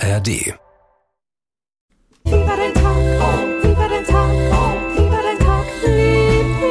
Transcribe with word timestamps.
ARD. 0.00 0.28
Wie 2.24 2.30
war 2.32 2.56
dein 2.56 2.74
Tag? 2.74 2.96
Wie 3.62 3.76
war 3.76 3.88
dein 3.88 4.04
Tag? 4.04 4.30
Wie 4.96 5.10
war 5.10 5.22
dein 5.22 5.38
Tag? 5.38 6.70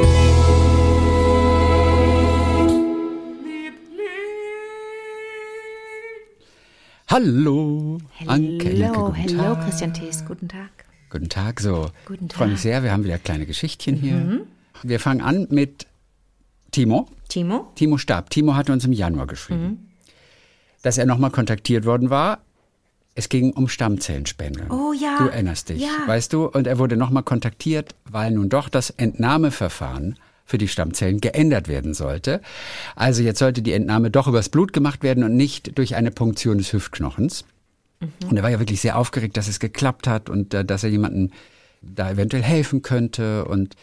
Hallo, 7.08 7.98
Anke, 8.26 8.68
Hello, 8.70 9.12
hello, 9.14 9.42
Tag. 9.54 9.64
Christian 9.64 9.92
Thees, 9.92 10.24
guten 10.26 10.48
Tag. 10.48 10.70
Guten 11.10 11.28
Tag, 11.28 11.58
so. 11.60 11.90
Guten 12.06 12.26
Ich 12.26 12.34
freue 12.34 12.48
mich 12.48 12.56
Tag. 12.58 12.62
sehr, 12.62 12.82
wir 12.84 12.92
haben 12.92 13.02
wieder 13.04 13.18
kleine 13.18 13.46
Geschichtchen 13.46 13.96
Mhm. 13.96 14.00
hier. 14.00 14.40
Wir 14.84 15.00
fangen 15.00 15.20
an 15.20 15.48
mit 15.50 15.86
Timo. 16.70 17.08
Timo? 17.28 17.72
Timo 17.74 17.98
starb. 17.98 18.30
Timo 18.30 18.54
hatte 18.54 18.72
uns 18.72 18.84
im 18.84 18.92
Januar 18.92 19.26
geschrieben, 19.26 19.62
Mhm. 19.62 19.78
dass 20.82 20.98
er 20.98 21.06
nochmal 21.06 21.30
kontaktiert 21.32 21.84
worden 21.84 22.10
war. 22.10 22.44
Es 23.14 23.28
ging 23.28 23.52
um 23.52 23.68
Stammzellenspende. 23.68 24.66
Oh 24.70 24.92
ja. 24.92 25.18
Du 25.18 25.24
erinnerst 25.28 25.68
dich, 25.68 25.82
Ja. 25.82 25.88
weißt 26.06 26.32
du? 26.32 26.46
Und 26.46 26.66
er 26.66 26.78
wurde 26.78 26.96
nochmal 26.96 27.22
kontaktiert, 27.24 27.94
weil 28.04 28.30
nun 28.30 28.48
doch 28.48 28.68
das 28.68 28.90
Entnahmeverfahren 28.90 30.16
für 30.44 30.58
die 30.58 30.68
Stammzellen 30.68 31.20
geändert 31.20 31.68
werden 31.68 31.94
sollte. 31.94 32.40
Also 32.96 33.22
jetzt 33.22 33.38
sollte 33.38 33.62
die 33.62 33.72
Entnahme 33.72 34.10
doch 34.10 34.26
übers 34.26 34.48
Blut 34.48 34.72
gemacht 34.72 35.02
werden 35.02 35.22
und 35.24 35.36
nicht 35.36 35.76
durch 35.78 35.94
eine 35.94 36.10
Punktion 36.10 36.58
des 36.58 36.72
Hüftknochens. 36.72 37.44
Und 38.28 38.36
er 38.36 38.42
war 38.42 38.50
ja 38.50 38.58
wirklich 38.58 38.80
sehr 38.80 38.96
aufgeregt, 38.96 39.36
dass 39.36 39.46
es 39.48 39.60
geklappt 39.60 40.06
hat 40.06 40.30
und 40.30 40.54
äh, 40.54 40.64
dass 40.64 40.82
er 40.84 40.90
jemanden 40.90 41.32
da 41.82 42.10
eventuell 42.10 42.42
helfen 42.42 42.82
könnte. 42.82 43.44
Und 43.44 43.74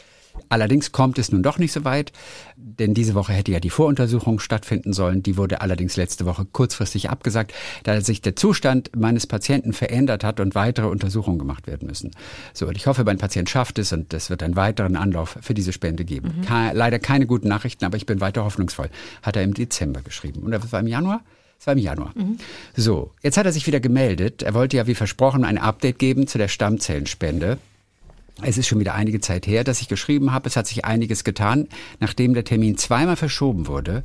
allerdings 0.50 0.92
kommt 0.92 1.20
es 1.20 1.32
nun 1.32 1.44
doch 1.44 1.58
nicht 1.58 1.72
so 1.72 1.84
weit, 1.84 2.12
denn 2.56 2.94
diese 2.94 3.16
Woche 3.16 3.34
hätte 3.34 3.52
ja 3.52 3.60
die 3.60 3.70
Voruntersuchung 3.70 4.40
stattfinden 4.40 4.94
sollen. 4.94 5.24
Die 5.24 5.38
wurde 5.38 5.62
allerdings 5.62 5.96
letzte 5.96 6.26
Woche 6.26 6.46
kurzfristig 6.46 7.10
abgesagt, 7.10 7.54
da 7.84 8.02
sich 8.02 8.22
der 8.22 8.36
Zustand 8.36 8.92
meines 8.96 9.28
Patienten 9.28 9.74
verändert 9.74 10.24
hat 10.24 10.40
und 10.40 10.56
weitere 10.56 10.88
Untersuchungen 10.88 11.40
gemacht 11.40 11.68
werden 11.68 11.88
müssen. 11.88 12.12
So, 12.54 12.68
und 12.68 12.78
ich 12.78 12.88
hoffe, 12.88 13.04
mein 13.04 13.18
Patient 13.18 13.50
schafft 13.50 13.80
es 13.80 13.92
und 13.92 14.14
es 14.14 14.30
wird 14.30 14.44
einen 14.44 14.56
weiteren 14.56 14.96
Anlauf 14.96 15.38
für 15.42 15.54
diese 15.54 15.74
Spende 15.74 16.06
geben. 16.06 16.42
Ke 16.46 16.72
leider 16.74 17.00
keine 17.00 17.26
guten 17.28 17.48
Nachrichten, 17.48 17.86
aber 17.86 17.98
ich 17.98 18.06
bin 18.06 18.22
weiter 18.22 18.44
hoffnungsvoll. 18.44 18.90
Hat 19.22 19.36
er 19.36 19.44
im 19.44 19.54
Dezember 19.54 20.02
geschrieben. 20.02 20.44
Und 20.44 20.52
das 20.52 20.72
war 20.72 20.80
im 20.80 20.88
Januar? 20.88 21.22
Es 21.60 21.66
war 21.66 21.74
im 21.74 21.80
Januar. 21.80 22.14
So, 22.76 23.12
jetzt 23.24 23.38
hat 23.38 23.46
er 23.46 23.52
sich 23.52 23.66
wieder 23.66 23.80
gemeldet. 23.80 24.44
Er 24.44 24.54
wollte 24.54 24.78
ja 24.78 24.88
wie 24.88 24.96
versprochen 24.96 25.44
ein 25.44 25.58
Update 25.58 26.00
geben 26.00 26.28
zu 26.28 26.38
der 26.38 26.48
Stammzellenspende. 26.48 27.58
Es 28.42 28.58
ist 28.58 28.68
schon 28.68 28.80
wieder 28.80 28.94
einige 28.94 29.20
Zeit 29.20 29.48
her, 29.48 29.64
dass 29.64 29.82
ich 29.82 29.88
geschrieben 29.88 30.32
habe. 30.32 30.48
Es 30.48 30.56
hat 30.56 30.68
sich 30.68 30.86
einiges 30.86 31.24
getan. 31.24 31.68
Nachdem 32.00 32.34
der 32.34 32.44
Termin 32.44 32.78
zweimal 32.78 33.16
verschoben 33.16 33.68
wurde, 33.68 34.04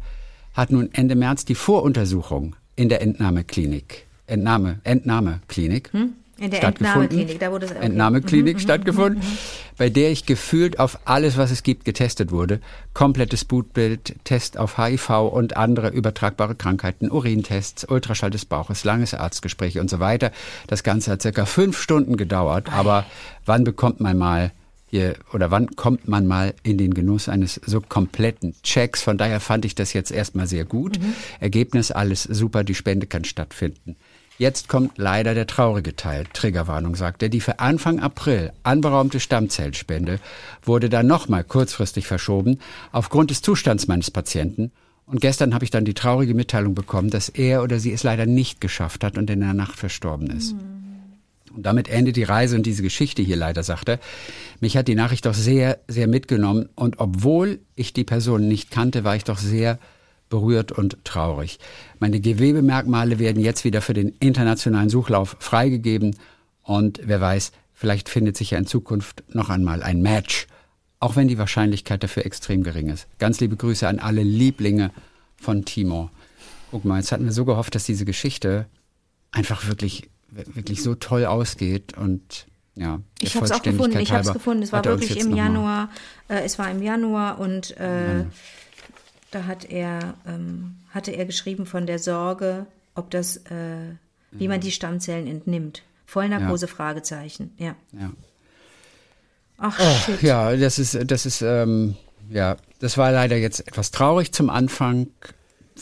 hat 0.54 0.70
nun 0.70 0.90
Ende 0.92 1.14
März 1.14 1.44
die 1.44 1.54
Voruntersuchung 1.54 2.56
in 2.76 2.88
der 2.88 3.02
Entnahmeklinik, 3.02 4.06
Entnahme, 4.26 4.80
Entnahmeklinik 4.84 5.90
In 6.42 6.50
der. 6.50 6.64
Entnahmeklinik, 6.64 7.38
da 7.38 7.50
wurde 7.52 7.66
es- 7.66 7.70
okay. 7.72 7.84
Entnahmeklinik 7.86 8.60
stattgefunden, 8.60 9.22
bei 9.78 9.88
der 9.90 10.10
ich 10.10 10.26
gefühlt 10.26 10.80
auf 10.80 10.98
alles, 11.04 11.36
was 11.36 11.50
es 11.52 11.62
gibt, 11.62 11.84
getestet 11.84 12.32
wurde. 12.32 12.60
Komplettes 12.94 13.44
Blutbild, 13.44 14.16
Test 14.24 14.58
auf 14.58 14.76
HIV 14.76 15.28
und 15.32 15.56
andere 15.56 15.88
übertragbare 15.90 16.54
Krankheiten, 16.56 17.10
Urintests, 17.10 17.84
Ultraschall 17.88 18.30
des 18.30 18.44
Bauches, 18.44 18.82
langes 18.84 19.14
Arztgespräch 19.14 19.78
und 19.78 19.88
so 19.88 20.00
weiter. 20.00 20.32
Das 20.66 20.82
Ganze 20.82 21.12
hat 21.12 21.22
circa 21.22 21.46
fünf 21.46 21.80
Stunden 21.80 22.16
gedauert, 22.16 22.72
aber 22.72 23.06
wann 23.46 23.62
bekommt 23.62 24.00
man 24.00 24.18
mal 24.18 24.50
hier, 24.88 25.14
oder 25.32 25.50
wann 25.50 25.68
kommt 25.74 26.06
man 26.06 26.26
mal 26.26 26.52
in 26.64 26.76
den 26.76 26.92
Genuss 26.92 27.28
eines 27.28 27.54
so 27.64 27.80
kompletten 27.80 28.54
Checks? 28.62 29.00
Von 29.02 29.16
daher 29.16 29.40
fand 29.40 29.64
ich 29.64 29.74
das 29.74 29.94
jetzt 29.94 30.10
erstmal 30.10 30.46
sehr 30.46 30.66
gut. 30.66 30.98
Ergebnis 31.40 31.90
alles 31.90 32.24
super, 32.24 32.62
die 32.62 32.74
Spende 32.74 33.06
kann 33.06 33.24
stattfinden. 33.24 33.96
Jetzt 34.42 34.68
kommt 34.68 34.98
leider 34.98 35.34
der 35.34 35.46
traurige 35.46 35.94
Teil. 35.94 36.24
Triggerwarnung, 36.32 36.96
sagt 36.96 37.22
er. 37.22 37.28
Die 37.28 37.40
für 37.40 37.60
Anfang 37.60 38.00
April 38.00 38.50
anberaumte 38.64 39.20
Stammzellspende 39.20 40.18
wurde 40.64 40.88
dann 40.88 41.06
nochmal 41.06 41.44
kurzfristig 41.44 42.08
verschoben 42.08 42.58
aufgrund 42.90 43.30
des 43.30 43.40
Zustands 43.40 43.86
meines 43.86 44.10
Patienten. 44.10 44.72
Und 45.06 45.20
gestern 45.20 45.54
habe 45.54 45.64
ich 45.64 45.70
dann 45.70 45.84
die 45.84 45.94
traurige 45.94 46.34
Mitteilung 46.34 46.74
bekommen, 46.74 47.08
dass 47.08 47.28
er 47.28 47.62
oder 47.62 47.78
sie 47.78 47.92
es 47.92 48.02
leider 48.02 48.26
nicht 48.26 48.60
geschafft 48.60 49.04
hat 49.04 49.16
und 49.16 49.30
in 49.30 49.38
der 49.38 49.54
Nacht 49.54 49.78
verstorben 49.78 50.28
ist. 50.30 50.56
Und 51.54 51.64
damit 51.64 51.86
endet 51.86 52.16
die 52.16 52.24
Reise 52.24 52.56
und 52.56 52.66
diese 52.66 52.82
Geschichte 52.82 53.22
hier 53.22 53.36
leider, 53.36 53.62
sagt 53.62 53.90
er. 53.90 54.00
Mich 54.58 54.76
hat 54.76 54.88
die 54.88 54.96
Nachricht 54.96 55.24
doch 55.24 55.34
sehr, 55.34 55.78
sehr 55.86 56.08
mitgenommen. 56.08 56.68
Und 56.74 56.98
obwohl 56.98 57.60
ich 57.76 57.92
die 57.92 58.02
Person 58.02 58.48
nicht 58.48 58.72
kannte, 58.72 59.04
war 59.04 59.14
ich 59.14 59.22
doch 59.22 59.38
sehr 59.38 59.78
berührt 60.32 60.72
und 60.72 60.96
traurig. 61.04 61.58
Meine 61.98 62.18
Gewebemerkmale 62.18 63.18
werden 63.18 63.42
jetzt 63.42 63.64
wieder 63.64 63.82
für 63.82 63.92
den 63.92 64.14
internationalen 64.18 64.88
Suchlauf 64.88 65.36
freigegeben. 65.40 66.16
Und 66.62 67.02
wer 67.04 67.20
weiß, 67.20 67.52
vielleicht 67.74 68.08
findet 68.08 68.38
sich 68.38 68.52
ja 68.52 68.58
in 68.58 68.66
Zukunft 68.66 69.24
noch 69.28 69.50
einmal 69.50 69.82
ein 69.82 70.00
Match. 70.00 70.46
Auch 71.00 71.16
wenn 71.16 71.28
die 71.28 71.36
Wahrscheinlichkeit 71.36 72.02
dafür 72.02 72.24
extrem 72.24 72.62
gering 72.62 72.88
ist. 72.88 73.08
Ganz 73.18 73.40
liebe 73.40 73.56
Grüße 73.56 73.86
an 73.86 73.98
alle 73.98 74.22
Lieblinge 74.22 74.90
von 75.36 75.66
Timo. 75.66 76.08
Guck 76.70 76.86
mal, 76.86 76.98
jetzt 76.98 77.12
hatten 77.12 77.26
wir 77.26 77.32
so 77.32 77.44
gehofft, 77.44 77.74
dass 77.74 77.84
diese 77.84 78.06
Geschichte 78.06 78.64
einfach 79.32 79.68
wirklich, 79.68 80.08
wirklich 80.30 80.82
so 80.82 80.94
toll 80.94 81.26
ausgeht 81.26 81.98
und 81.98 82.46
ja. 82.74 83.00
Ich 83.20 83.34
habe 83.34 83.44
es 83.44 83.52
auch 83.52 83.60
gefunden. 83.60 83.98
Ich 83.98 84.12
habe 84.12 84.22
es 84.22 84.32
gefunden. 84.32 84.62
Es 84.62 84.72
war 84.72 84.82
wirklich 84.82 85.18
im 85.18 85.36
Januar. 85.36 85.90
Äh, 86.28 86.44
es 86.44 86.58
war 86.58 86.70
im 86.70 86.82
Januar 86.82 87.38
und 87.38 87.76
äh, 87.76 88.24
da 89.32 89.46
hat 89.46 89.64
er 89.64 90.14
ähm, 90.26 90.76
hatte 90.90 91.10
er 91.10 91.26
geschrieben 91.26 91.66
von 91.66 91.86
der 91.86 91.98
Sorge, 91.98 92.66
ob 92.94 93.10
das, 93.10 93.36
äh, 93.36 93.94
wie 94.30 94.48
man 94.48 94.60
die 94.60 94.70
Stammzellen 94.70 95.26
entnimmt. 95.26 95.82
Vollnarkose 96.06 96.68
Fragezeichen. 96.68 97.52
Ja. 97.56 97.74
Ja. 97.92 98.12
Ach 99.58 99.78
shit. 100.04 100.22
Ja, 100.22 100.54
das 100.56 100.78
ist, 100.78 100.98
das 101.10 101.24
ist, 101.24 101.40
ähm, 101.40 101.96
ja, 102.28 102.56
das 102.80 102.98
war 102.98 103.12
leider 103.12 103.36
jetzt 103.36 103.66
etwas 103.66 103.90
traurig 103.90 104.32
zum 104.32 104.50
Anfang. 104.50 105.08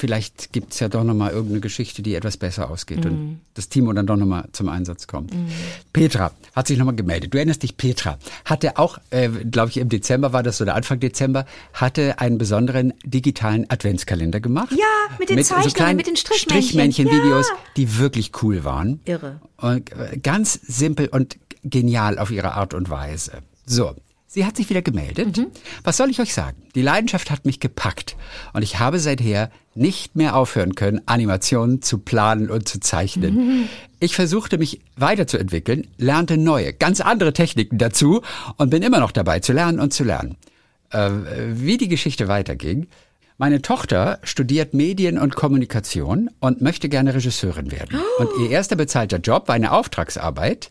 Vielleicht 0.01 0.55
gibt's 0.55 0.81
ja 0.81 0.89
doch 0.89 1.05
nochmal 1.05 1.33
irgendeine 1.33 1.61
Geschichte, 1.61 2.01
die 2.01 2.15
etwas 2.15 2.39
besser 2.39 2.71
ausgeht 2.71 3.05
und 3.05 3.41
das 3.53 3.69
Timo 3.69 3.93
dann 3.93 4.07
doch 4.07 4.17
nochmal 4.17 4.49
zum 4.53 4.71
Einsatz 4.71 5.07
kommt. 5.07 5.31
Petra 5.93 6.31
hat 6.57 6.69
sich 6.69 6.79
nochmal 6.79 6.95
gemeldet. 6.97 7.35
Du 7.35 7.37
erinnerst 7.37 7.63
dich, 7.63 7.77
Petra 7.77 8.19
hatte 8.47 8.79
auch, 8.79 8.97
äh, 9.11 9.29
glaube 9.29 9.69
ich, 9.69 9.77
im 9.77 9.91
Dezember 9.91 10.33
war 10.33 10.43
das 10.43 10.59
oder 10.63 10.75
Anfang 10.75 11.01
Dezember, 11.01 11.45
hatte 11.75 12.19
einen 12.19 12.39
besonderen 12.39 12.95
digitalen 13.05 13.69
Adventskalender 13.69 14.41
gemacht. 14.41 14.73
Ja, 14.73 14.87
mit 15.19 15.29
den 15.29 15.45
Zeichnungen, 15.45 15.75
kleinen 15.75 15.97
mit 15.99 16.07
den 16.07 16.17
Strichmännchen. 16.17 16.63
Strichmännchen-Videos, 16.63 17.49
Ja. 17.51 17.57
die 17.77 17.99
wirklich 17.99 18.33
cool 18.43 18.65
waren. 18.65 19.01
Irre. 19.05 19.43
Und 19.59 19.93
äh, 19.93 20.17
ganz 20.17 20.55
simpel 20.63 21.09
und 21.09 21.37
genial 21.63 22.19
auf 22.19 22.31
ihre 22.31 22.55
Art 22.55 22.73
und 22.73 22.89
Weise. 22.89 23.33
So, 23.67 23.95
sie 24.31 24.47
hat 24.47 24.57
sich 24.57 24.71
wieder 24.71 24.81
gemeldet. 24.81 25.37
Mhm. 25.37 25.47
Was 25.83 25.97
soll 25.97 26.09
ich 26.09 26.21
euch 26.21 26.33
sagen? 26.33 26.63
Die 26.77 26.83
Leidenschaft 26.83 27.31
hat 27.31 27.45
mich 27.45 27.59
gepackt 27.59 28.17
und 28.53 28.63
ich 28.63 28.79
habe 28.79 29.01
seither 29.01 29.51
nicht 29.75 30.15
mehr 30.15 30.37
aufhören 30.37 30.77
können, 30.77 31.01
Animationen 31.07 31.83
zu 31.83 31.99
planen 31.99 32.49
und 32.49 32.69
zu 32.69 32.79
zeichnen. 32.79 33.35
Mhm. 33.35 33.69
Ich 33.99 34.15
versuchte 34.15 34.57
mich 34.57 34.81
weiterzuentwickeln, 34.97 35.89
lernte 35.99 36.37
neue, 36.37 36.73
ganz 36.73 37.01
andere 37.01 37.33
Techniken 37.33 37.79
dazu 37.79 38.23
und 38.57 38.71
bin 38.71 38.83
immer 38.83 39.01
noch 39.01 39.11
dabei 39.11 39.41
zu 39.41 39.53
lernen 39.53 39.81
und 39.81 39.93
zu 39.93 40.05
lernen. 40.05 40.37
Äh, 40.91 41.11
wie 41.53 41.77
die 41.77 41.89
Geschichte 41.89 42.29
weiterging. 42.29 42.87
Meine 43.37 43.63
Tochter 43.63 44.19
studiert 44.23 44.75
Medien 44.75 45.19
und 45.19 45.35
Kommunikation 45.35 46.31
und 46.41 46.61
möchte 46.61 46.89
gerne 46.89 47.15
Regisseurin 47.15 47.73
werden. 47.73 47.99
Und 48.19 48.29
ihr 48.39 48.51
erster 48.51 48.77
bezahlter 48.77 49.19
Job 49.19 49.49
war 49.49 49.55
eine 49.55 49.73
Auftragsarbeit. 49.73 50.71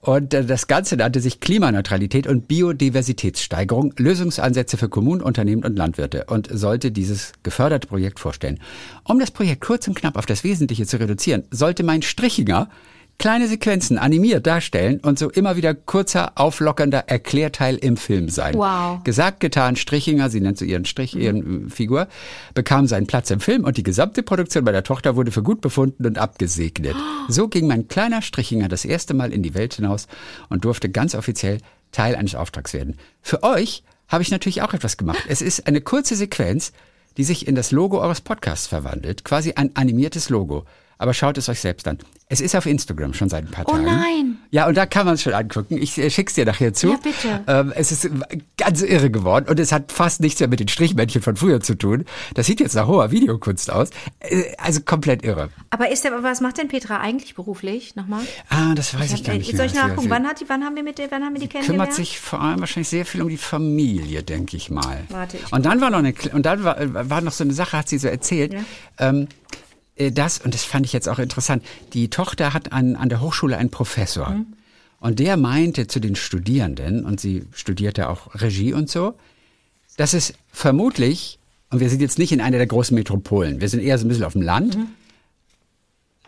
Und 0.00 0.32
äh, 0.32 0.44
das 0.44 0.66
Ganze 0.66 0.96
nannte 0.96 1.20
sich 1.20 1.40
Klimaneutralität 1.40 2.26
und 2.26 2.48
Biodiversitätssteigerung, 2.48 3.94
Lösungsansätze 3.96 4.76
für 4.76 4.88
Kommunen, 4.88 5.20
Unternehmen 5.20 5.64
und 5.64 5.76
Landwirte 5.76 6.24
und 6.28 6.48
sollte 6.50 6.92
dieses 6.92 7.32
geförderte 7.42 7.88
Projekt 7.88 8.20
vorstellen. 8.20 8.60
Um 9.04 9.18
das 9.18 9.30
Projekt 9.30 9.60
kurz 9.60 9.88
und 9.88 9.94
knapp 9.94 10.16
auf 10.16 10.26
das 10.26 10.44
Wesentliche 10.44 10.86
zu 10.86 10.98
reduzieren, 10.98 11.44
sollte 11.50 11.82
mein 11.82 12.02
Strichinger 12.02 12.68
kleine 13.18 13.48
Sequenzen 13.48 13.98
animiert 13.98 14.46
darstellen 14.46 15.00
und 15.00 15.18
so 15.18 15.28
immer 15.28 15.56
wieder 15.56 15.74
kurzer, 15.74 16.32
auflockernder 16.36 17.08
Erklärteil 17.08 17.76
im 17.76 17.96
Film 17.96 18.28
sein. 18.28 18.54
Wow. 18.54 19.02
Gesagt, 19.02 19.40
getan, 19.40 19.76
Strichinger, 19.76 20.30
sie 20.30 20.40
nennt 20.40 20.56
so 20.56 20.64
ihren 20.64 20.84
Strich, 20.84 21.16
ihren 21.16 21.66
äh, 21.66 21.70
Figur, 21.70 22.08
bekam 22.54 22.86
seinen 22.86 23.06
Platz 23.06 23.30
im 23.30 23.40
Film 23.40 23.64
und 23.64 23.76
die 23.76 23.82
gesamte 23.82 24.22
Produktion 24.22 24.64
meiner 24.64 24.84
Tochter 24.84 25.16
wurde 25.16 25.32
für 25.32 25.42
gut 25.42 25.60
befunden 25.60 26.06
und 26.06 26.18
abgesegnet. 26.18 26.96
So 27.30 27.48
ging 27.48 27.66
mein 27.66 27.88
kleiner 27.88 28.22
Strichinger 28.22 28.68
das 28.68 28.86
erste 28.86 29.12
Mal 29.12 29.34
in 29.34 29.42
die 29.42 29.52
Welt 29.52 29.74
hinaus 29.74 30.06
und 30.48 30.64
durfte 30.64 30.88
ganz 30.88 31.14
offiziell 31.14 31.58
Teil 31.92 32.16
eines 32.16 32.34
Auftrags 32.34 32.72
werden. 32.72 32.96
Für 33.20 33.42
euch 33.42 33.82
habe 34.08 34.22
ich 34.22 34.30
natürlich 34.30 34.62
auch 34.62 34.72
etwas 34.72 34.96
gemacht. 34.96 35.22
Es 35.28 35.42
ist 35.42 35.66
eine 35.66 35.82
kurze 35.82 36.16
Sequenz, 36.16 36.72
die 37.18 37.24
sich 37.24 37.46
in 37.46 37.54
das 37.54 37.70
Logo 37.70 38.00
eures 38.00 38.22
Podcasts 38.22 38.66
verwandelt, 38.66 39.24
quasi 39.24 39.52
ein 39.52 39.76
animiertes 39.76 40.30
Logo. 40.30 40.64
aber 40.96 41.12
schaut 41.12 41.36
es 41.36 41.48
euch 41.50 41.60
selbst 41.60 41.86
an. 41.86 41.98
Es 42.30 42.42
ist 42.42 42.54
auf 42.54 42.66
Instagram 42.66 43.14
schon 43.14 43.30
seit 43.30 43.44
ein 43.46 43.50
paar 43.50 43.64
Oh 43.66 43.72
Tagen. 43.72 43.84
nein. 43.86 44.36
Ja, 44.50 44.66
und 44.66 44.76
da 44.76 44.84
kann 44.84 45.06
man 45.06 45.14
es 45.14 45.22
schon 45.22 45.32
angucken. 45.32 45.78
Ich 45.78 45.96
äh, 45.96 46.10
schick's 46.10 46.34
dir 46.34 46.44
nachher 46.44 46.74
zu. 46.74 46.88
Ja, 46.90 46.96
bitte. 47.02 47.40
Ähm, 47.46 47.72
es 47.74 47.90
ist 47.90 48.10
ganz 48.58 48.82
irre 48.82 49.10
geworden 49.10 49.46
und 49.48 49.58
es 49.58 49.72
hat 49.72 49.92
fast 49.92 50.20
nichts 50.20 50.38
mehr 50.40 50.48
mit 50.48 50.60
den 50.60 50.68
Strichmännchen 50.68 51.22
von 51.22 51.36
früher 51.36 51.60
zu 51.60 51.74
tun. 51.74 52.04
Das 52.34 52.44
sieht 52.46 52.60
jetzt 52.60 52.74
nach 52.74 52.86
hoher 52.86 53.10
Videokunst 53.10 53.70
aus. 53.72 53.88
Äh, 54.20 54.42
Also 54.58 54.82
komplett 54.82 55.24
irre. 55.24 55.48
Aber 55.70 55.90
ist 55.90 56.04
der, 56.04 56.22
was 56.22 56.42
macht 56.42 56.58
denn 56.58 56.68
Petra 56.68 56.98
eigentlich 57.00 57.34
beruflich? 57.34 57.96
Nochmal? 57.96 58.20
Ah, 58.50 58.74
das 58.74 58.98
weiß 58.98 59.12
ich 59.14 59.24
gar 59.24 59.32
nicht 59.34 59.56
Soll 59.56 59.64
ich 59.66 59.74
nachgucken? 59.74 60.10
Wann, 60.10 60.26
hat 60.26 60.40
die, 60.42 60.48
wann 60.48 60.64
haben 60.64 60.76
wir 60.76 60.82
mit 60.82 60.98
der, 60.98 61.10
wann 61.10 61.22
haben 61.24 61.32
wir 61.32 61.40
die 61.40 61.48
kümmert 61.48 61.64
kennengelernt? 61.66 61.94
sich 61.94 62.20
vor 62.20 62.42
allem 62.42 62.60
wahrscheinlich 62.60 62.88
sehr 62.90 63.06
viel 63.06 63.22
um 63.22 63.28
die 63.30 63.38
Familie, 63.38 64.22
denke 64.22 64.56
ich 64.58 64.68
mal. 64.70 64.98
Warte, 65.08 65.38
ich- 65.38 65.50
und 65.52 65.64
dann 65.64 65.80
war 65.80 65.88
noch 65.90 65.98
eine, 66.00 66.12
und 66.34 66.44
dann 66.44 66.62
war, 66.62 66.78
äh, 66.78 67.08
war 67.08 67.22
noch 67.22 67.32
so 67.32 67.42
eine 67.44 67.54
Sache, 67.54 67.78
hat 67.78 67.88
sie 67.88 67.96
so 67.96 68.08
erzählt. 68.08 68.52
Ja. 68.52 68.60
Ähm, 68.98 69.22
äh, 69.22 69.67
das, 70.12 70.38
und 70.38 70.54
das 70.54 70.64
fand 70.64 70.86
ich 70.86 70.92
jetzt 70.92 71.08
auch 71.08 71.18
interessant, 71.18 71.64
die 71.92 72.08
Tochter 72.08 72.54
hat 72.54 72.72
an, 72.72 72.96
an 72.96 73.08
der 73.08 73.20
Hochschule 73.20 73.56
einen 73.56 73.70
Professor. 73.70 74.30
Mhm. 74.30 74.46
Und 75.00 75.18
der 75.18 75.36
meinte 75.36 75.86
zu 75.86 76.00
den 76.00 76.16
Studierenden, 76.16 77.04
und 77.04 77.20
sie 77.20 77.44
studierte 77.52 78.08
auch 78.08 78.34
Regie 78.34 78.72
und 78.72 78.90
so, 78.90 79.14
dass 79.96 80.14
es 80.14 80.34
vermutlich, 80.52 81.38
und 81.70 81.80
wir 81.80 81.88
sind 81.90 82.00
jetzt 82.00 82.18
nicht 82.18 82.32
in 82.32 82.40
einer 82.40 82.58
der 82.58 82.66
großen 82.66 82.94
Metropolen, 82.94 83.60
wir 83.60 83.68
sind 83.68 83.80
eher 83.80 83.98
so 83.98 84.04
ein 84.04 84.08
bisschen 84.08 84.24
auf 84.24 84.32
dem 84.32 84.42
Land, 84.42 84.76
Mhm. 84.76 84.86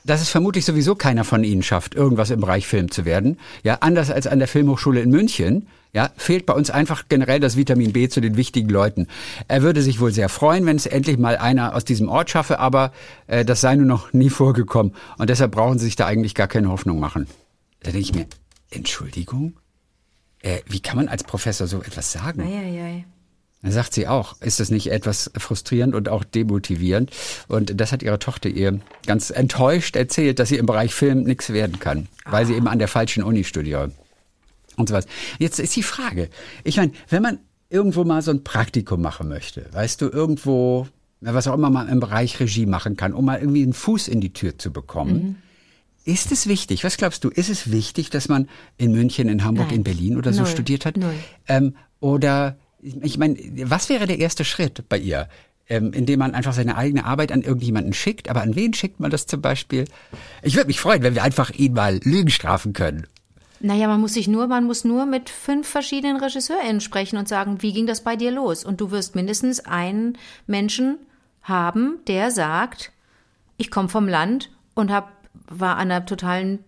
dass 0.05 0.21
es 0.21 0.29
vermutlich 0.29 0.65
sowieso 0.65 0.95
keiner 0.95 1.25
von 1.25 1.45
ihnen 1.45 1.63
schafft, 1.63 1.95
irgendwas 1.95 2.31
im 2.31 2.41
Bereich 2.41 2.67
Film 2.67 2.91
zu 2.91 3.05
werden. 3.05 3.39
Ja, 3.63 3.79
anders 3.81 4.11
als 4.11 4.27
an 4.27 4.39
der 4.39 4.49
Filmhochschule 4.49 5.01
in 5.01 5.11
München, 5.11 5.67
ja, 5.93 6.11
fehlt 6.17 6.47
bei 6.47 6.53
uns 6.53 6.71
einfach 6.71 7.05
generell 7.09 7.41
das 7.41 7.57
Vitamin 7.57 7.93
B 7.93 8.09
zu 8.09 8.21
den 8.21 8.37
wichtigen 8.37 8.69
Leuten. 8.69 9.09
Er 9.49 9.63
würde 9.63 9.83
sich 9.83 10.01
wohl 10.01 10.13
sehr 10.13 10.29
freuen, 10.29 10.67
wenn 10.67 10.77
es 10.77 10.87
endlich 10.87 11.19
mal 11.19 11.37
einer 11.37 11.75
aus 11.75 11.85
diesem 11.85 12.09
Ort 12.09 12.31
schaffe, 12.31 12.59
aber 12.61 12.93
äh, 13.27 13.45
das 13.45 13.61
sei 13.61 13.75
nur 13.77 13.87
noch 13.87 14.13
nie 14.13 14.31
vorgekommen. 14.31 14.95
Und 15.19 15.31
deshalb 15.31 15.53
brauchen 15.53 15.79
sie 15.79 15.87
sich 15.87 15.97
da 15.97 16.07
eigentlich 16.07 16.35
gar 16.35 16.49
keine 16.49 16.69
Hoffnung 16.69 17.01
machen. 17.01 17.27
Da 17.81 17.91
denke 17.91 18.01
ich 18.01 18.15
mir, 18.15 18.27
Entschuldigung? 18.71 19.55
Äh, 20.41 20.61
wie 20.67 20.81
kann 20.81 20.97
man 20.97 21.09
als 21.09 21.25
Professor 21.25 21.67
so 21.67 21.83
etwas 21.83 22.13
sagen? 22.13 22.41
Eieiei. 22.43 23.05
Dann 23.63 23.73
sagt 23.73 23.93
sie 23.93 24.09
auch, 24.09 24.41
ist 24.41 24.59
das 24.59 24.71
nicht 24.71 24.91
etwas 24.91 25.31
frustrierend 25.37 25.95
und 25.95 26.09
auch 26.09 26.25
demotivierend? 26.25 27.11
Und 27.47 27.79
das 27.79 27.93
hat 27.93 28.03
ihre 28.03 28.19
Tochter 28.19 28.49
ihr 28.49 28.81
ganz 29.07 29.29
enttäuscht 29.29 29.97
erzählt, 29.97 30.39
dass 30.39 30.49
sie 30.49 30.57
im 30.57 30.65
Bereich 30.65 30.95
Film 30.95 31.25
nichts 31.25 31.53
werden 31.53 31.79
kann, 31.79 32.09
weil 32.25 32.47
sie 32.47 32.55
eben 32.55 32.69
an 32.69 32.79
der 32.79 32.89
falschen 32.89 33.23
Uni 33.23 33.45
studiert. 33.45 33.93
Und 34.81 34.89
sowas. 34.89 35.07
Jetzt 35.39 35.59
ist 35.61 35.77
die 35.77 35.83
Frage, 35.83 36.29
ich 36.65 36.77
meine, 36.77 36.93
wenn 37.09 37.23
man 37.23 37.39
irgendwo 37.69 38.05
mal 38.05 38.23
so 38.23 38.31
ein 38.31 38.45
Praktikum 38.45 39.01
machen 39.01 39.29
möchte, 39.29 39.67
weißt 39.73 40.03
du, 40.03 40.09
irgendwo, 40.09 40.89
was 41.21 41.47
auch 41.47 41.55
immer 41.55 41.71
man 41.71 41.89
im 41.89 42.01
Bereich 42.01 42.41
Regie 42.41 42.67
machen 42.67 42.97
kann, 42.97 43.15
um 43.15 43.25
mal 43.25 43.39
irgendwie 43.39 43.63
einen 43.63 43.73
Fuß 43.73 44.09
in 44.09 44.21
die 44.21 44.33
Tür 44.33 44.59
zu 44.59 44.73
bekommen, 44.73 45.41
ist 46.05 46.33
es 46.33 46.47
wichtig, 46.49 46.83
was 46.83 46.97
glaubst 46.97 47.25
du, 47.25 47.29
ist 47.29 47.51
es 47.51 47.71
wichtig, 47.71 48.11
dass 48.11 48.29
man 48.29 48.49
in 48.79 48.93
München, 48.93 49.29
in 49.29 49.45
Hamburg, 49.45 49.69
Nein. 49.69 49.77
in 49.77 49.85
Berlin 49.85 50.17
oder 50.17 50.33
so 50.33 50.43
Null. 50.43 50.51
studiert 50.51 50.87
hat? 50.87 50.97
Null. 50.97 51.15
Ähm, 51.47 51.77
oder, 52.01 52.57
ich 52.81 53.19
meine, 53.19 53.37
was 53.65 53.89
wäre 53.89 54.07
der 54.07 54.19
erste 54.19 54.45
Schritt 54.45 54.89
bei 54.89 54.99
ihr? 54.99 55.29
Ähm, 55.69 55.93
indem 55.93 56.19
man 56.19 56.35
einfach 56.35 56.53
seine 56.53 56.77
eigene 56.77 57.05
Arbeit 57.05 57.31
an 57.31 57.43
irgendjemanden 57.43 57.93
schickt. 57.93 58.29
Aber 58.29 58.43
an 58.43 58.57
wen 58.57 58.75
schickt 58.75 58.99
man 58.99 59.13
das 59.13 59.27
zum 59.27 59.41
Beispiel? 59.41 59.85
Ich 60.43 60.57
würde 60.57 60.67
mich 60.67 60.81
freuen, 60.81 61.05
wenn 61.05 61.15
wir 61.15 61.23
einfach 61.23 61.51
ihn 61.51 61.75
mal 61.75 62.01
Lügen 62.03 62.31
strafen 62.31 62.73
können. 62.73 63.07
Naja, 63.63 63.89
man 63.89 64.01
muss 64.01 64.15
sich 64.15 64.27
nur, 64.27 64.47
man 64.47 64.65
muss 64.65 64.85
nur 64.85 65.05
mit 65.05 65.29
fünf 65.29 65.69
verschiedenen 65.69 66.17
RegisseurInnen 66.17 66.81
sprechen 66.81 67.19
und 67.19 67.29
sagen, 67.29 67.61
wie 67.61 67.75
ging 67.75 67.87
das 67.87 68.01
bei 68.03 68.17
dir 68.17 68.31
los? 68.31 68.65
Und 68.65 68.81
du 68.81 68.91
wirst 68.91 69.15
mindestens 69.15 69.61
einen 69.61 70.17
Menschen 70.47 70.99
haben, 71.43 71.99
der 72.07 72.31
sagt, 72.31 72.91
ich 73.59 73.71
komme 73.71 73.91
vom 73.91 74.09
Land 74.09 74.51
und 74.75 74.91
hab, 74.91 75.13
war 75.47 75.77
an 75.77 75.91
einer 75.91 76.07
totalen, 76.07 76.65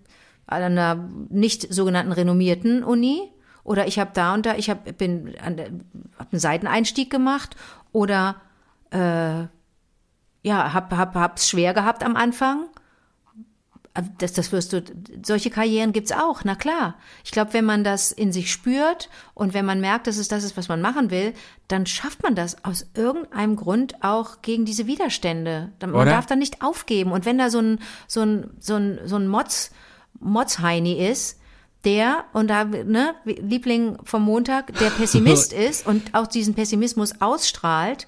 an 0.46 0.62
einer 0.62 1.08
nicht 1.30 1.72
sogenannten 1.72 2.12
renommierten 2.12 2.84
Uni. 2.84 3.30
Oder 3.64 3.86
ich 3.86 3.98
habe 3.98 4.10
da 4.12 4.34
und 4.34 4.44
da, 4.44 4.56
ich 4.56 4.68
hab, 4.68 4.98
bin 4.98 5.34
an 5.42 5.84
hab 6.18 6.32
einen 6.32 6.40
Seiteneinstieg 6.40 7.10
gemacht 7.10 7.56
oder 7.92 8.36
äh, 8.90 9.46
ja, 10.42 10.74
hab, 10.74 10.92
hab, 10.92 11.14
hab's 11.14 11.48
schwer 11.48 11.72
gehabt 11.72 12.04
am 12.04 12.16
Anfang 12.16 12.66
das, 14.18 14.32
das 14.32 14.52
wirst 14.52 14.72
du, 14.72 14.82
solche 15.22 15.50
Karrieren 15.50 15.92
gibt's 15.92 16.12
auch, 16.12 16.44
na 16.44 16.54
klar. 16.54 16.96
Ich 17.24 17.30
glaube, 17.30 17.52
wenn 17.52 17.66
man 17.66 17.84
das 17.84 18.10
in 18.10 18.32
sich 18.32 18.50
spürt 18.50 19.10
und 19.34 19.52
wenn 19.52 19.66
man 19.66 19.80
merkt, 19.80 20.06
dass 20.06 20.16
es 20.16 20.28
das 20.28 20.44
ist, 20.44 20.56
was 20.56 20.68
man 20.68 20.80
machen 20.80 21.10
will, 21.10 21.34
dann 21.68 21.84
schafft 21.84 22.22
man 22.22 22.34
das 22.34 22.64
aus 22.64 22.86
irgendeinem 22.94 23.56
Grund 23.56 24.02
auch 24.02 24.40
gegen 24.40 24.64
diese 24.64 24.86
Widerstände. 24.86 25.72
Man 25.80 25.94
Oder? 25.94 26.06
darf 26.06 26.26
dann 26.26 26.38
nicht 26.38 26.62
aufgeben. 26.62 27.12
Und 27.12 27.26
wenn 27.26 27.36
da 27.36 27.50
so 27.50 27.58
ein, 27.58 27.80
so 28.06 28.22
ein, 28.22 28.50
so 28.60 28.76
ein, 28.76 29.00
so 29.04 29.16
ein 29.16 29.28
Motz, 29.28 29.70
Motzheini 30.20 31.06
ist, 31.06 31.38
der, 31.84 32.24
und 32.32 32.48
da, 32.48 32.64
ne, 32.64 33.14
Liebling 33.24 33.98
vom 34.04 34.22
Montag, 34.22 34.74
der 34.78 34.90
Pessimist 34.98 35.52
ist 35.52 35.86
und 35.86 36.14
auch 36.14 36.26
diesen 36.26 36.54
Pessimismus 36.54 37.20
ausstrahlt, 37.20 38.06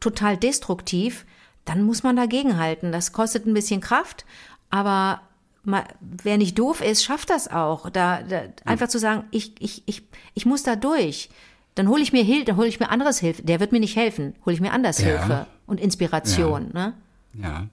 total 0.00 0.36
destruktiv, 0.36 1.24
dann 1.64 1.82
muss 1.82 2.02
man 2.02 2.16
dagegenhalten. 2.16 2.90
Das 2.90 3.12
kostet 3.12 3.46
ein 3.46 3.54
bisschen 3.54 3.80
Kraft, 3.80 4.24
aber 4.70 5.20
ma- 5.64 5.84
wer 6.00 6.38
nicht 6.38 6.58
doof 6.58 6.80
ist, 6.80 7.04
schafft 7.04 7.30
das 7.30 7.48
auch. 7.48 7.90
Da, 7.90 8.22
da 8.22 8.42
einfach 8.64 8.88
zu 8.88 8.98
sagen, 8.98 9.24
ich, 9.30 9.52
ich, 9.60 9.82
ich, 9.86 10.02
ich 10.34 10.46
muss 10.46 10.62
da 10.62 10.76
durch. 10.76 11.28
Dann 11.74 11.88
hole 11.88 12.02
ich 12.02 12.12
mir 12.12 12.24
Hilfe, 12.24 12.46
dann 12.46 12.56
hole 12.56 12.68
ich 12.68 12.80
mir 12.80 12.90
anderes 12.90 13.18
Hilfe. 13.20 13.42
Der 13.42 13.60
wird 13.60 13.72
mir 13.72 13.80
nicht 13.80 13.96
helfen. 13.96 14.34
Hole 14.44 14.54
ich 14.54 14.60
mir 14.60 14.72
anders 14.72 14.98
Ja. 15.00 15.06
Hilfe 15.06 15.46
und 15.66 15.80
Inspiration. 15.80 16.70
Ne? 16.72 16.94
Ja. 17.34 17.66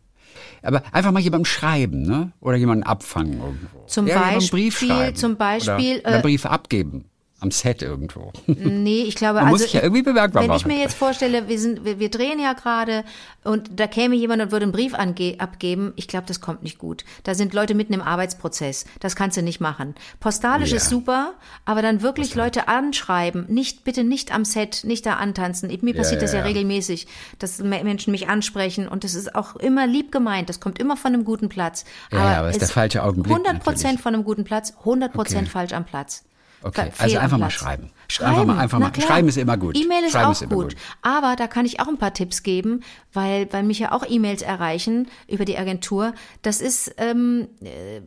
Aber 0.62 0.84
einfach 0.92 1.12
mal 1.12 1.20
jemandem 1.20 1.46
schreiben, 1.46 2.04
ne? 2.04 2.32
Oder 2.42 2.58
jemanden 2.58 2.84
abfangen 2.84 3.40
irgendwo. 3.42 3.86
Zum 3.88 4.06
ja, 4.08 4.20
Beispiel- 4.20 4.50
Brief 4.60 4.80
schreiben. 4.80 5.16
zum 5.16 5.36
Beispiel, 5.36 6.00
Oder 6.02 6.20
äh, 6.20 6.22
Brief 6.22 6.46
abgeben. 6.46 7.06
Am 7.40 7.52
Set 7.52 7.84
irgendwo. 7.84 8.34
Nee, 8.48 9.04
ich 9.04 9.14
glaube, 9.14 9.36
Man 9.36 9.44
also 9.46 9.52
muss 9.54 9.62
sich 9.62 9.74
ja 9.74 9.84
irgendwie 9.84 10.02
bemerkbar 10.02 10.42
wenn 10.42 10.48
machen. 10.50 10.58
ich 10.62 10.66
mir 10.66 10.80
jetzt 10.82 10.96
vorstelle, 10.96 11.48
wir 11.48 11.60
sind, 11.60 11.86
wir, 11.86 12.00
wir 12.00 12.10
drehen 12.10 12.40
ja 12.40 12.54
gerade 12.54 13.04
und 13.44 13.80
da 13.80 13.86
käme 13.86 14.16
jemand 14.16 14.42
und 14.42 14.52
würde 14.52 14.64
einen 14.64 14.72
Brief 14.72 14.96
ange 14.96 15.36
abgeben, 15.38 15.94
ich 15.98 16.08
glaube, 16.08 16.26
das 16.26 16.42
kommt 16.42 16.64
nicht 16.64 16.80
gut. 16.80 17.06
Da 17.26 17.36
sind 17.36 17.54
Leute 17.54 17.76
mitten 17.76 17.94
im 17.94 18.02
Arbeitsprozess. 18.02 18.86
Das 19.02 19.16
kannst 19.16 19.38
du 19.38 19.44
nicht 19.44 19.60
machen. 19.60 19.94
Postalisch 20.20 20.72
Ja. 20.72 20.78
ist 20.78 20.90
super, 20.90 21.34
aber 21.64 21.84
dann 21.84 22.02
wirklich 22.02 22.34
Leute 22.34 22.68
anschreiben, 22.68 23.46
nicht 23.50 23.84
bitte 23.84 24.04
nicht 24.04 24.34
am 24.34 24.44
Set, 24.44 24.82
nicht 24.84 25.06
da 25.06 25.14
antanzen. 25.14 25.70
Mir 25.82 25.94
passiert 25.96 26.22
ja, 26.22 26.26
das 26.26 26.34
ja, 26.34 26.40
ja. 26.40 26.46
regelmäßig, 26.46 27.06
dass 27.38 27.60
Me- 27.60 27.84
Menschen 27.84 28.10
mich 28.12 28.30
ansprechen 28.30 28.88
und 28.88 29.04
das 29.04 29.14
ist 29.14 29.36
auch 29.36 29.56
immer 29.58 29.86
lieb 29.86 30.12
gemeint. 30.12 30.50
Das 30.50 30.60
kommt 30.60 30.80
immer 30.80 30.98
von 30.98 31.14
einem 31.14 31.24
guten 31.24 31.50
Platz. 31.50 31.86
Ja, 32.12 32.18
ja, 32.32 32.40
aber 32.40 32.50
ist 32.50 32.62
der 32.62 32.64
es- 32.68 32.72
falsche 32.72 33.04
Augenblick 33.04 33.32
100 33.36 33.64
Prozent 33.64 34.02
von 34.02 34.16
einem 34.16 34.24
guten 34.24 34.44
Platz, 34.44 34.74
100 34.80 35.14
Prozent 35.14 35.42
Okay. 35.44 35.50
falsch 35.52 35.74
am 35.74 35.86
Platz. 35.86 36.24
Okay, 36.64 36.92
also 36.98 37.18
einfach 37.18 37.38
mal 37.38 37.50
schreiben. 37.52 37.92
Schreiben, 38.10 38.32
Einfach 38.32 38.46
mal- 38.46 38.58
einfach 38.60 38.80
mal- 38.80 38.90
klar. 38.92 39.08
schreiben 39.08 39.28
ist 39.28 39.38
immer 39.38 39.58
gut. 39.58 39.78
E-Mail 39.78 40.04
ist 40.06 40.12
Schreiben 40.14 40.28
auch 40.28 40.32
ist 40.32 40.42
immer 40.42 40.56
gut. 40.56 40.70
gut. 40.70 40.76
Aber 41.02 41.36
da 41.36 41.48
kann 41.48 41.66
ich 41.66 41.80
auch 41.80 41.88
ein 41.88 41.98
paar 41.98 42.14
Tipps 42.14 42.42
geben, 42.42 42.82
weil, 43.14 43.52
weil 43.54 43.64
mich 43.64 43.80
ja 43.80 43.92
auch 43.92 44.04
E-Mails 44.08 44.42
erreichen 44.42 45.08
über 45.28 45.46
die 45.46 45.58
Agentur. 45.58 46.14
Das 46.42 46.62
ist 46.62 46.94
ähm, 46.98 47.48
äh, 47.62 48.02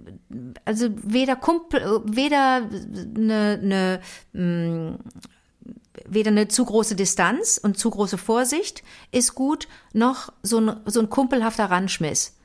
also 0.65 0.89
weder 1.03 1.37
Kumpel, 1.37 2.01
weder 2.07 2.63
eine, 3.17 3.61
eine 3.63 4.01
mh, 4.33 4.99
weder 6.09 6.31
eine 6.31 6.49
zu 6.49 6.65
große 6.65 6.97
Distanz 6.97 7.61
und 7.63 7.79
zu 7.79 7.91
große 7.91 8.19
Vorsicht 8.19 8.83
ist 9.13 9.35
gut, 9.35 9.69
noch 9.93 10.33
so 10.43 10.59
ein, 10.59 10.77
so 10.87 11.01
ein 11.01 11.11
kumpelhafter 11.11 11.67
Ranschmiss. 11.71 12.37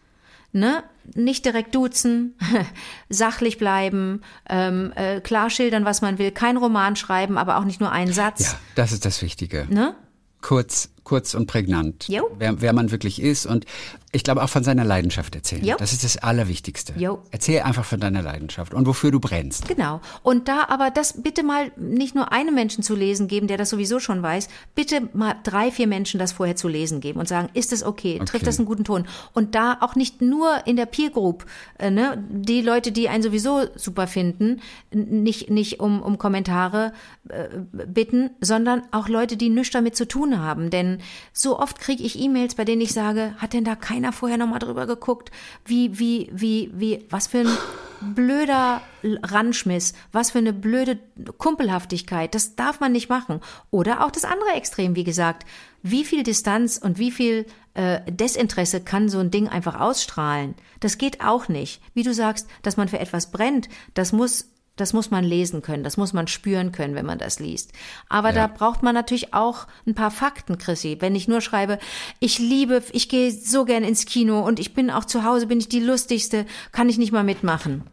Ne? 0.56 0.86
Nicht 1.16 1.44
direkt 1.44 1.76
duzen, 1.76 2.38
sachlich 3.10 3.58
bleiben, 3.58 4.22
ähm, 4.50 4.94
äh, 4.96 5.20
klar 5.20 5.50
schildern, 5.50 5.84
was 5.84 6.02
man 6.02 6.18
will, 6.18 6.32
kein 6.32 6.56
Roman 6.56 6.96
schreiben, 6.96 7.38
aber 7.38 7.58
auch 7.58 7.66
nicht 7.66 7.82
nur 7.82 7.92
einen 7.92 8.14
Satz. 8.14 8.54
Ja, 8.54 8.60
das 8.76 8.94
ist 8.94 9.04
das 9.04 9.22
Wichtige. 9.22 9.68
Ne? 9.70 9.96
Kurz, 10.42 10.92
kurz 11.06 11.34
und 11.34 11.46
prägnant. 11.48 12.10
Jo. 12.10 12.30
Wer, 12.38 12.60
wer 12.60 12.74
man 12.74 12.92
wirklich 12.92 13.22
ist 13.22 13.46
und 13.46 13.66
ich 14.12 14.24
glaube 14.24 14.44
auch 14.44 14.50
von 14.50 14.64
seiner 14.64 14.84
Leidenschaft 14.84 15.36
erzählen. 15.36 15.64
Jo. 15.64 15.76
Das 15.78 15.94
ist 15.94 16.04
das 16.04 16.18
Allerwichtigste. 16.18 16.94
Jo. 16.98 17.22
Erzähl 17.32 17.62
einfach 17.62 17.86
von 17.86 18.00
deiner 18.00 18.22
Leidenschaft 18.22 18.74
und 18.74 18.86
wofür 18.88 19.12
du 19.12 19.20
brennst. 19.20 19.68
Genau. 19.68 20.02
Und 20.24 20.48
da 20.48 20.66
aber 20.68 20.90
das 20.90 21.22
bitte 21.22 21.44
mal 21.44 21.72
nicht 21.78 22.16
nur 22.16 22.32
einem 22.32 22.56
Menschen 22.56 22.84
zu 22.84 22.96
lesen 22.96 23.28
geben, 23.28 23.48
der 23.48 23.58
das 23.58 23.70
sowieso 23.70 24.00
schon 24.00 24.22
weiß, 24.24 24.48
bitte 24.74 25.10
mal 25.14 25.36
drei, 25.44 25.72
vier 25.72 25.88
Menschen 25.88 26.20
das 26.20 26.32
vorher 26.34 26.56
zu 26.56 26.68
lesen 26.68 27.02
geben 27.02 27.20
und 27.20 27.28
sagen, 27.28 27.50
ist 27.54 27.72
es 27.72 27.84
okay? 27.84 28.18
Trifft 28.20 28.36
Okay. 28.36 28.46
das 28.46 28.58
einen 28.58 28.66
guten 28.66 28.84
Ton? 28.84 29.06
Und 29.34 29.54
da 29.56 29.78
auch 29.82 29.96
nicht 29.96 30.22
nur 30.22 30.66
in 30.66 30.76
der 30.76 30.88
Peer 30.88 31.10
Group, 31.12 31.46
äh, 31.78 31.92
ne, 31.92 32.24
die 32.30 32.62
Leute, 32.62 32.92
die 32.92 33.10
einen 33.10 33.22
sowieso 33.24 33.66
super 33.76 34.08
finden, 34.08 34.62
nicht, 34.92 35.50
nicht 35.50 35.80
um, 35.80 36.02
um 36.02 36.18
Kommentare 36.18 36.94
äh, 37.30 37.50
bitten, 37.86 38.32
sondern 38.42 38.82
auch 38.92 39.08
Leute, 39.08 39.38
die 39.38 39.50
nichts 39.50 39.72
damit 39.74 39.96
zu 39.96 40.08
tun 40.08 40.40
haben. 40.40 40.70
Denn 40.70 40.95
so 41.34 41.60
oft 41.60 41.80
kriege 41.80 42.04
ich 42.04 42.20
E-Mails, 42.20 42.56
bei 42.56 42.66
denen 42.66 42.82
ich 42.82 42.94
sage, 42.94 43.36
hat 43.38 43.54
denn 43.54 43.64
da 43.64 43.76
keiner 43.76 44.12
vorher 44.12 44.38
nochmal 44.38 44.60
drüber 44.60 44.88
geguckt, 44.88 45.32
wie, 45.66 46.00
wie, 46.00 46.30
wie, 46.32 46.72
wie, 46.74 47.06
was 47.10 47.28
für 47.28 47.40
ein 47.40 47.58
blöder 48.02 48.82
Ranschmiss, 49.04 49.94
was 50.12 50.32
für 50.32 50.40
eine 50.40 50.54
blöde 50.54 51.00
Kumpelhaftigkeit. 51.38 52.36
Das 52.36 52.56
darf 52.56 52.80
man 52.80 52.92
nicht 52.92 53.10
machen. 53.10 53.40
Oder 53.72 54.06
auch 54.06 54.12
das 54.12 54.26
andere 54.26 54.52
Extrem, 54.56 54.96
wie 54.96 55.04
gesagt. 55.04 55.46
Wie 55.82 56.04
viel 56.04 56.24
Distanz 56.24 56.78
und 56.78 56.98
wie 56.98 57.12
viel 57.12 57.46
äh, 57.74 58.00
Desinteresse 58.12 58.82
kann 58.82 59.10
so 59.10 59.20
ein 59.20 59.32
Ding 59.32 59.48
einfach 59.48 59.80
ausstrahlen? 59.80 60.56
Das 60.80 60.98
geht 60.98 61.22
auch 61.22 61.48
nicht. 61.48 61.82
Wie 61.94 62.04
du 62.04 62.14
sagst, 62.14 62.48
dass 62.64 62.78
man 62.78 62.88
für 62.88 63.00
etwas 63.00 63.32
brennt, 63.32 63.70
das 63.94 64.12
muss 64.12 64.50
das 64.76 64.94
muss 64.94 65.10
man 65.10 65.24
lesen 65.24 65.62
können, 65.62 65.84
das 65.84 65.98
muss 65.98 66.14
man 66.14 66.28
spüren 66.28 66.72
können, 66.72 66.96
wenn 66.96 67.06
man 67.06 67.18
das 67.18 67.40
liest. 67.40 67.72
Aber 68.10 68.30
ja. 68.30 68.48
da 68.48 68.48
braucht 68.48 68.84
man 68.84 68.94
natürlich 68.94 69.34
auch 69.34 69.68
ein 69.88 69.96
paar 69.96 70.12
Fakten, 70.12 70.58
Chrissy. 70.58 70.98
Wenn 71.00 71.16
ich 71.16 71.28
nur 71.28 71.42
schreibe, 71.42 71.80
ich 72.20 72.40
liebe, 72.40 72.84
ich 72.92 73.08
gehe 73.08 73.32
so 73.32 73.66
gern 73.66 73.84
ins 73.84 74.06
Kino 74.06 74.42
und 74.42 74.60
ich 74.60 74.74
bin 74.74 74.90
auch 74.92 75.06
zu 75.06 75.24
Hause, 75.24 75.48
bin 75.48 75.60
ich 75.60 75.70
die 75.70 75.80
lustigste, 75.80 76.46
kann 76.72 76.90
ich 76.90 76.98
nicht 76.98 77.12
mal 77.12 77.24
mitmachen. 77.24 77.84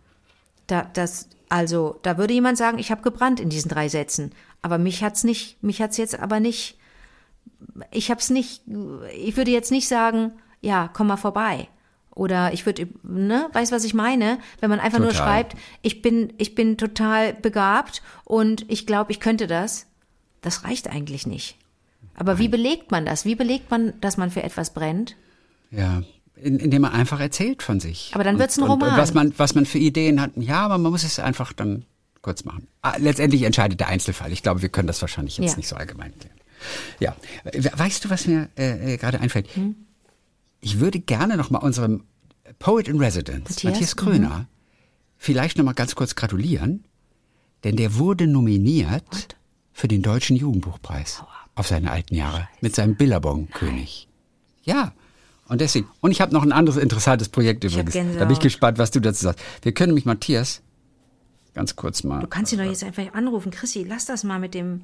Da, 0.67 0.89
das, 0.93 1.29
also, 1.49 1.99
da 2.03 2.19
würde 2.19 2.35
jemand 2.35 2.59
sagen, 2.59 2.79
ich 2.79 2.91
habe 2.91 3.03
gebrannt 3.03 3.39
in 3.39 3.49
diesen 3.49 3.69
drei 3.69 3.89
Sätzen. 3.89 4.33
Aber 4.61 4.79
mich 4.79 5.05
hat's 5.05 5.25
nicht, 5.25 5.62
mich 5.62 5.83
hat's 5.83 5.97
jetzt 5.97 6.19
aber 6.19 6.41
nicht, 6.41 6.79
ich 7.91 8.11
hab's 8.11 8.31
nicht, 8.31 8.62
ich 9.17 9.37
würde 9.37 9.51
jetzt 9.51 9.71
nicht 9.71 9.87
sagen, 9.87 10.33
ja, 10.61 10.89
komm 10.93 11.09
mal 11.09 11.17
vorbei. 11.17 11.69
Oder 12.14 12.52
ich 12.52 12.66
würde, 12.66 12.88
ne, 13.02 13.49
weißt 13.52 13.73
was 13.73 13.85
ich 13.85 13.95
meine? 13.95 14.38
Wenn 14.61 14.71
man 14.71 14.81
einfach 14.81 14.99
total. 14.99 15.12
nur 15.12 15.14
schreibt, 15.14 15.57
ich 15.81 16.02
bin, 16.02 16.33
ich 16.38 16.54
bin 16.54 16.76
total 16.76 17.33
begabt 17.33 18.02
und 18.25 18.71
ich 18.71 18.87
glaube, 18.87 19.12
ich 19.12 19.21
könnte 19.21 19.47
das, 19.47 19.87
das 20.42 20.64
reicht 20.64 20.88
eigentlich 20.88 21.26
nicht. 21.26 21.57
Aber 22.14 22.38
wie 22.38 22.49
belegt 22.49 22.90
man 22.90 23.07
das? 23.07 23.25
Wie 23.25 23.35
belegt 23.35 23.71
man, 23.71 23.95
dass 24.00 24.16
man 24.16 24.31
für 24.31 24.42
etwas 24.42 24.75
brennt? 24.75 25.16
Ja, 25.71 26.02
indem 26.37 26.83
man 26.83 26.92
einfach 26.92 27.21
erzählt 27.21 27.62
von 27.62 27.81
sich. 27.81 28.11
Aber 28.14 28.25
dann 28.25 28.38
wird 28.38 28.50
es 28.50 28.59
ein 28.59 28.64
Roman. 28.64 28.88
Und, 28.88 28.95
und 28.95 29.00
was 29.00 29.14
man, 29.14 29.33
was 29.38 29.54
man 29.54 29.64
für 29.64 29.78
Ideen 29.78 30.21
hat. 30.21 30.33
Ja, 30.37 30.64
aber 30.64 30.76
man 30.76 30.92
muss 30.92 31.04
es 31.04 31.19
einfach 31.19 31.52
dann 31.52 31.87
kurz 32.21 32.45
machen. 32.45 32.69
Ah, 32.83 32.97
letztendlich 32.99 33.42
entscheidet 33.42 33.81
der 33.81 33.88
Einzelfall. 33.88 34.33
Ich 34.33 34.42
glaube, 34.42 34.61
wir 34.61 34.69
können 34.69 34.87
das 34.87 35.00
wahrscheinlich 35.00 35.38
jetzt 35.38 35.52
ja. 35.52 35.57
nicht 35.57 35.69
so 35.69 35.76
allgemein 35.76 36.12
klären. 36.19 36.37
Ja, 37.00 37.16
weißt 37.76 38.04
du, 38.04 38.11
was 38.11 38.26
mir 38.26 38.49
äh, 38.57 38.95
äh 38.95 38.97
gerade 38.97 39.21
einfällt? 39.21 39.49
Hm? 39.57 39.75
Ich 40.62 40.81
würde 40.81 41.00
gerne 41.00 41.37
noch 41.37 41.50
mal 41.50 41.59
unserem 41.59 42.04
Poet 42.59 42.88
in 42.88 42.99
Residence, 42.99 43.50
Matthias, 43.50 43.64
Matthias 43.64 43.97
Kröner, 43.97 44.38
mhm. 44.38 44.47
vielleicht 45.19 45.59
noch 45.59 45.64
mal 45.64 45.75
ganz 45.75 45.95
kurz 45.95 46.14
gratulieren, 46.14 46.85
denn 47.64 47.76
der 47.76 47.97
wurde 47.97 48.26
nominiert 48.26 49.04
What? 49.11 49.37
für 49.73 49.88
den 49.88 50.02
Deutschen 50.02 50.37
Jugendbuchpreis 50.37 51.25
auf 51.57 51.66
seine 51.66 51.90
alten 51.90 52.14
Jahre 52.14 52.38
Scheiße. 52.38 52.59
mit 52.61 52.75
seinem 52.76 52.95
Billabong-König. 52.97 54.09
Ja, 54.62 54.92
und 55.49 55.61
deswegen. 55.61 55.88
Und 56.00 56.12
ich 56.12 56.21
habe 56.21 56.33
noch 56.33 56.45
ein 56.45 56.52
anderes 56.52 56.81
interessantes 56.81 57.28
Projekt 57.28 57.64
übrigens. 57.64 57.92
Da 57.92 58.25
bin 58.25 58.31
ich 58.31 58.40
gespannt, 58.40 58.78
was 58.78 58.92
du 58.92 59.00
dazu 59.00 59.25
sagst. 59.25 59.45
Wir 59.62 59.73
können 59.73 59.92
mich 59.95 60.04
Matthias 60.04 60.62
ganz 61.54 61.76
kurz 61.76 62.04
mal. 62.04 62.21
Du 62.21 62.28
kannst 62.28 62.52
ihn 62.52 62.59
doch 62.59 62.64
jetzt 62.64 62.85
einfach 62.85 63.12
anrufen. 63.14 63.50
Chrissy, 63.50 63.85
lass 63.87 64.07
das 64.07 64.25
mal 64.25 64.38
mit 64.38 64.54
dem 64.54 64.83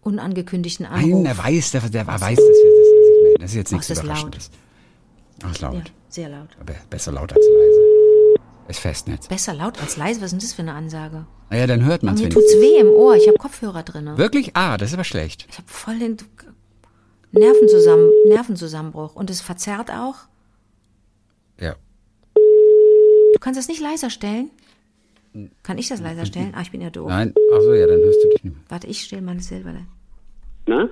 unangekündigten 0.00 0.86
Anruf. 0.86 1.22
Nein, 1.22 1.26
er 1.26 1.38
weiß, 1.38 1.72
der, 1.72 1.82
der 1.82 2.06
weiß, 2.06 2.20
dass 2.20 2.38
wir 2.38 2.79
das 3.40 3.50
ist 3.50 3.56
jetzt 3.56 3.72
nichts 3.72 3.90
oh, 3.90 3.94
Überraschendes. 3.94 4.50
Ach, 5.42 5.50
ist 5.50 5.60
laut. 5.60 5.74
Ja, 5.74 5.82
sehr 6.08 6.28
laut. 6.28 6.48
Aber 6.60 6.74
besser 6.88 7.12
laut 7.12 7.32
als 7.32 7.44
leise. 7.44 7.80
Ist 8.68 8.80
Festnetz. 8.80 9.26
Besser 9.26 9.54
laut 9.54 9.80
als 9.80 9.96
leise? 9.96 10.20
Was 10.20 10.26
ist 10.26 10.32
denn 10.32 10.40
das 10.40 10.52
für 10.52 10.62
eine 10.62 10.74
Ansage? 10.74 11.26
Naja, 11.50 11.66
dann 11.66 11.84
hört 11.84 12.02
man 12.02 12.14
es. 12.14 12.20
Mir 12.20 12.28
tut's 12.28 12.54
weh 12.60 12.78
im 12.78 12.88
Ohr. 12.88 13.16
Ich 13.16 13.26
habe 13.26 13.36
Kopfhörer 13.36 13.82
drin. 13.82 14.16
Wirklich? 14.16 14.52
Ah, 14.54 14.76
das 14.76 14.90
ist 14.90 14.94
aber 14.94 15.04
schlecht. 15.04 15.46
Ich 15.50 15.58
habe 15.58 15.68
voll 15.68 15.98
den 15.98 16.16
Nervenzusammen 17.32 18.10
Nervenzusammenbruch. 18.28 19.16
Und 19.16 19.30
es 19.30 19.40
verzerrt 19.40 19.90
auch. 19.90 20.16
Ja. 21.58 21.74
Du 22.34 23.38
kannst 23.40 23.58
das 23.58 23.68
nicht 23.68 23.80
leiser 23.80 24.10
stellen? 24.10 24.50
Kann 25.62 25.78
ich 25.78 25.88
das 25.88 26.00
leiser 26.00 26.26
stellen? 26.26 26.54
Ah, 26.54 26.62
ich 26.62 26.70
bin 26.70 26.80
ja 26.80 26.90
doof. 26.90 27.08
Nein, 27.08 27.34
ach 27.54 27.60
so, 27.62 27.72
ja, 27.72 27.86
dann 27.86 27.98
hörst 28.00 28.22
du 28.22 28.28
dich 28.28 28.44
nicht 28.44 28.54
mehr. 28.54 28.64
Warte, 28.68 28.86
ich 28.86 29.02
stelle 29.02 29.22
mal 29.22 29.38
selber. 29.40 29.74
Na? 30.66 30.88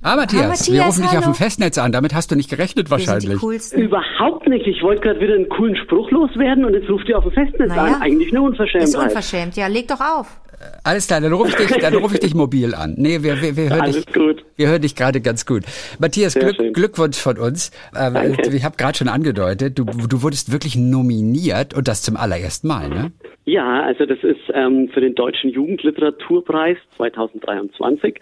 Ah, 0.00 0.14
Matthias, 0.14 0.42
ah, 0.42 0.48
Matthias 0.48 0.72
wir 0.72 0.82
rufen 0.82 1.02
hallo. 1.02 1.10
dich 1.10 1.18
auf 1.18 1.24
dem 1.24 1.34
Festnetz 1.34 1.76
an. 1.78 1.90
Damit 1.90 2.14
hast 2.14 2.30
du 2.30 2.36
nicht 2.36 2.48
gerechnet 2.48 2.90
wahrscheinlich. 2.90 3.42
Überhaupt 3.72 4.48
nicht. 4.48 4.66
Ich 4.66 4.82
wollte 4.82 5.02
gerade 5.02 5.20
wieder 5.20 5.34
einen 5.34 5.48
coolen 5.48 5.76
Spruch 5.76 6.10
loswerden 6.10 6.64
und 6.64 6.74
jetzt 6.74 6.88
ruft 6.88 7.08
ihr 7.08 7.18
auf 7.18 7.24
dem 7.24 7.32
Festnetz 7.32 7.68
naja. 7.68 7.96
an. 7.96 8.02
Eigentlich 8.02 8.30
eine 8.30 8.42
Unverschämtheit. 8.42 8.88
Ist 8.88 8.96
unverschämt. 8.96 9.56
Ja, 9.56 9.66
leg 9.66 9.88
doch 9.88 10.00
auf. 10.00 10.40
Alles 10.82 11.06
klar, 11.06 11.20
dann 11.20 11.32
rufe 11.32 11.50
ich 11.50 11.54
dich, 11.56 11.76
dann 11.78 11.94
rufe 11.94 12.14
ich 12.14 12.20
dich 12.20 12.34
mobil 12.44 12.74
an. 12.74 12.94
Nee, 12.96 13.22
wir, 13.22 13.40
wir, 13.40 13.56
wir 13.56 13.70
hören 13.70 13.80
Alles 13.80 14.04
dich, 14.04 14.14
gut. 14.14 14.44
wir 14.56 14.68
hören 14.68 14.82
dich 14.82 14.96
gerade 14.96 15.20
ganz 15.20 15.46
gut. 15.46 15.62
Matthias, 16.00 16.34
Glück, 16.34 16.56
Glückwunsch 16.74 17.18
von 17.18 17.38
uns. 17.38 17.70
Ähm, 17.96 18.36
ich 18.52 18.64
habe 18.64 18.76
gerade 18.76 18.98
schon 18.98 19.08
angedeutet, 19.08 19.78
du, 19.78 19.84
du 19.84 20.22
wurdest 20.22 20.50
wirklich 20.50 20.74
nominiert 20.76 21.74
und 21.74 21.86
das 21.86 22.02
zum 22.02 22.16
allerersten 22.16 22.66
Mal, 22.66 22.88
ne? 22.88 23.12
Ja, 23.44 23.82
also 23.82 24.04
das 24.04 24.18
ist 24.22 24.40
ähm, 24.52 24.90
für 24.92 25.00
den 25.00 25.14
Deutschen 25.14 25.50
Jugendliteraturpreis 25.50 26.76
2023 26.96 28.20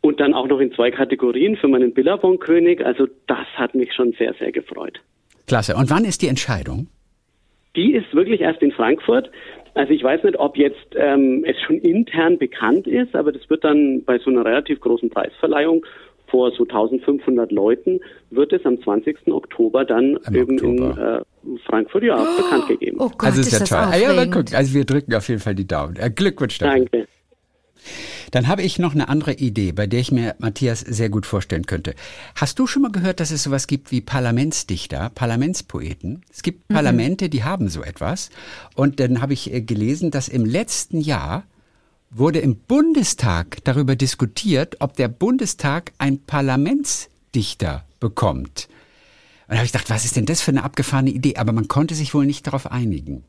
und 0.00 0.20
dann 0.20 0.34
auch 0.34 0.46
noch 0.46 0.60
in 0.60 0.72
zwei 0.72 0.90
Kategorien 0.90 1.56
für 1.56 1.68
meinen 1.68 1.92
Billabong-König. 1.92 2.84
Also 2.84 3.06
das 3.26 3.46
hat 3.56 3.74
mich 3.74 3.92
schon 3.94 4.12
sehr, 4.12 4.34
sehr 4.34 4.52
gefreut. 4.52 5.00
Klasse. 5.46 5.74
Und 5.76 5.90
wann 5.90 6.04
ist 6.04 6.22
die 6.22 6.28
Entscheidung? 6.28 6.88
Die 7.76 7.94
ist 7.94 8.12
wirklich 8.14 8.40
erst 8.40 8.62
in 8.62 8.72
Frankfurt. 8.72 9.30
Also 9.74 9.92
ich 9.92 10.02
weiß 10.02 10.24
nicht, 10.24 10.38
ob 10.38 10.56
jetzt 10.56 10.94
ähm, 10.96 11.44
es 11.46 11.56
schon 11.62 11.76
intern 11.78 12.38
bekannt 12.38 12.86
ist, 12.86 13.14
aber 13.14 13.32
das 13.32 13.48
wird 13.48 13.64
dann 13.64 14.02
bei 14.04 14.18
so 14.18 14.30
einer 14.30 14.44
relativ 14.44 14.80
großen 14.80 15.10
Preisverleihung 15.10 15.84
vor 16.28 16.50
so 16.52 16.64
1500 16.64 17.50
Leuten 17.52 18.00
wird 18.30 18.52
es 18.52 18.64
am 18.64 18.80
20. 18.82 19.28
Oktober 19.28 19.84
dann 19.84 20.18
Im 20.26 20.34
eben 20.34 20.54
Oktober. 20.54 21.24
in 21.44 21.56
äh, 21.56 21.58
Frankfurt 21.66 22.04
ja 22.04 22.16
oh, 22.16 22.42
bekannt 22.42 22.68
gegeben. 22.68 22.98
Oh 23.00 23.08
Gott, 23.08 23.24
also 23.24 23.40
ist, 23.40 23.52
ist 23.52 23.70
ja 23.70 23.90
toll. 23.90 24.00
Ja, 24.00 24.26
guck, 24.26 24.54
also 24.54 24.74
wir 24.74 24.84
drücken 24.84 25.14
auf 25.14 25.28
jeden 25.28 25.40
Fall 25.40 25.54
die 25.54 25.66
Daumen. 25.66 25.96
Äh, 25.96 26.10
Glückwunsch 26.10 26.58
dafür. 26.58 26.86
Danke. 26.90 27.08
Dann 28.30 28.48
habe 28.48 28.62
ich 28.62 28.78
noch 28.78 28.94
eine 28.94 29.08
andere 29.08 29.32
Idee, 29.32 29.72
bei 29.72 29.86
der 29.86 30.00
ich 30.00 30.12
mir 30.12 30.36
Matthias 30.38 30.80
sehr 30.80 31.08
gut 31.08 31.26
vorstellen 31.26 31.66
könnte. 31.66 31.94
Hast 32.34 32.58
du 32.58 32.66
schon 32.66 32.82
mal 32.82 32.92
gehört, 32.92 33.20
dass 33.20 33.30
es 33.30 33.42
sowas 33.42 33.66
gibt 33.66 33.90
wie 33.90 34.00
Parlamentsdichter, 34.00 35.10
Parlamentspoeten? 35.14 36.22
Es 36.30 36.42
gibt 36.42 36.68
mhm. 36.68 36.74
Parlamente, 36.74 37.28
die 37.28 37.44
haben 37.44 37.68
so 37.68 37.82
etwas. 37.82 38.30
Und 38.74 39.00
dann 39.00 39.20
habe 39.20 39.32
ich 39.32 39.52
äh, 39.52 39.60
gelesen, 39.60 40.10
dass 40.10 40.28
im 40.28 40.44
letzten 40.44 41.00
Jahr 41.00 41.44
wurde 42.10 42.38
im 42.38 42.56
Bundestag 42.56 43.58
darüber 43.64 43.96
diskutiert, 43.96 44.76
ob 44.80 44.96
der 44.96 45.08
Bundestag 45.08 45.92
ein 45.98 46.20
Parlamentsdichter 46.20 47.84
bekommt. 48.00 48.68
Und 49.46 49.54
da 49.54 49.56
habe 49.56 49.66
ich 49.66 49.72
gedacht, 49.72 49.90
was 49.90 50.04
ist 50.04 50.16
denn 50.16 50.26
das 50.26 50.40
für 50.40 50.50
eine 50.50 50.64
abgefahrene 50.64 51.10
Idee? 51.10 51.36
Aber 51.36 51.52
man 51.52 51.68
konnte 51.68 51.94
sich 51.94 52.14
wohl 52.14 52.26
nicht 52.26 52.46
darauf 52.46 52.70
einigen. 52.70 53.24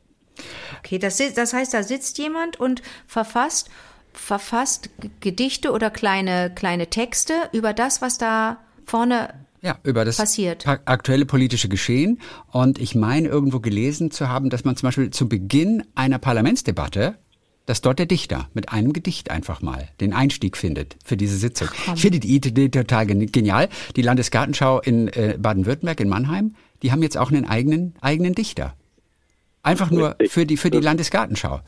Okay, 0.78 0.98
das, 0.98 1.20
das 1.34 1.52
heißt, 1.52 1.74
da 1.74 1.82
sitzt 1.82 2.18
jemand 2.18 2.58
und 2.58 2.82
verfasst 3.06 3.70
verfasst 4.12 4.90
Gedichte 5.20 5.72
oder 5.72 5.90
kleine, 5.90 6.52
kleine 6.54 6.88
Texte 6.88 7.34
über 7.52 7.72
das, 7.72 8.02
was 8.02 8.18
da 8.18 8.58
vorne 8.84 9.34
ja, 9.62 9.78
über 9.82 10.04
das 10.04 10.16
passiert. 10.16 10.66
aktuelle 10.66 11.26
politische 11.26 11.68
Geschehen. 11.68 12.20
Und 12.50 12.78
ich 12.78 12.94
meine 12.94 13.28
irgendwo 13.28 13.60
gelesen 13.60 14.10
zu 14.10 14.28
haben, 14.28 14.48
dass 14.48 14.64
man 14.64 14.76
zum 14.76 14.86
Beispiel 14.86 15.10
zu 15.10 15.28
Beginn 15.28 15.84
einer 15.94 16.18
Parlamentsdebatte 16.18 17.18
dass 17.70 17.82
dort 17.82 18.00
der 18.00 18.06
Dichter 18.06 18.48
mit 18.52 18.72
einem 18.72 18.92
Gedicht 18.92 19.30
einfach 19.30 19.62
mal 19.62 19.88
den 20.00 20.12
Einstieg 20.12 20.56
findet 20.56 20.96
für 21.04 21.16
diese 21.16 21.36
Sitzung. 21.36 21.68
Ach, 21.86 21.94
ich 21.94 22.00
finde 22.00 22.18
die 22.18 22.34
Idee 22.34 22.68
total 22.68 23.06
genial. 23.06 23.68
Die 23.94 24.02
Landesgartenschau 24.02 24.80
in 24.80 25.06
äh, 25.06 25.36
Baden-Württemberg, 25.38 26.00
in 26.00 26.08
Mannheim, 26.08 26.56
die 26.82 26.90
haben 26.90 27.00
jetzt 27.00 27.16
auch 27.16 27.30
einen 27.30 27.44
eigenen, 27.44 27.94
eigenen 28.00 28.34
Dichter. 28.34 28.74
Einfach 29.62 29.92
nur 29.92 30.16
für 30.28 30.46
die, 30.46 30.56
für 30.56 30.72
die 30.72 30.80
Landesgartenschau. 30.80 31.60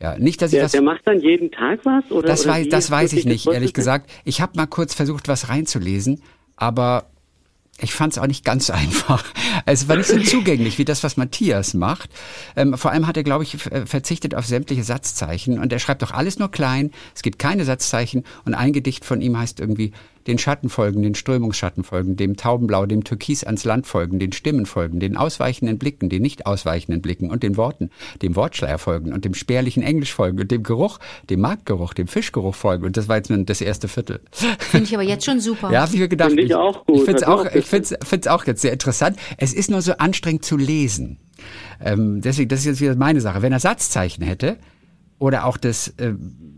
Ja, 0.00 0.18
nicht, 0.18 0.42
dass 0.42 0.52
ich 0.52 0.56
der, 0.56 0.64
das. 0.64 0.72
Der 0.72 0.82
macht 0.82 1.06
dann 1.06 1.20
jeden 1.20 1.50
Tag 1.50 1.80
was? 1.84 2.10
Oder, 2.10 2.28
das 2.28 2.44
oder 2.44 2.54
weiß, 2.54 2.68
das 2.68 2.90
weiß 2.90 3.12
ich 3.14 3.24
nicht, 3.24 3.46
ehrlich 3.46 3.72
gesagt. 3.72 4.10
Ich 4.24 4.40
habe 4.40 4.52
mal 4.56 4.66
kurz 4.66 4.94
versucht, 4.94 5.26
was 5.28 5.48
reinzulesen, 5.48 6.22
aber 6.56 7.06
ich 7.78 7.92
fand 7.92 8.12
es 8.12 8.18
auch 8.18 8.26
nicht 8.26 8.44
ganz 8.44 8.70
einfach. 8.70 9.24
Es 9.64 9.88
war 9.88 9.96
nicht 9.96 10.08
so 10.08 10.18
zugänglich 10.22 10.78
wie 10.78 10.84
das, 10.84 11.02
was 11.02 11.16
Matthias 11.16 11.74
macht. 11.74 12.10
Ähm, 12.56 12.76
vor 12.76 12.90
allem 12.90 13.06
hat 13.06 13.16
er, 13.16 13.22
glaube 13.22 13.44
ich, 13.44 13.56
verzichtet 13.56 14.34
auf 14.34 14.46
sämtliche 14.46 14.84
Satzzeichen 14.84 15.58
und 15.58 15.72
er 15.72 15.78
schreibt 15.78 16.02
doch 16.02 16.12
alles 16.12 16.38
nur 16.38 16.50
klein. 16.50 16.90
Es 17.14 17.22
gibt 17.22 17.38
keine 17.38 17.64
Satzzeichen 17.64 18.24
und 18.44 18.54
ein 18.54 18.72
Gedicht 18.72 19.04
von 19.04 19.20
ihm 19.20 19.38
heißt 19.38 19.60
irgendwie 19.60 19.92
den 20.26 20.38
Schatten 20.38 20.68
folgen, 20.68 21.02
den 21.02 21.14
Strömungsschatten 21.14 21.84
folgen, 21.84 22.16
dem 22.16 22.36
Taubenblau, 22.36 22.86
dem 22.86 23.04
Türkis 23.04 23.44
ans 23.44 23.64
Land 23.64 23.86
folgen, 23.86 24.18
den 24.18 24.32
Stimmen 24.32 24.66
folgen, 24.66 25.00
den 25.00 25.16
ausweichenden 25.16 25.78
Blicken, 25.78 26.08
den 26.08 26.22
nicht 26.22 26.46
ausweichenden 26.46 27.02
Blicken 27.02 27.30
und 27.30 27.42
den 27.42 27.56
Worten, 27.56 27.90
dem 28.22 28.36
Wortschleier 28.36 28.78
folgen 28.78 29.12
und 29.12 29.24
dem 29.24 29.34
spärlichen 29.34 29.82
Englisch 29.82 30.12
folgen 30.12 30.40
und 30.40 30.50
dem 30.50 30.62
Geruch, 30.62 30.98
dem 31.30 31.40
Marktgeruch, 31.40 31.94
dem 31.94 32.08
Fischgeruch 32.08 32.54
folgen. 32.54 32.84
Und 32.84 32.96
das 32.96 33.08
war 33.08 33.16
jetzt 33.16 33.30
nur 33.30 33.38
das 33.38 33.60
erste 33.60 33.88
Viertel. 33.88 34.20
Finde 34.58 34.86
ich 34.86 34.94
aber 34.94 35.04
jetzt 35.04 35.24
schon 35.24 35.40
super. 35.40 35.70
Ja, 35.72 35.90
wie 35.92 35.98
wir 35.98 36.08
gedacht. 36.08 36.30
Finde 36.30 36.42
ich 36.42 36.54
auch 36.54 36.84
gut. 36.86 36.96
Ich 36.96 37.04
finde 37.04 37.20
es 37.20 37.24
auch, 37.24 37.46
ich 37.46 37.64
find's, 37.64 37.94
find's 38.02 38.26
auch 38.26 38.44
jetzt 38.46 38.62
sehr 38.62 38.72
interessant. 38.72 39.16
Es 39.36 39.52
ist 39.52 39.70
nur 39.70 39.82
so 39.82 39.92
anstrengend 39.92 40.44
zu 40.44 40.56
lesen. 40.56 41.18
Ähm, 41.80 42.20
deswegen, 42.20 42.48
das 42.48 42.60
ist 42.60 42.66
jetzt 42.66 42.80
wieder 42.80 42.96
meine 42.96 43.20
Sache. 43.20 43.42
Wenn 43.42 43.52
er 43.52 43.60
Satzzeichen 43.60 44.24
hätte, 44.24 44.58
oder 45.18 45.46
auch 45.46 45.56
das 45.56 45.88
äh, 45.98 46.14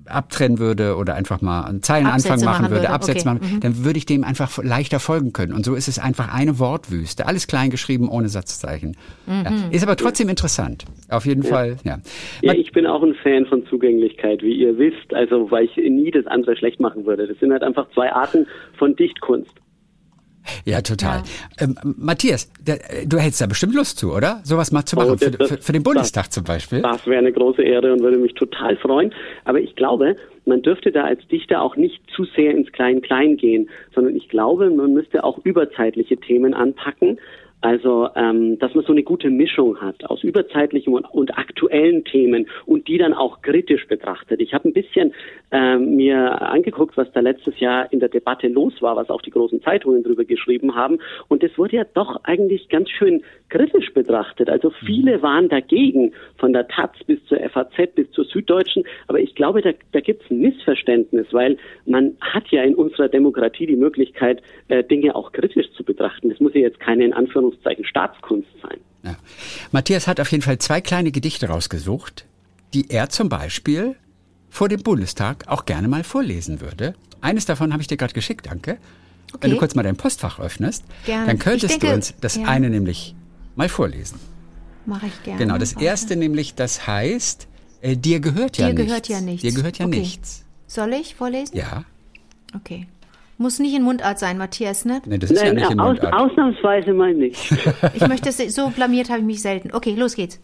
abtrennen 0.07 0.59
würde 0.59 0.97
oder 0.97 1.15
einfach 1.15 1.41
mal 1.41 1.65
einen 1.65 1.83
Zeilenanfang 1.83 2.33
Absätze 2.33 2.45
machen 2.45 2.63
machen 2.63 2.71
würde, 2.73 2.83
würde, 2.83 2.95
Absätze 2.95 3.29
okay. 3.29 3.39
machen, 3.41 3.61
dann 3.61 3.85
würde 3.85 3.99
ich 3.99 4.07
dem 4.07 4.25
einfach 4.25 4.63
leichter 4.63 5.01
folgen 5.01 5.33
können. 5.33 5.53
Und 5.53 5.65
so 5.65 5.75
ist 5.75 5.89
es 5.89 5.99
einfach 5.99 6.35
eine 6.35 6.59
Wortwüste. 6.59 7.27
Alles 7.27 7.47
klein 7.47 7.71
geschrieben, 7.71 8.09
ohne 8.09 8.29
Satzzeichen. 8.29 8.97
Ja. 9.27 9.53
Ist 9.71 9.83
aber 9.83 9.97
trotzdem 9.97 10.29
interessant. 10.29 10.85
Auf 11.09 11.27
jeden 11.27 11.43
Fall, 11.43 11.77
ja. 11.85 11.99
Ja, 12.43 12.55
ich 12.55 12.73
bin 12.73 12.87
auch 12.87 13.03
ein 13.03 13.15
Fan 13.15 13.47
von 13.47 13.67
Zugänglichkeit, 13.67 14.43
wie 14.43 14.55
ihr 14.55 14.79
wisst, 14.79 15.13
also 15.13 15.51
weil 15.51 15.65
ich 15.67 15.77
nie 15.77 16.11
das 16.11 16.27
andere 16.27 16.57
schlecht 16.57 16.81
machen 16.81 17.07
würde. 17.07 17.27
Das 17.27 17.39
sind 17.39 17.53
halt 17.53 17.63
einfach 17.63 17.89
zwei 17.93 18.13
Arten 18.13 18.47
von 18.77 18.97
Dichtkunst. 18.97 19.53
Ja, 20.65 20.81
total. 20.83 21.23
Ähm, 21.61 21.77
Matthias, 21.97 22.51
der, 22.61 22.79
du 23.07 23.19
hättest 23.19 23.41
da 23.41 23.47
bestimmt 23.47 23.75
Lust 23.75 23.99
zu, 23.99 24.13
oder? 24.13 24.41
Sowas 24.45 24.73
mal 24.73 24.85
zu 24.85 24.97
Oh, 24.97 25.01
machen, 25.01 25.19
für, 25.19 25.31
das- 25.31 25.49
für, 25.49 25.59
für 25.59 25.73
den 25.73 25.83
Bundestag 25.83 26.33
zum 26.33 26.45
Beispiel. 26.45 26.83
Das 26.83 27.07
wäre 27.07 27.19
eine 27.19 27.33
große 27.33 27.63
Ehre 27.63 27.93
und 27.93 28.01
würde 28.01 28.19
mich 28.19 28.35
total 28.35 28.77
freuen. 28.77 29.13
Aber 29.45 29.61
ich 29.61 29.75
glaube, 29.77 30.17
man 30.47 30.63
dürfte 30.63 30.91
da 30.93 31.05
als 31.05 31.27
Dichter 31.29 31.61
auch 31.63 31.77
nicht 31.77 32.01
zu 32.15 32.25
sehr 32.37 32.53
ins 32.53 32.73
Klein-Klein 32.73 33.37
gehen, 33.37 33.69
sondern 33.95 34.17
ich 34.17 34.29
glaube, 34.29 34.71
man 34.71 34.95
müsste 34.95 35.25
auch 35.25 35.39
überzeitliche 35.45 36.17
Themen 36.17 36.55
anpacken. 36.55 37.19
Also, 37.61 38.09
ähm, 38.15 38.59
dass 38.61 38.75
man 38.75 38.85
so 38.85 38.93
eine 38.93 39.03
gute 39.03 39.31
Mischung 39.31 39.81
hat 39.81 40.05
aus 40.05 40.23
überzeitlichen 40.23 40.93
und, 40.93 41.05
und 41.11 41.37
aktuellen 41.37 42.05
Themen 42.05 42.47
und 42.67 42.87
die 42.87 42.99
dann 42.99 43.15
auch 43.15 43.43
kritisch 43.43 43.89
betrachtet. 43.89 44.41
Ich 44.41 44.55
habe 44.55 44.69
ein 44.69 44.73
bisschen 44.73 45.13
ähm, 45.51 45.97
mir 45.97 46.41
angeguckt, 46.41 46.97
was 46.97 47.11
da 47.13 47.21
letztes 47.21 47.59
Jahr 47.59 47.93
in 47.93 47.99
der 47.99 48.11
Debatte 48.11 48.47
los 48.47 48.75
war, 48.81 48.95
was 48.95 49.11
auch 49.11 49.23
die 49.23 49.31
großen 49.31 49.61
Zeitungen 49.63 50.05
drüber 50.05 50.25
geschrieben 50.25 50.77
haben. 50.77 50.99
Und 51.27 51.43
es 51.43 51.59
wurde 51.59 51.77
ja 51.77 51.85
doch 51.95 52.23
eigentlich 52.23 52.69
ganz 52.69 52.91
schön 52.91 53.23
kritisch 53.49 53.93
betrachtet. 53.93 54.49
Also 54.49 54.71
viele 54.71 55.21
waren 55.23 55.49
dagegen, 55.49 56.13
von 56.37 56.53
der 56.53 56.69
Taz 56.69 56.93
bis 57.07 57.25
zur 57.25 57.39
FAZ 57.39 57.95
bis 57.97 58.09
zur 58.13 58.25
Süddeutschen. 58.25 58.85
Aber 59.09 59.19
ich 59.19 59.35
glaube, 59.35 59.63
da, 59.63 59.73
da 59.91 60.01
gibt 60.01 60.23
es 60.23 60.31
ein 60.31 60.39
Missverständnis, 60.41 61.27
weil 61.33 61.57
man 61.87 62.17
hat 62.21 62.47
ja 62.53 62.63
in 62.63 62.77
unserer 62.77 63.09
Demokratie 63.09 63.67
die 63.67 63.77
Möglichkeit, 63.77 64.43
äh, 64.69 64.85
Dinge 64.85 65.17
auch 65.17 65.33
kritisch 65.33 65.73
zu 65.73 65.83
betrachten. 65.83 66.29
Das 66.29 66.39
muss 66.39 66.55
ja 66.55 66.61
jetzt 66.61 66.79
keine 66.79 67.05
in 67.05 67.13
Anführungszeichen 67.13 67.48
Staatskunst 67.85 68.49
sein. 68.63 68.79
Ja. 69.03 69.17
Matthias 69.73 70.07
hat 70.07 70.21
auf 70.21 70.31
jeden 70.33 70.43
Fall 70.43 70.59
zwei 70.59 70.81
kleine 70.81 71.11
Gedichte 71.13 71.49
rausgesucht, 71.49 72.27
die 72.75 72.91
er 72.91 73.09
zum 73.09 73.29
Beispiel 73.29 73.97
vor 74.51 74.69
dem 74.69 74.83
Bundestag 74.83 75.47
auch 75.49 75.65
gerne 75.67 75.89
mal 75.89 76.05
vorlesen 76.05 76.61
würde. 76.61 76.95
Eines 77.21 77.47
davon 77.47 77.73
habe 77.73 77.83
ich 77.83 77.87
dir 77.89 77.97
gerade 77.97 78.15
geschickt, 78.15 78.47
danke. 78.47 78.79
Wenn 79.41 79.51
du 79.51 79.57
Okay. 79.57 79.59
kurz 79.59 79.75
mal 79.75 79.83
dein 79.83 79.97
Postfach 79.97 80.41
öffnest, 80.41 80.85
Gerne. 81.05 81.27
dann 81.27 81.39
könntest 81.39 81.75
denke, 81.75 81.87
du 81.89 81.93
uns 81.95 82.15
das 82.21 82.37
ja. 82.37 82.45
eine 82.45 82.71
nämlich 82.71 83.15
mal 83.57 83.69
vorlesen. 83.69 84.19
Mache 84.87 85.07
ich 85.07 85.23
gerne. 85.23 85.39
Genau, 85.39 85.59
das 85.59 85.75
Warte. 85.75 85.85
erste 85.85 86.17
nämlich, 86.17 86.55
das 86.55 86.87
heißt, 86.87 87.47
äh, 87.83 87.97
dir 87.97 88.21
gehört 88.21 88.57
ja 88.57 88.69
Dir 88.69 88.75
nichts. 88.75 88.87
gehört 88.89 89.09
ja 89.09 89.21
nichts. 89.21 89.43
Dir 89.43 89.53
gehört 89.53 89.79
ja 89.79 89.87
Okay. 89.87 89.99
nichts. 90.01 90.45
Soll 90.67 90.93
ich 90.95 91.15
vorlesen? 91.15 91.57
Ja, 91.57 91.85
Okay. 92.57 92.87
Muss 93.41 93.61
nicht 93.61 93.75
in 93.75 93.83
Mundart 93.85 94.19
sein, 94.19 94.37
Matthias, 94.37 94.85
ne? 94.85 95.01
nee, 95.07 95.17
das 95.17 95.31
ist 95.31 95.41
ja 95.41 95.47
Nein, 95.47 95.57
nicht 95.57 95.71
in 95.71 95.81
aus, 95.81 95.95
Mundart. 95.95 96.13
ausnahmsweise 96.13 96.93
mal 96.93 97.15
nicht. 97.15 97.39
Ich 97.95 98.07
möchte 98.07 98.33
so 98.33 98.71
blamiert 98.71 99.09
habe 99.11 99.21
ich 99.21 99.25
mich 99.25 99.41
selten. 99.43 99.73
Okay, 99.73 99.95
los 99.95 100.17
geht's. 100.17 100.41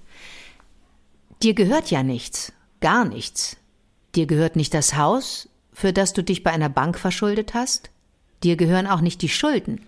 Dir 1.42 1.54
gehört 1.54 1.90
ja 1.90 2.04
nichts. 2.04 2.52
Gar 2.80 3.04
nichts. 3.04 3.56
Dir 4.14 4.26
gehört 4.26 4.54
nicht 4.54 4.72
das 4.74 4.96
Haus, 4.96 5.48
für 5.72 5.92
das 5.92 6.12
du 6.12 6.22
dich 6.22 6.44
bei 6.44 6.52
einer 6.52 6.68
Bank 6.68 6.96
verschuldet 6.98 7.52
hast. 7.52 7.90
Dir 8.44 8.56
gehören 8.56 8.86
auch 8.86 9.00
nicht 9.00 9.22
die 9.22 9.28
Schulden. 9.28 9.80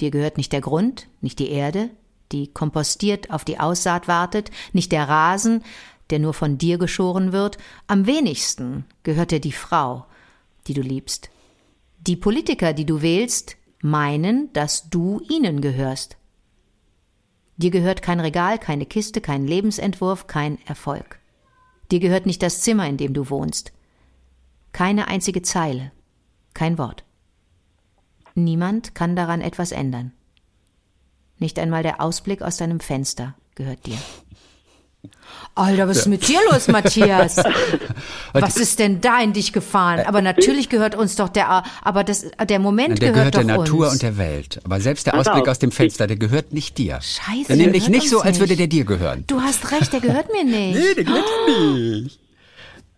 Dir 0.00 0.10
gehört 0.10 0.36
nicht 0.36 0.52
der 0.52 0.60
Grund, 0.60 1.08
nicht 1.22 1.38
die 1.38 1.50
Erde, 1.50 1.88
die 2.30 2.48
kompostiert 2.48 3.30
auf 3.30 3.44
die 3.44 3.58
Aussaat 3.58 4.06
wartet, 4.06 4.50
nicht 4.72 4.92
der 4.92 5.08
Rasen, 5.08 5.64
der 6.10 6.18
nur 6.18 6.34
von 6.34 6.58
dir 6.58 6.76
geschoren 6.76 7.32
wird. 7.32 7.56
Am 7.86 8.06
wenigsten 8.06 8.84
gehört 9.02 9.30
dir 9.30 9.40
die 9.40 9.52
Frau, 9.52 10.04
die 10.66 10.74
du 10.74 10.82
liebst. 10.82 11.30
Die 12.08 12.16
Politiker, 12.16 12.72
die 12.72 12.86
du 12.86 13.02
wählst, 13.02 13.58
meinen, 13.82 14.50
dass 14.54 14.88
du 14.88 15.20
ihnen 15.28 15.60
gehörst. 15.60 16.16
Dir 17.58 17.70
gehört 17.70 18.00
kein 18.00 18.18
Regal, 18.18 18.58
keine 18.58 18.86
Kiste, 18.86 19.20
kein 19.20 19.46
Lebensentwurf, 19.46 20.26
kein 20.26 20.58
Erfolg. 20.66 21.20
Dir 21.90 22.00
gehört 22.00 22.24
nicht 22.24 22.42
das 22.42 22.62
Zimmer, 22.62 22.88
in 22.88 22.96
dem 22.96 23.12
du 23.12 23.28
wohnst. 23.28 23.72
Keine 24.72 25.08
einzige 25.08 25.42
Zeile, 25.42 25.92
kein 26.54 26.78
Wort. 26.78 27.04
Niemand 28.34 28.94
kann 28.94 29.14
daran 29.14 29.42
etwas 29.42 29.70
ändern. 29.70 30.12
Nicht 31.36 31.58
einmal 31.58 31.82
der 31.82 32.00
Ausblick 32.00 32.40
aus 32.40 32.56
deinem 32.56 32.80
Fenster 32.80 33.34
gehört 33.54 33.84
dir. 33.84 33.98
Alter, 35.54 35.88
was 35.88 35.98
ist 35.98 36.06
mit 36.06 36.26
dir 36.28 36.38
los, 36.50 36.68
Matthias? 36.68 37.36
Was 38.32 38.56
ist 38.56 38.78
denn 38.78 39.00
da 39.00 39.20
in 39.20 39.32
dich 39.32 39.52
gefahren? 39.52 40.00
Aber 40.06 40.22
natürlich 40.22 40.68
gehört 40.68 40.94
uns 40.94 41.16
doch 41.16 41.28
der, 41.28 41.64
aber 41.82 42.04
das, 42.04 42.26
der 42.48 42.58
Moment 42.58 43.00
der 43.02 43.10
gehört, 43.12 43.32
gehört 43.32 43.48
der 43.48 43.56
doch 43.56 43.64
Natur 43.64 43.84
uns. 43.86 43.94
und 43.94 44.02
der 44.02 44.16
Welt. 44.18 44.60
Aber 44.64 44.80
selbst 44.80 45.06
der 45.06 45.14
Ausblick 45.14 45.48
aus 45.48 45.58
dem 45.58 45.72
Fenster, 45.72 46.06
der 46.06 46.16
gehört 46.16 46.52
nicht 46.52 46.78
dir. 46.78 47.00
Scheiße, 47.00 47.46
Der 47.48 47.56
nämlich 47.56 47.88
nicht 47.88 48.08
so, 48.08 48.20
als 48.20 48.38
würde 48.38 48.54
der 48.56 48.66
dir 48.68 48.84
gehören. 48.84 49.24
Du 49.26 49.40
hast 49.40 49.70
recht, 49.72 49.92
der 49.92 50.00
gehört 50.00 50.26
mir 50.32 50.44
nicht. 50.44 50.96
der 50.96 51.04
gehört 51.04 51.24
dir 51.48 52.00
nicht. 52.02 52.18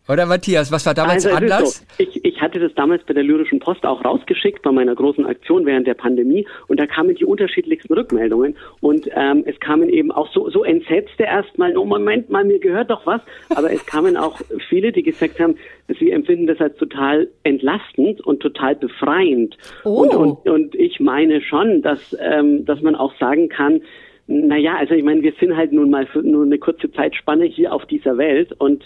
Oder 0.08 0.26
Matthias, 0.26 0.72
was 0.72 0.86
war 0.86 0.94
damals 0.94 1.24
Also 1.24 1.36
Anlass? 1.36 1.86
so, 1.98 2.04
ich, 2.04 2.24
ich 2.24 2.40
hatte 2.40 2.58
das 2.58 2.74
damals 2.74 3.04
bei 3.04 3.14
der 3.14 3.22
Lyrischen 3.22 3.60
Post 3.60 3.84
auch 3.84 4.04
rausgeschickt 4.04 4.62
bei 4.62 4.72
meiner 4.72 4.94
großen 4.94 5.24
Aktion 5.26 5.66
während 5.66 5.86
der 5.86 5.94
Pandemie 5.94 6.46
und 6.68 6.80
da 6.80 6.86
kamen 6.86 7.14
die 7.14 7.24
unterschiedlichsten 7.24 7.92
Rückmeldungen 7.92 8.56
und 8.80 9.08
ähm, 9.14 9.44
es 9.46 9.58
kamen 9.60 9.88
eben 9.88 10.10
auch 10.10 10.32
so, 10.32 10.50
so 10.50 10.64
Entsetzte 10.64 11.24
erstmal, 11.24 11.76
oh 11.76 11.84
Moment 11.84 12.30
mal, 12.30 12.44
mir 12.44 12.58
gehört 12.58 12.90
doch 12.90 13.06
was, 13.06 13.20
aber 13.54 13.72
es 13.72 13.84
kamen 13.86 14.16
auch 14.16 14.40
viele, 14.68 14.90
die 14.90 15.02
gesagt 15.02 15.38
haben, 15.38 15.56
sie 15.98 16.10
empfinden 16.10 16.46
das 16.46 16.60
als 16.60 16.76
total 16.76 17.28
entlastend 17.44 18.20
und 18.20 18.40
total 18.40 18.74
befreiend. 18.74 19.56
Oh. 19.84 20.02
Und, 20.02 20.14
und, 20.14 20.48
und 20.48 20.74
ich 20.74 20.98
meine 20.98 21.40
schon, 21.42 21.82
dass, 21.82 22.16
ähm, 22.20 22.64
dass 22.64 22.80
man 22.80 22.96
auch 22.96 23.14
sagen 23.18 23.48
kann, 23.48 23.82
naja, 24.26 24.76
also 24.78 24.94
ich 24.94 25.02
meine, 25.02 25.22
wir 25.22 25.32
sind 25.40 25.56
halt 25.56 25.72
nun 25.72 25.90
mal 25.90 26.06
für 26.06 26.22
nur 26.22 26.44
eine 26.44 26.58
kurze 26.58 26.90
Zeitspanne 26.92 27.46
hier 27.46 27.72
auf 27.72 27.84
dieser 27.86 28.16
Welt 28.16 28.54
und 28.58 28.84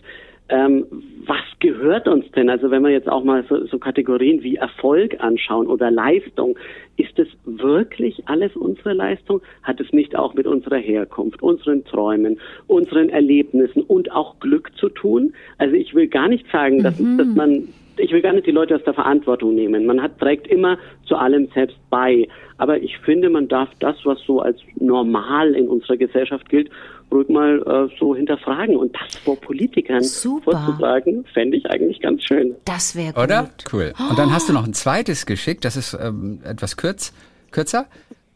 ähm, 0.49 0.87
was 1.27 1.39
gehört 1.61 2.07
uns 2.07 2.31
denn? 2.33 2.51
Also 2.51 2.71
wenn 2.71 2.83
wir 2.83 2.91
jetzt 2.91 3.09
auch 3.09 3.25
mal 3.25 3.45
so, 3.49 3.65
so 3.67 3.79
Kategorien 3.79 4.43
wie 4.43 4.57
Erfolg 4.57 5.17
anschauen 5.21 5.67
oder 5.67 5.91
Leistung, 5.91 6.59
ist 6.97 7.19
es 7.19 7.29
wirklich 7.47 8.29
alles 8.29 8.55
unsere 8.55 8.93
Leistung? 8.93 9.41
Hat 9.63 9.81
es 9.81 9.91
nicht 9.93 10.17
auch 10.17 10.35
mit 10.35 10.47
unserer 10.47 10.77
Herkunft, 10.77 11.43
unseren 11.43 11.85
Träumen, 11.85 12.39
unseren 12.67 13.09
Erlebnissen 13.09 13.83
und 13.83 14.13
auch 14.13 14.39
Glück 14.39 14.71
zu 14.77 14.91
tun? 14.91 15.33
Also 15.57 15.75
ich 15.75 15.95
will 15.95 16.09
gar 16.09 16.29
nicht 16.29 16.47
sagen, 16.53 16.83
dass, 16.83 16.99
dass 16.99 17.29
man 17.35 17.69
ich 17.97 18.13
will 18.13 18.23
gar 18.23 18.33
nicht 18.33 18.47
die 18.47 18.51
Leute 18.51 18.75
aus 18.75 18.83
der 18.85 18.95
Verantwortung 18.95 19.55
nehmen. 19.55 19.87
Man 19.87 20.03
hat, 20.03 20.19
trägt 20.19 20.49
immer 20.49 20.79
zu 21.07 21.17
allem 21.17 21.49
selbst 21.55 21.79
bei. 21.91 22.29
Aber 22.59 22.83
ich 22.83 22.99
finde, 22.99 23.31
man 23.31 23.49
darf 23.49 23.69
das, 23.79 23.97
was 24.05 24.21
so 24.27 24.41
als 24.41 24.59
normal 24.77 25.55
in 25.55 25.69
unserer 25.69 25.97
Gesellschaft 25.97 26.49
gilt, 26.49 26.71
ruhig 27.12 27.29
mal 27.29 27.62
äh, 27.62 27.97
so 27.99 28.14
hinterfragen. 28.14 28.77
Und 28.77 28.95
das 28.95 29.17
vor 29.19 29.40
Politikern 29.40 30.03
Super. 30.03 30.53
vorzutragen, 30.53 31.25
fände 31.33 31.57
ich 31.57 31.67
eigentlich 31.67 32.01
ganz 32.01 32.23
schön. 32.25 32.55
Das 32.64 32.97
wäre 32.97 33.12
gut. 33.12 33.25
Oder? 33.25 33.51
Cool. 33.73 33.93
Und 34.11 34.19
dann 34.19 34.33
hast 34.33 34.49
du 34.49 34.53
noch 34.53 34.67
ein 34.67 34.75
zweites 34.75 35.27
geschickt, 35.27 35.64
das 35.64 35.77
ist 35.77 35.97
ähm, 36.01 36.40
etwas 36.45 36.77
kürz, 36.77 37.12
kürzer. 37.51 37.87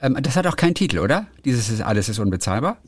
Ähm, 0.00 0.16
das 0.22 0.36
hat 0.36 0.46
auch 0.46 0.56
keinen 0.56 0.74
Titel, 0.74 0.98
oder? 0.98 1.26
Dieses 1.44 1.70
ist 1.70 1.82
alles 1.82 2.08
ist 2.08 2.18
unbezahlbar. 2.18 2.78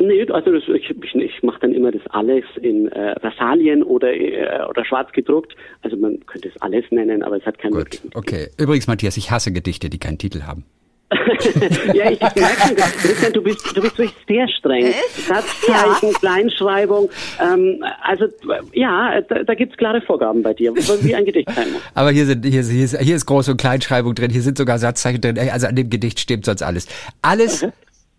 Nee, 0.00 0.26
also 0.30 0.50
das, 0.50 0.62
ich, 0.74 0.88
ich, 0.88 1.14
ich 1.14 1.42
mache 1.42 1.60
dann 1.60 1.74
immer 1.74 1.92
das 1.92 2.00
alles 2.08 2.44
in 2.62 2.88
äh, 2.88 3.20
Versalien 3.20 3.82
oder, 3.82 4.12
äh, 4.14 4.64
oder 4.66 4.82
schwarz 4.84 5.12
gedruckt. 5.12 5.54
Also 5.82 5.96
man 5.98 6.24
könnte 6.24 6.48
es 6.48 6.62
alles 6.62 6.84
nennen, 6.90 7.22
aber 7.22 7.36
es 7.36 7.44
hat 7.44 7.58
keinen 7.58 7.72
Gut. 7.72 8.00
Okay. 8.14 8.48
Übrigens, 8.56 8.86
Matthias, 8.86 9.18
ich 9.18 9.30
hasse 9.30 9.52
Gedichte, 9.52 9.90
die 9.90 9.98
keinen 9.98 10.16
Titel 10.16 10.42
haben. 10.42 10.64
ja, 11.94 12.10
ich 12.10 12.20
merke 12.20 12.60
schon, 12.68 12.76
Christian, 12.76 13.32
du 13.32 13.42
bist, 13.42 13.76
du 13.76 13.80
bist 13.82 13.98
wirklich 13.98 14.16
sehr 14.28 14.46
streng. 14.48 14.92
Satzzeichen, 15.26 16.12
Kleinschreibung, 16.14 17.10
ähm, 17.40 17.82
also 18.02 18.26
ja, 18.72 19.20
da, 19.22 19.42
da 19.42 19.54
gibt's 19.54 19.76
klare 19.76 20.00
Vorgaben 20.02 20.42
bei 20.42 20.54
dir, 20.54 20.72
wie 20.74 21.14
ein 21.14 21.24
Gedicht 21.24 21.48
sein 21.54 21.72
muss. 21.72 21.82
Aber 21.94 22.10
hier 22.12 22.26
sind 22.26 22.44
hier, 22.44 22.60
ist- 22.60 22.70
hier, 22.70 22.84
ist, 22.84 22.98
hier 23.00 23.16
ist 23.16 23.28
Groß- 23.28 23.50
und 23.50 23.56
Kleinschreibung 23.60 24.14
drin, 24.14 24.30
hier 24.30 24.42
sind 24.42 24.56
sogar 24.56 24.78
Satzzeichen 24.78 25.20
drin. 25.20 25.38
Also 25.38 25.66
an 25.66 25.74
dem 25.76 25.90
Gedicht 25.90 26.20
stimmt 26.20 26.44
sonst 26.44 26.62
alles. 26.62 26.86
Alles 27.22 27.66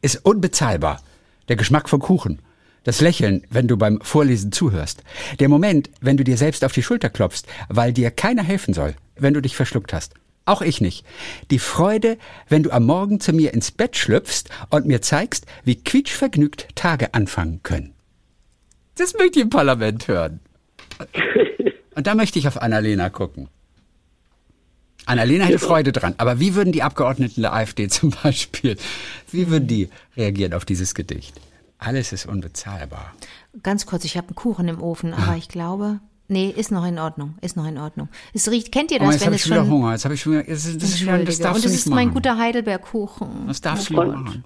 ist 0.02 0.26
unbezahlbar. 0.26 1.02
Der 1.48 1.56
Geschmack 1.56 1.88
von 1.90 2.00
Kuchen. 2.00 2.42
Das 2.84 3.00
Lächeln, 3.00 3.46
wenn 3.52 3.68
du 3.68 3.78
beim 3.78 4.02
Vorlesen 4.02 4.52
zuhörst. 4.52 5.04
Der 5.40 5.50
Moment, 5.50 5.90
wenn 6.02 6.18
du 6.18 6.24
dir 6.24 6.36
selbst 6.36 6.66
auf 6.66 6.72
die 6.74 6.82
Schulter 6.82 7.10
klopfst, 7.10 7.44
weil 7.70 7.94
dir 7.94 8.10
keiner 8.10 8.42
helfen 8.44 8.74
soll, 8.74 8.96
wenn 9.18 9.34
du 9.36 9.42
dich 9.42 9.56
verschluckt 9.56 9.94
hast. 9.94 10.16
Auch 10.46 10.62
ich 10.62 10.82
nicht. 10.82 11.06
Die 11.52 11.60
Freude, 11.60 12.18
wenn 12.50 12.64
du 12.64 12.72
am 12.72 12.86
Morgen 12.86 13.20
zu 13.20 13.32
mir 13.32 13.54
ins 13.54 13.72
Bett 13.72 13.96
schlüpfst 13.96 14.46
und 14.70 14.86
mir 14.86 15.02
zeigst, 15.02 15.46
wie 15.64 15.76
quietschvergnügt 15.76 16.76
Tage 16.76 17.14
anfangen 17.14 17.62
können. 17.64 17.94
Das 18.96 19.14
möchte 19.14 19.40
ich 19.40 19.44
im 19.44 19.50
Parlament 19.50 20.08
hören. 20.08 20.40
Und 21.96 22.08
da 22.08 22.16
möchte 22.16 22.40
ich 22.40 22.48
auf 22.48 22.62
Annalena 22.62 23.10
gucken. 23.10 23.50
Annalena 25.06 25.46
hätte 25.46 25.60
Freude 25.60 25.92
dran. 25.92 26.16
Aber 26.18 26.40
wie 26.40 26.56
würden 26.56 26.72
die 26.72 26.84
Abgeordneten 26.84 27.42
der 27.42 27.54
AfD 27.54 27.88
zum 27.90 28.12
Beispiel, 28.24 28.78
wie 29.30 29.50
würden 29.50 29.68
die 29.68 29.90
reagieren 30.16 30.54
auf 30.54 30.66
dieses 30.66 30.96
Gedicht? 30.96 31.40
Alles 31.80 32.14
ist 32.14 32.28
unbezahlbar. 32.28 33.14
Ganz 33.64 33.86
kurz, 33.86 34.06
ich 34.06 34.16
habe 34.16 34.28
einen 34.28 34.36
Kuchen 34.36 34.68
im 34.68 34.82
Ofen, 34.82 35.14
aber 35.14 35.36
ich 35.36 35.50
glaube, 35.50 36.00
nee, 36.32 36.54
ist 36.56 36.72
noch 36.72 36.86
in 36.88 36.98
Ordnung, 36.98 37.36
ist 37.42 37.56
noch 37.58 37.68
in 37.68 37.78
Ordnung. 37.78 38.10
Es 38.34 38.50
riecht, 38.50 38.72
kennt 38.72 38.92
ihr 38.92 38.98
Oh, 39.02 39.06
das, 39.06 39.14
jetzt 39.16 39.22
wenn 39.22 39.26
habe 39.28 39.36
es 39.36 39.46
ich 39.46 39.54
schon 39.54 39.64
wieder 39.66 39.70
Hunger. 39.76 39.92
Jetzt 39.92 40.06
habe 40.06 40.14
ich 40.16 40.22
schon 40.22 40.34
wieder, 40.34 40.44
das, 40.44 40.66
ist- 40.66 40.82
das, 40.82 40.90
ist 41.02 41.08
das 41.08 41.40
darfst 41.40 41.66
Und 41.66 41.72
nicht 41.72 41.80
ist 41.80 41.90
mein 41.90 42.08
machen. 42.08 42.14
guter 42.16 42.38
Heidelbeerkuchen. 42.38 43.28
Das 43.48 43.62
darfst 43.62 43.90
du 43.90 43.94
nicht 43.94 44.04
Von- 44.04 44.24
machen. 44.24 44.44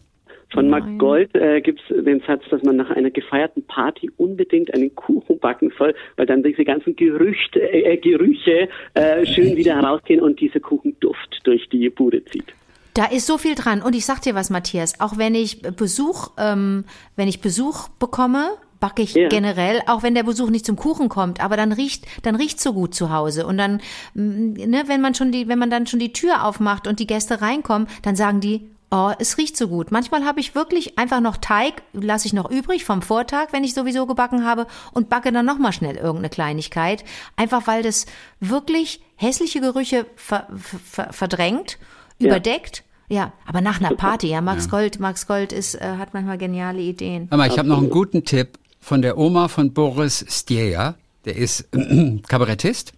Von 0.54 0.70
Mark 0.70 0.86
Gold 1.00 1.36
äh, 1.36 1.60
gibt 1.60 1.82
es 1.90 2.06
den 2.06 2.22
Satz, 2.26 2.44
dass 2.50 2.62
man 2.64 2.78
nach 2.78 2.90
einer 2.90 3.10
gefeierten 3.10 3.64
Party 3.68 4.10
unbedingt 4.16 4.74
einen 4.74 4.94
Kuchen 4.96 5.38
backen 5.40 5.74
soll, 5.78 5.94
weil 6.16 6.28
dann 6.28 6.44
diese 6.44 6.64
ganzen 6.64 6.96
Gerüchte, 6.96 7.60
äh, 7.60 7.98
Gerüche 7.98 8.70
äh, 8.94 9.26
schön 9.26 9.58
wieder 9.58 9.76
herausgehen 9.76 10.22
und 10.22 10.40
dieser 10.40 10.62
Kuchenduft 10.62 11.42
durch 11.44 11.68
die 11.70 11.90
Bude 11.90 12.24
zieht. 12.26 12.46
Da 12.94 13.06
ist 13.06 13.28
so 13.28 13.38
viel 13.38 13.56
dran. 13.56 13.82
Und 13.82 13.96
ich 13.96 14.06
sag 14.06 14.22
dir 14.22 14.34
was, 14.36 14.50
Matthias, 14.50 15.02
auch 15.02 15.18
wenn 15.18 15.36
ich 15.36 15.62
Besuch, 15.62 16.30
ähm, 16.38 16.86
wenn 17.18 17.28
ich 17.28 17.42
Besuch 17.42 17.90
bekomme, 18.00 18.52
backe 18.86 19.02
ich 19.02 19.16
Ja. 19.16 19.30
generell, 19.30 19.82
auch 19.88 20.04
wenn 20.04 20.14
der 20.14 20.22
Besuch 20.24 20.52
nicht 20.52 20.64
zum 20.66 20.76
Kuchen 20.76 21.10
kommt, 21.10 21.40
aber 21.44 21.58
dann 21.58 21.72
riecht, 21.72 22.06
dann 22.22 22.36
riecht 22.36 22.62
so 22.62 22.72
gut 22.74 22.94
zu 22.94 23.10
Hause. 23.10 23.48
Und 23.48 23.58
dann, 23.58 23.82
mm, 24.14 24.54
ne, 24.54 24.84
wenn 24.86 25.02
man 25.02 25.16
schon 25.16 25.32
die, 25.32 25.48
wenn 25.48 25.58
man 25.58 25.72
dann 25.72 25.88
schon 25.88 26.00
die 26.00 26.14
Tür 26.14 26.46
aufmacht 26.46 26.86
und 26.86 27.00
die 27.00 27.08
Gäste 27.08 27.42
reinkommen, 27.42 27.88
dann 28.04 28.16
sagen 28.16 28.42
die, 28.42 28.70
oh, 28.92 29.12
es 29.18 29.40
riecht 29.40 29.58
so 29.58 29.68
gut. 29.70 29.92
Manchmal 29.92 30.24
habe 30.24 30.40
ich 30.40 30.54
wirklich 30.54 31.00
einfach 31.00 31.20
noch 31.20 31.38
Teig, 31.38 31.82
lasse 31.94 32.28
ich 32.28 32.34
noch 32.34 32.52
übrig 32.52 32.86
vom 32.86 33.02
Vortag, 33.02 33.48
wenn 33.54 33.64
ich 33.64 33.74
sowieso 33.74 34.06
gebacken 34.06 34.46
habe 34.46 34.68
und 34.94 35.10
backe 35.10 35.32
dann 35.32 35.48
noch 35.48 35.58
mal 35.58 35.72
schnell 35.74 35.96
irgendeine 35.96 36.30
Kleinigkeit, 36.30 37.04
einfach 37.38 37.66
weil 37.66 37.82
das 37.82 38.06
wirklich 38.40 39.02
hässliche 39.16 39.62
Gerüche 39.62 40.06
ver, 40.16 40.48
ver, 40.56 41.12
verdrängt, 41.12 41.80
Ja. 42.20 42.28
überdeckt. 42.28 42.84
Ja, 43.08 43.34
aber 43.46 43.62
nach 43.62 43.80
einer 43.80 43.96
Party, 43.96 44.28
ja, 44.30 44.42
Max 44.42 44.68
Gold, 44.68 45.00
Max 45.00 45.28
Gold 45.28 45.54
ist, 45.54 45.76
äh, 45.76 45.98
hat 46.00 46.14
manchmal 46.16 46.40
geniale 46.40 46.82
Ideen. 46.82 47.28
Mal, 47.30 47.48
ich 47.48 47.58
habe 47.60 47.68
noch 47.70 47.78
einen 47.78 47.92
guten 47.92 48.24
Tipp 48.26 48.58
von 48.86 49.02
der 49.02 49.18
Oma 49.18 49.48
von 49.48 49.74
Boris 49.74 50.24
Stieja. 50.30 50.94
Der 51.26 51.36
ist 51.36 51.68
Kabarettist, 52.28 52.94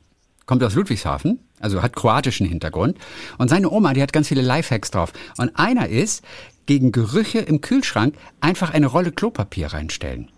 kommt 0.46 0.62
aus 0.62 0.76
Ludwigshafen, 0.76 1.40
also 1.62 1.82
hat 1.82 1.96
kroatischen 1.96 2.46
Hintergrund. 2.46 2.98
Und 3.38 3.48
seine 3.48 3.70
Oma, 3.70 3.94
die 3.94 4.02
hat 4.02 4.12
ganz 4.12 4.28
viele 4.28 4.42
Lifehacks 4.42 4.92
drauf. 4.92 5.14
Und 5.38 5.58
einer 5.58 5.88
ist, 5.88 6.26
gegen 6.66 6.92
Gerüche 6.92 7.40
im 7.40 7.62
Kühlschrank 7.62 8.16
einfach 8.42 8.74
eine 8.74 8.88
Rolle 8.88 9.14
Klopapier 9.14 9.68
reinstellen. 9.68 10.30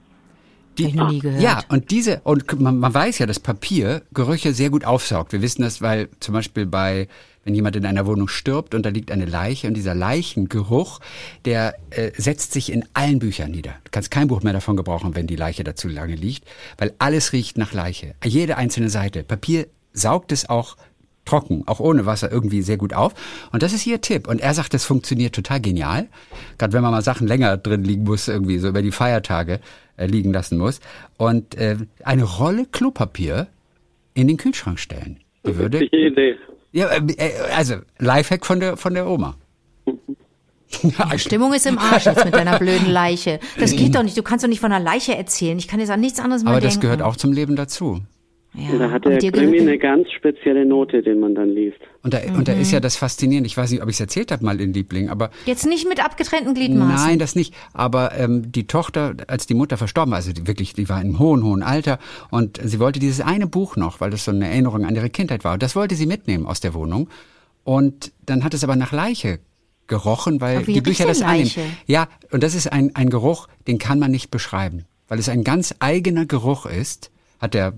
Die, 0.77 0.85
ich 0.85 0.93
noch 0.93 1.11
nie 1.11 1.19
gehört. 1.19 1.41
Ja, 1.41 1.61
und 1.69 1.91
diese, 1.91 2.21
und 2.23 2.59
man, 2.59 2.79
man 2.79 2.93
weiß 2.93 3.19
ja, 3.19 3.25
dass 3.25 3.39
Papier 3.39 4.01
Gerüche 4.13 4.53
sehr 4.53 4.69
gut 4.69 4.85
aufsaugt. 4.85 5.33
Wir 5.33 5.41
wissen 5.41 5.61
das, 5.61 5.81
weil 5.81 6.09
zum 6.19 6.33
Beispiel 6.33 6.65
bei, 6.65 7.07
wenn 7.43 7.55
jemand 7.55 7.75
in 7.75 7.85
einer 7.85 8.05
Wohnung 8.05 8.27
stirbt 8.27 8.75
und 8.75 8.85
da 8.85 8.89
liegt 8.89 9.11
eine 9.11 9.25
Leiche 9.25 9.67
und 9.67 9.73
dieser 9.73 9.95
Leichengeruch, 9.95 10.99
der 11.45 11.75
äh, 11.89 12.11
setzt 12.15 12.53
sich 12.53 12.71
in 12.71 12.85
allen 12.93 13.19
Büchern 13.19 13.51
nieder. 13.51 13.75
Du 13.83 13.91
kannst 13.91 14.11
kein 14.11 14.27
Buch 14.27 14.41
mehr 14.41 14.53
davon 14.53 14.77
gebrauchen, 14.77 15.15
wenn 15.15 15.27
die 15.27 15.35
Leiche 15.35 15.63
da 15.63 15.75
zu 15.75 15.87
lange 15.87 16.15
liegt, 16.15 16.45
weil 16.77 16.93
alles 16.99 17.33
riecht 17.33 17.57
nach 17.57 17.73
Leiche. 17.73 18.15
Jede 18.23 18.57
einzelne 18.57 18.89
Seite. 18.89 19.23
Papier 19.23 19.67
saugt 19.93 20.31
es 20.31 20.49
auch 20.49 20.77
trocken, 21.29 21.63
auch 21.67 21.79
ohne 21.79 22.05
Wasser 22.05 22.31
irgendwie 22.31 22.61
sehr 22.61 22.77
gut 22.77 22.93
auf. 22.93 23.13
Und 23.51 23.61
das 23.63 23.73
ist 23.73 23.85
ihr 23.85 24.01
Tipp. 24.01 24.27
Und 24.27 24.41
er 24.41 24.53
sagt, 24.53 24.73
das 24.73 24.83
funktioniert 24.85 25.35
total 25.35 25.59
genial. 25.61 26.07
Gerade 26.57 26.73
wenn 26.73 26.81
man 26.81 26.91
mal 26.91 27.01
Sachen 27.03 27.27
länger 27.27 27.57
drin 27.57 27.83
liegen 27.83 28.03
muss, 28.03 28.27
irgendwie 28.27 28.57
so 28.59 28.67
über 28.69 28.81
die 28.81 28.91
Feiertage 28.91 29.59
äh, 29.97 30.07
liegen 30.07 30.33
lassen 30.33 30.57
muss. 30.57 30.79
Und 31.17 31.55
äh, 31.55 31.77
eine 32.03 32.23
Rolle 32.23 32.65
Klopapier 32.65 33.47
in 34.13 34.27
den 34.27 34.37
Kühlschrank 34.37 34.79
stellen. 34.79 35.19
Die 35.45 35.55
würde, 35.55 35.79
Die 35.79 35.85
Idee. 35.95 36.35
ja, 36.71 36.87
äh, 36.87 37.01
äh, 37.17 37.31
also 37.55 37.75
Lifehack 37.99 38.45
von 38.45 38.59
der 38.59 38.75
von 38.77 38.93
der 38.93 39.07
Oma. 39.07 39.35
Stimmung 41.17 41.53
ist 41.53 41.65
im 41.65 41.79
Arsch 41.79 42.05
jetzt 42.05 42.25
mit 42.25 42.33
deiner 42.35 42.59
blöden 42.59 42.89
Leiche. 42.89 43.39
Das 43.57 43.71
geht 43.75 43.95
doch 43.95 44.03
nicht. 44.03 44.17
Du 44.17 44.21
kannst 44.23 44.43
doch 44.43 44.49
nicht 44.49 44.59
von 44.59 44.71
einer 44.71 44.83
Leiche 44.83 45.15
erzählen. 45.15 45.57
Ich 45.57 45.67
kann 45.67 45.79
jetzt 45.79 45.89
an 45.89 45.99
nichts 45.99 46.19
anderes 46.19 46.43
mehr 46.43 46.51
Aber 46.51 46.59
denken. 46.61 46.75
das 46.75 46.81
gehört 46.81 47.01
auch 47.01 47.15
zum 47.15 47.33
Leben 47.33 47.55
dazu. 47.55 48.01
Ja, 48.55 48.77
Da 48.79 48.89
hat 48.89 49.05
der 49.05 49.19
Krimi 49.19 49.31
gehört- 49.31 49.59
eine 49.61 49.77
ganz 49.77 50.11
spezielle 50.11 50.65
Note, 50.65 51.03
den 51.03 51.19
man 51.19 51.35
dann 51.35 51.49
liest. 51.49 51.77
Und 52.01 52.13
da, 52.15 52.19
und 52.35 52.47
da 52.47 52.55
Mhm. 52.55 52.61
ist 52.61 52.71
ja 52.71 52.79
das 52.79 52.95
Faszinierende. 52.97 53.45
Ich 53.45 53.55
weiß 53.55 53.69
nicht, 53.69 53.81
ob 53.83 53.89
ich 53.89 53.95
es 53.95 53.99
erzählt 53.99 54.31
habe 54.31 54.43
mal 54.43 54.59
in 54.59 54.73
Liebling, 54.73 55.07
aber 55.09 55.29
Jetzt 55.45 55.67
nicht 55.67 55.87
mit 55.87 56.03
abgetrennten 56.03 56.55
Gliedmaßen. 56.55 57.05
Nein, 57.07 57.19
das 57.19 57.35
nicht. 57.35 57.53
Aber 57.73 58.17
ähm, 58.17 58.51
die 58.51 58.65
Tochter, 58.65 59.15
als 59.27 59.45
die 59.45 59.53
Mutter 59.53 59.77
verstorben 59.77 60.11
war, 60.11 60.17
also 60.17 60.33
die 60.33 60.47
wirklich, 60.47 60.73
die 60.73 60.89
war 60.89 60.99
im 60.99 61.19
hohen, 61.19 61.43
hohen 61.43 61.61
Alter 61.61 61.99
und 62.31 62.59
sie 62.63 62.79
wollte 62.79 62.99
dieses 62.99 63.21
eine 63.21 63.45
Buch 63.45 63.75
noch, 63.75 64.01
weil 64.01 64.09
das 64.09 64.25
so 64.25 64.31
eine 64.31 64.47
Erinnerung 64.47 64.83
an 64.83 64.95
ihre 64.95 65.11
Kindheit 65.11 65.43
war. 65.43 65.53
Und 65.53 65.61
das 65.63 65.75
wollte 65.75 65.93
sie 65.95 66.07
mitnehmen 66.07 66.47
aus 66.47 66.59
der 66.59 66.73
Wohnung. 66.73 67.07
Und 67.63 68.11
dann 68.25 68.43
hat 68.43 68.53
es 68.55 68.63
aber 68.63 68.75
nach 68.75 68.91
Leiche 68.91 69.39
gerochen, 69.87 70.41
weil 70.41 70.63
die 70.63 70.81
Bücher 70.81 71.05
das 71.05 71.21
annehmen. 71.21 71.51
Ja, 71.85 72.07
und 72.31 72.41
das 72.43 72.55
ist 72.55 72.71
ein, 72.71 72.95
ein 72.95 73.09
Geruch, 73.09 73.47
den 73.67 73.77
kann 73.77 73.99
man 73.99 74.09
nicht 74.11 74.31
beschreiben, 74.31 74.85
weil 75.07 75.19
es 75.19 75.29
ein 75.29 75.43
ganz 75.43 75.75
eigener 75.79 76.25
Geruch 76.25 76.65
ist, 76.65 77.11
hat 77.39 77.53
der 77.53 77.73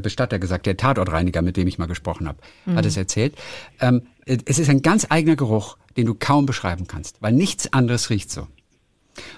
Bestatter 0.00 0.38
gesagt, 0.38 0.66
der 0.66 0.76
Tatortreiniger, 0.76 1.42
mit 1.42 1.56
dem 1.56 1.66
ich 1.66 1.78
mal 1.78 1.86
gesprochen 1.86 2.28
habe, 2.28 2.38
Mhm. 2.66 2.76
hat 2.76 2.86
es 2.86 2.96
erzählt. 2.96 3.34
Ähm, 3.80 4.02
es 4.26 4.58
ist 4.58 4.68
ein 4.70 4.82
ganz 4.82 5.06
eigener 5.10 5.36
Geruch, 5.36 5.76
den 5.96 6.06
du 6.06 6.14
kaum 6.14 6.46
beschreiben 6.46 6.86
kannst, 6.86 7.20
weil 7.20 7.32
nichts 7.32 7.72
anderes 7.72 8.10
riecht 8.10 8.30
so. 8.30 8.46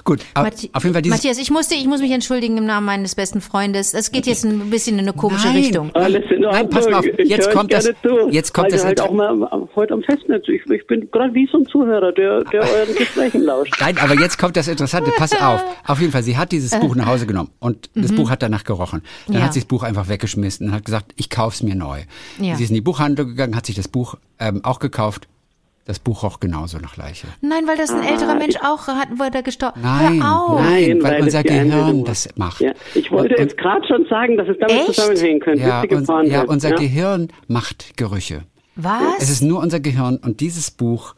Gut, 0.05 0.21
Mathi- 0.37 0.71
auf 0.73 0.85
jeden 0.85 0.95
Fall 0.95 1.03
dieses 1.03 1.19
Matthias, 1.19 1.39
ich 1.39 1.51
musste, 1.51 1.75
ich 1.75 1.87
muss 1.87 2.01
mich 2.01 2.13
entschuldigen 2.13 2.57
im 2.59 2.67
Namen 2.67 2.87
meines 2.87 3.15
besten 3.15 3.41
Freundes. 3.41 3.93
Es 3.95 4.13
geht 4.13 4.27
jetzt 4.27 4.45
ein 4.45 4.71
bisschen 4.71 4.95
in 4.99 5.01
eine 5.01 5.13
komische 5.13 5.49
Nein. 5.49 5.57
Richtung. 5.57 5.91
Alles 5.95 6.23
in 6.31 6.43
Nein, 6.43 6.45
Ordnung. 6.53 6.71
pass 6.71 6.85
mal 6.87 6.95
auf, 6.99 7.05
Ich 7.07 7.29
jetzt 7.29 7.51
kommt 7.51 7.73
das- 7.73 7.85
Zu, 7.85 8.29
jetzt 8.31 8.55
kommt 8.55 8.67
weil 8.67 8.73
das 8.73 8.85
halt 8.85 9.01
auch 9.01 9.13
mal 9.13 9.67
heute 9.75 9.95
am 9.95 10.03
Festnetz. 10.03 10.45
Ich, 10.49 10.63
ich 10.71 10.87
bin 10.87 11.11
gerade 11.11 11.35
wie 11.35 11.49
so 11.51 11.59
ein 11.59 11.67
Zuhörer, 11.67 12.13
der, 12.13 12.45
der 12.45 12.61
euren 12.63 12.95
Gesprächen 12.95 13.43
lauscht. 13.43 13.75
Nein, 13.81 13.99
aber 13.99 14.15
jetzt 14.21 14.39
kommt 14.39 14.57
das 14.57 14.69
Interessante. 14.69 15.11
Pass 15.17 15.33
auf. 15.41 15.61
Auf 15.87 16.01
jeden 16.01 16.13
Fall, 16.13 16.23
sie 16.23 16.37
hat 16.37 16.53
dieses 16.53 16.79
Buch 16.79 16.95
nach 16.95 17.07
Hause 17.07 17.27
genommen 17.27 17.51
und 17.59 17.91
das 17.95 18.13
Buch 18.13 18.31
hat 18.31 18.43
danach 18.43 18.65
gerochen. 18.65 19.03
Dann 19.27 19.35
Mhm. 19.35 19.41
Ja. 19.41 19.47
hat 19.47 19.55
sie 19.55 19.61
das 19.61 19.67
Buch 19.67 19.83
einfach 19.83 20.09
weggeschmissen 20.09 20.69
und 20.69 20.75
hat 20.75 20.85
gesagt, 20.85 21.13
ich 21.17 21.31
kauf's 21.31 21.63
mir 21.63 21.75
neu. 21.75 22.01
Ja. 22.41 22.55
Sie 22.57 22.63
ist 22.65 22.69
in 22.71 22.75
die 22.77 22.81
Buchhandlung 22.81 23.29
gegangen, 23.29 23.57
hat 23.57 23.67
sich 23.67 23.75
das 23.77 23.89
Buch 23.89 24.17
ähm, 24.39 24.61
auch 24.65 24.79
gekauft. 24.79 25.27
Das 25.87 25.99
Buch 25.99 26.23
roch 26.23 26.40
genauso 26.40 26.79
nach 26.79 26.97
Leiche. 26.97 27.27
Nein, 27.42 27.66
weil 27.66 27.77
das 27.77 27.90
ein 27.90 28.03
älterer 28.03 28.37
Mensch 28.37 28.57
auch 28.62 28.87
hat, 28.88 29.09
wurde 29.18 29.42
gestorben. 29.42 29.81
Nein, 29.83 30.18
nein, 30.18 31.03
weil, 31.03 31.03
weil 31.03 31.23
unser 31.23 31.42
Gehirn 31.42 32.05
das 32.05 32.27
macht. 32.37 32.61
Ja, 32.62 32.73
ich 32.94 33.11
wollte 33.12 33.35
Und- 33.35 33.40
jetzt 33.40 33.59
gerade 33.59 33.87
schon 33.87 34.07
sagen, 34.09 34.38
dass 34.38 34.49
es 34.49 34.57
damit 34.59 34.77
Echt? 34.77 34.94
zusammenhängen 34.94 35.40
könnte. 35.40 35.61
ja, 35.62 35.83
und, 35.83 36.29
ja, 36.29 36.42
unser 36.44 36.70
ja. 36.70 36.77
Gehirn 36.77 37.29
macht 37.49 37.99
Gerüche. 37.99 38.44
Was? 38.77 39.03
Es 39.20 39.29
ist 39.31 39.42
nur 39.42 39.61
unser 39.61 39.79
Gehirn 39.79 40.16
und 40.16 40.40
dieses 40.40 40.70
Buch 40.70 41.14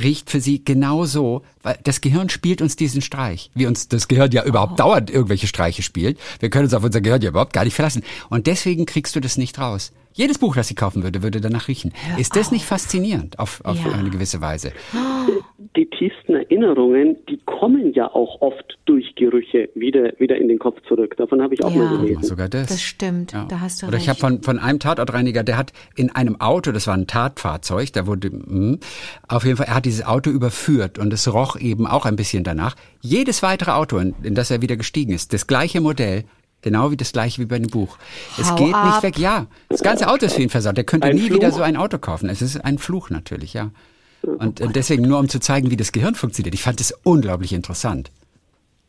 riecht 0.00 0.30
für 0.30 0.40
sie 0.40 0.64
genauso, 0.64 1.42
weil 1.64 1.76
das 1.82 2.00
Gehirn 2.00 2.28
spielt 2.28 2.62
uns 2.62 2.76
diesen 2.76 3.02
Streich. 3.02 3.50
Wie 3.54 3.66
uns 3.66 3.88
das 3.88 4.06
Gehirn 4.06 4.30
ja 4.30 4.44
überhaupt 4.44 4.74
Oh. 4.74 4.76
dauernd 4.76 5.10
irgendwelche 5.10 5.48
Streiche 5.48 5.82
spielt. 5.82 6.18
Wir 6.38 6.50
können 6.50 6.66
uns 6.66 6.74
auf 6.74 6.84
unser 6.84 7.00
Gehirn 7.00 7.20
ja 7.20 7.30
überhaupt 7.30 7.52
gar 7.52 7.64
nicht 7.64 7.74
verlassen. 7.74 8.04
Und 8.30 8.46
deswegen 8.46 8.86
kriegst 8.86 9.16
du 9.16 9.20
das 9.20 9.36
nicht 9.38 9.58
raus. 9.58 9.90
Jedes 10.18 10.38
Buch, 10.38 10.56
das 10.56 10.66
sie 10.66 10.74
kaufen 10.74 11.04
würde, 11.04 11.22
würde 11.22 11.40
danach 11.40 11.68
riechen. 11.68 11.92
ist 12.18 12.34
das 12.34 12.50
nicht 12.50 12.64
faszinierend 12.64 13.38
auf, 13.38 13.60
auf 13.64 13.78
Ja. 13.78 13.92
eine 13.92 14.10
gewisse 14.10 14.40
Weise? 14.40 14.72
die 15.76 15.86
tiefsten 15.86 16.34
Erinnerungen, 16.34 17.16
die 17.28 17.38
kommen 17.46 17.92
ja 17.94 18.06
auch 18.12 18.40
oft 18.40 18.78
durch 18.84 19.14
Gerüche 19.14 19.68
wieder, 19.76 20.12
wieder 20.18 20.36
in 20.36 20.48
den 20.48 20.58
Kopf 20.58 20.76
zurück. 20.88 21.14
Davon 21.16 21.40
habe 21.40 21.54
ich 21.54 21.62
auch 21.62 21.70
Ja. 21.72 21.84
mal 21.84 21.98
gelesen. 21.98 22.24
Sogar 22.24 22.48
das. 22.48 22.66
Das 22.66 22.82
stimmt, 22.82 23.32
da 23.32 23.60
hast 23.60 23.80
du 23.82 23.86
Oder 23.86 23.96
ich 23.98 24.08
recht. 24.08 24.20
habe 24.22 24.34
von, 24.34 24.42
von 24.42 24.58
einem 24.58 24.80
Tatortreiniger, 24.80 25.44
der 25.44 25.56
hat 25.56 25.72
in 25.94 26.10
einem 26.10 26.40
Auto, 26.40 26.72
das 26.72 26.88
war 26.88 26.94
ein 26.94 27.06
Tatfahrzeug, 27.06 27.92
da 27.92 28.08
wurde, 28.08 28.30
mh, 28.32 28.78
auf 29.28 29.44
jeden 29.44 29.56
Fall, 29.56 29.66
er 29.66 29.76
hat 29.76 29.84
dieses 29.84 30.04
Auto 30.04 30.30
überführt 30.30 30.98
und 30.98 31.12
es 31.12 31.32
roch 31.32 31.56
eben 31.60 31.86
auch 31.86 32.06
ein 32.06 32.16
bisschen 32.16 32.42
danach. 32.42 32.74
Jedes 33.00 33.44
weitere 33.44 33.70
Auto, 33.70 33.98
in, 33.98 34.16
in 34.24 34.34
das 34.34 34.50
er 34.50 34.62
wieder 34.62 34.76
gestiegen 34.76 35.12
ist, 35.12 35.32
das 35.32 35.46
gleiche 35.46 35.80
Modell, 35.80 36.24
genau 36.62 36.90
wie 36.90 36.96
das 36.96 37.12
gleiche 37.12 37.40
wie 37.40 37.46
bei 37.46 37.58
dem 37.58 37.68
Buch. 37.70 37.96
Es 38.38 38.50
Hau 38.50 38.56
geht 38.56 38.74
ab. 38.74 38.86
nicht 38.86 39.02
weg, 39.02 39.18
ja. 39.18 39.46
Das 39.68 39.82
ganze 39.82 40.08
Auto 40.08 40.26
ist 40.26 40.34
für 40.34 40.42
ihn 40.42 40.50
versaut. 40.50 40.76
Der 40.76 40.84
könnte 40.84 41.06
Ein 41.08 41.16
nie 41.16 41.26
Fluch. 41.28 41.36
wieder 41.36 41.52
so 41.52 41.62
ein 41.62 41.76
Auto 41.76 41.98
kaufen. 41.98 42.28
Es 42.28 42.42
ist 42.42 42.56
ein 42.64 42.78
Fluch 42.78 43.10
natürlich, 43.10 43.54
ja. 43.54 43.70
Und 44.22 44.60
äh, 44.60 44.68
deswegen 44.68 45.02
nur 45.06 45.18
um 45.18 45.28
zu 45.28 45.38
zeigen, 45.40 45.70
wie 45.70 45.76
das 45.76 45.92
Gehirn 45.92 46.14
funktioniert. 46.14 46.54
Ich 46.54 46.62
fand 46.62 46.80
es 46.80 46.92
unglaublich 47.04 47.52
interessant. 47.52 48.10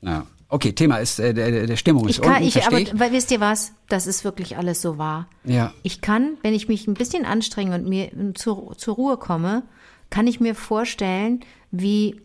Ja. 0.02 0.26
Okay, 0.52 0.74
Thema 0.74 0.98
ist, 0.98 1.20
äh, 1.20 1.34
der, 1.36 1.68
der 1.68 1.76
Stimmung 1.76 2.08
ist 2.08 2.16
Ich 2.18 2.22
kann, 2.24 2.38
unten, 2.42 2.48
ich, 2.48 2.66
aber, 2.66 2.80
ich. 2.80 3.00
weil, 3.00 3.12
wisst 3.12 3.30
ihr 3.30 3.40
was? 3.40 3.72
Das 3.88 4.08
ist 4.08 4.24
wirklich 4.24 4.58
alles 4.58 4.82
so 4.82 4.98
wahr. 4.98 5.28
Ja. 5.44 5.72
Ich 5.84 6.02
kann, 6.02 6.38
wenn 6.42 6.56
ich 6.56 6.68
mich 6.68 6.88
ein 6.88 6.96
bisschen 6.96 7.24
anstrenge 7.26 7.76
und 7.76 7.88
mir 7.88 8.10
zur, 8.34 8.76
zur 8.76 8.96
Ruhe 8.96 9.18
komme, 9.18 9.62
kann 10.10 10.26
ich 10.26 10.40
mir 10.40 10.56
vorstellen, 10.56 11.42
wie 11.70 12.20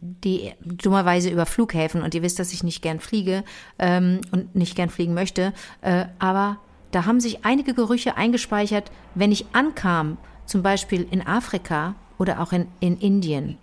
die 0.00 0.52
dummerweise 0.60 1.30
über 1.30 1.46
Flughäfen 1.46 2.02
und 2.02 2.14
ihr 2.14 2.22
wisst, 2.22 2.38
dass 2.38 2.52
ich 2.52 2.62
nicht 2.62 2.82
gern 2.82 3.00
fliege 3.00 3.44
ähm, 3.78 4.20
und 4.32 4.54
nicht 4.54 4.76
gern 4.76 4.90
fliegen 4.90 5.14
möchte, 5.14 5.52
äh, 5.82 6.06
aber 6.18 6.58
da 6.90 7.04
haben 7.04 7.20
sich 7.20 7.44
einige 7.44 7.74
Gerüche 7.74 8.16
eingespeichert, 8.16 8.90
wenn 9.14 9.32
ich 9.32 9.46
ankam, 9.52 10.18
zum 10.46 10.62
Beispiel 10.62 11.06
in 11.10 11.26
Afrika 11.26 11.94
oder 12.18 12.40
auch 12.40 12.52
in, 12.52 12.68
in 12.80 12.96
Indien. 12.98 13.58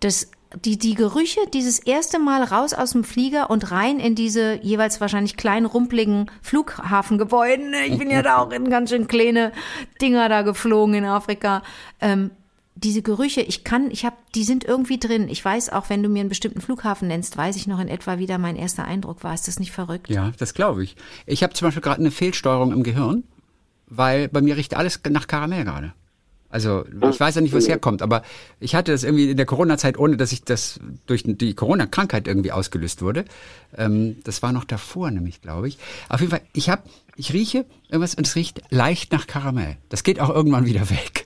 Das, 0.00 0.30
die, 0.64 0.78
die 0.78 0.94
Gerüche, 0.94 1.40
dieses 1.52 1.78
erste 1.78 2.18
Mal 2.18 2.42
raus 2.42 2.72
aus 2.72 2.92
dem 2.92 3.04
Flieger 3.04 3.50
und 3.50 3.70
rein 3.70 3.98
in 4.00 4.14
diese 4.14 4.58
jeweils 4.62 5.00
wahrscheinlich 5.00 5.36
kleinen, 5.36 5.66
rumpeligen 5.66 6.30
Flughafengebäude. 6.40 7.84
Ich 7.86 7.98
bin 7.98 8.10
ja 8.10 8.22
da 8.22 8.38
auch 8.38 8.50
in 8.50 8.70
ganz 8.70 8.90
schön 8.90 9.08
kleine 9.08 9.52
Dinger 10.00 10.28
da 10.28 10.42
geflogen 10.42 10.94
in 10.94 11.04
Afrika. 11.04 11.62
Ähm, 12.00 12.30
diese 12.74 13.02
Gerüche, 13.02 13.42
ich 13.42 13.64
kann, 13.64 13.90
ich 13.90 14.04
habe, 14.04 14.16
die 14.34 14.44
sind 14.44 14.64
irgendwie 14.64 14.98
drin. 14.98 15.28
Ich 15.28 15.44
weiß 15.44 15.70
auch, 15.70 15.90
wenn 15.90 16.02
du 16.02 16.08
mir 16.08 16.20
einen 16.20 16.28
bestimmten 16.28 16.60
Flughafen 16.60 17.08
nennst, 17.08 17.36
weiß 17.36 17.56
ich 17.56 17.66
noch 17.66 17.80
in 17.80 17.88
etwa, 17.88 18.18
wie 18.18 18.26
da 18.26 18.38
mein 18.38 18.56
erster 18.56 18.84
Eindruck 18.84 19.24
war. 19.24 19.34
Ist 19.34 19.48
das 19.48 19.58
nicht 19.58 19.72
verrückt? 19.72 20.08
Ja, 20.08 20.32
das 20.38 20.54
glaube 20.54 20.82
ich. 20.82 20.96
Ich 21.26 21.42
habe 21.42 21.52
zum 21.52 21.68
Beispiel 21.68 21.82
gerade 21.82 22.00
eine 22.00 22.10
Fehlsteuerung 22.10 22.72
im 22.72 22.82
Gehirn, 22.82 23.24
weil 23.88 24.28
bei 24.28 24.40
mir 24.40 24.56
riecht 24.56 24.74
alles 24.74 25.00
nach 25.10 25.26
Karamell 25.26 25.64
gerade. 25.64 25.92
Also 26.52 26.84
ich 27.10 27.18
weiß 27.18 27.34
ja 27.36 27.40
nicht, 27.40 27.54
wo 27.54 27.56
es 27.56 27.66
herkommt, 27.66 28.02
aber 28.02 28.22
ich 28.60 28.74
hatte 28.74 28.92
das 28.92 29.04
irgendwie 29.04 29.30
in 29.30 29.38
der 29.38 29.46
Corona-Zeit, 29.46 29.98
ohne 29.98 30.18
dass 30.18 30.32
ich 30.32 30.44
das 30.44 30.80
durch 31.06 31.22
die 31.24 31.54
Corona-Krankheit 31.54 32.28
irgendwie 32.28 32.52
ausgelöst 32.52 33.00
wurde. 33.00 33.24
Ähm, 33.74 34.16
das 34.24 34.42
war 34.42 34.52
noch 34.52 34.64
davor, 34.64 35.10
nämlich, 35.10 35.40
glaube 35.40 35.68
ich. 35.68 35.78
Auf 36.10 36.20
jeden 36.20 36.30
Fall, 36.30 36.42
ich 36.52 36.68
habe, 36.68 36.82
ich 37.16 37.32
rieche 37.32 37.64
irgendwas 37.88 38.14
und 38.14 38.26
es 38.26 38.36
riecht 38.36 38.60
leicht 38.68 39.12
nach 39.12 39.26
Karamell. 39.26 39.78
Das 39.88 40.02
geht 40.02 40.20
auch 40.20 40.28
irgendwann 40.28 40.66
wieder 40.66 40.90
weg. 40.90 41.21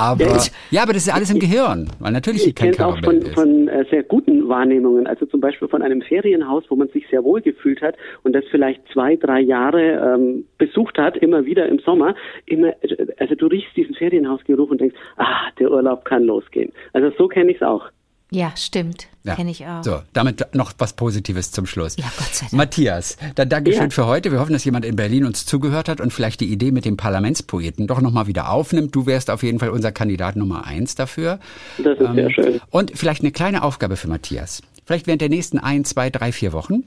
Aber 0.00 0.24
Ja, 0.24 0.38
ja, 0.70 0.82
aber 0.82 0.94
das 0.94 1.06
ist 1.06 1.14
alles 1.14 1.30
im 1.30 1.38
Gehirn, 1.38 1.90
weil 1.98 2.12
natürlich 2.12 2.46
Ich 2.46 2.54
kein 2.54 2.78
auch 2.80 2.98
von, 3.04 3.18
ist. 3.18 3.34
von 3.34 3.68
äh, 3.68 3.84
sehr 3.90 4.02
guten 4.02 4.48
Wahrnehmungen, 4.48 5.06
also 5.06 5.26
zum 5.26 5.40
Beispiel 5.40 5.68
von 5.68 5.82
einem 5.82 6.00
Ferienhaus, 6.00 6.64
wo 6.70 6.76
man 6.76 6.88
sich 6.88 7.06
sehr 7.10 7.22
wohl 7.22 7.42
gefühlt 7.42 7.82
hat 7.82 7.96
und 8.22 8.32
das 8.34 8.44
vielleicht 8.50 8.80
zwei, 8.92 9.16
drei 9.16 9.40
Jahre 9.40 10.14
ähm, 10.14 10.46
besucht 10.56 10.96
hat, 10.96 11.18
immer 11.18 11.44
wieder 11.44 11.66
im 11.68 11.80
Sommer. 11.80 12.14
Immer, 12.46 12.74
also 13.18 13.34
du 13.34 13.46
riechst 13.46 13.76
diesen 13.76 13.94
Ferienhausgeruch 13.94 14.70
und 14.70 14.80
denkst, 14.80 14.96
ah, 15.18 15.50
der 15.58 15.70
Urlaub 15.70 16.06
kann 16.06 16.24
losgehen. 16.24 16.72
Also 16.94 17.12
so 17.18 17.28
kenne 17.28 17.50
ich 17.50 17.56
es 17.56 17.62
auch. 17.62 17.90
Ja, 18.32 18.52
stimmt. 18.56 19.08
Ja. 19.24 19.34
Kenne 19.34 19.50
ich 19.50 19.66
auch. 19.66 19.82
So, 19.82 20.00
damit 20.12 20.54
noch 20.54 20.72
was 20.78 20.92
Positives 20.94 21.50
zum 21.50 21.66
Schluss. 21.66 21.96
Ja, 21.96 22.04
Gott 22.16 22.32
sei 22.34 22.46
Dank. 22.46 22.52
Matthias, 22.52 23.16
dann 23.34 23.48
Dankeschön 23.48 23.82
Ja. 23.84 23.90
für 23.90 24.06
heute. 24.06 24.30
Wir 24.30 24.38
hoffen, 24.40 24.52
dass 24.52 24.64
jemand 24.64 24.84
in 24.84 24.94
Berlin 24.96 25.24
uns 25.24 25.44
zugehört 25.46 25.88
hat 25.88 26.00
und 26.00 26.12
vielleicht 26.12 26.40
die 26.40 26.46
Idee 26.50 26.70
mit 26.70 26.84
dem 26.84 26.96
Parlamentspoeten 26.96 27.86
doch 27.88 28.00
nochmal 28.00 28.28
wieder 28.28 28.50
aufnimmt. 28.50 28.94
Du 28.94 29.06
wärst 29.06 29.30
auf 29.30 29.42
jeden 29.42 29.58
Fall 29.58 29.70
unser 29.70 29.90
Kandidat 29.92 30.36
Nummer 30.36 30.64
eins 30.64 30.94
dafür. 30.94 31.40
Das 31.78 31.98
ist 31.98 32.06
Ähm, 32.06 32.14
sehr 32.14 32.30
schön. 32.30 32.60
Und 32.70 32.92
vielleicht 32.96 33.22
eine 33.22 33.32
kleine 33.32 33.62
Aufgabe 33.64 33.96
für 33.96 34.08
Matthias. 34.08 34.62
Vielleicht 34.86 35.06
während 35.06 35.20
der 35.22 35.28
nächsten 35.28 35.58
ein, 35.58 35.84
zwei, 35.84 36.08
drei, 36.10 36.30
vier 36.32 36.52
Wochen 36.52 36.84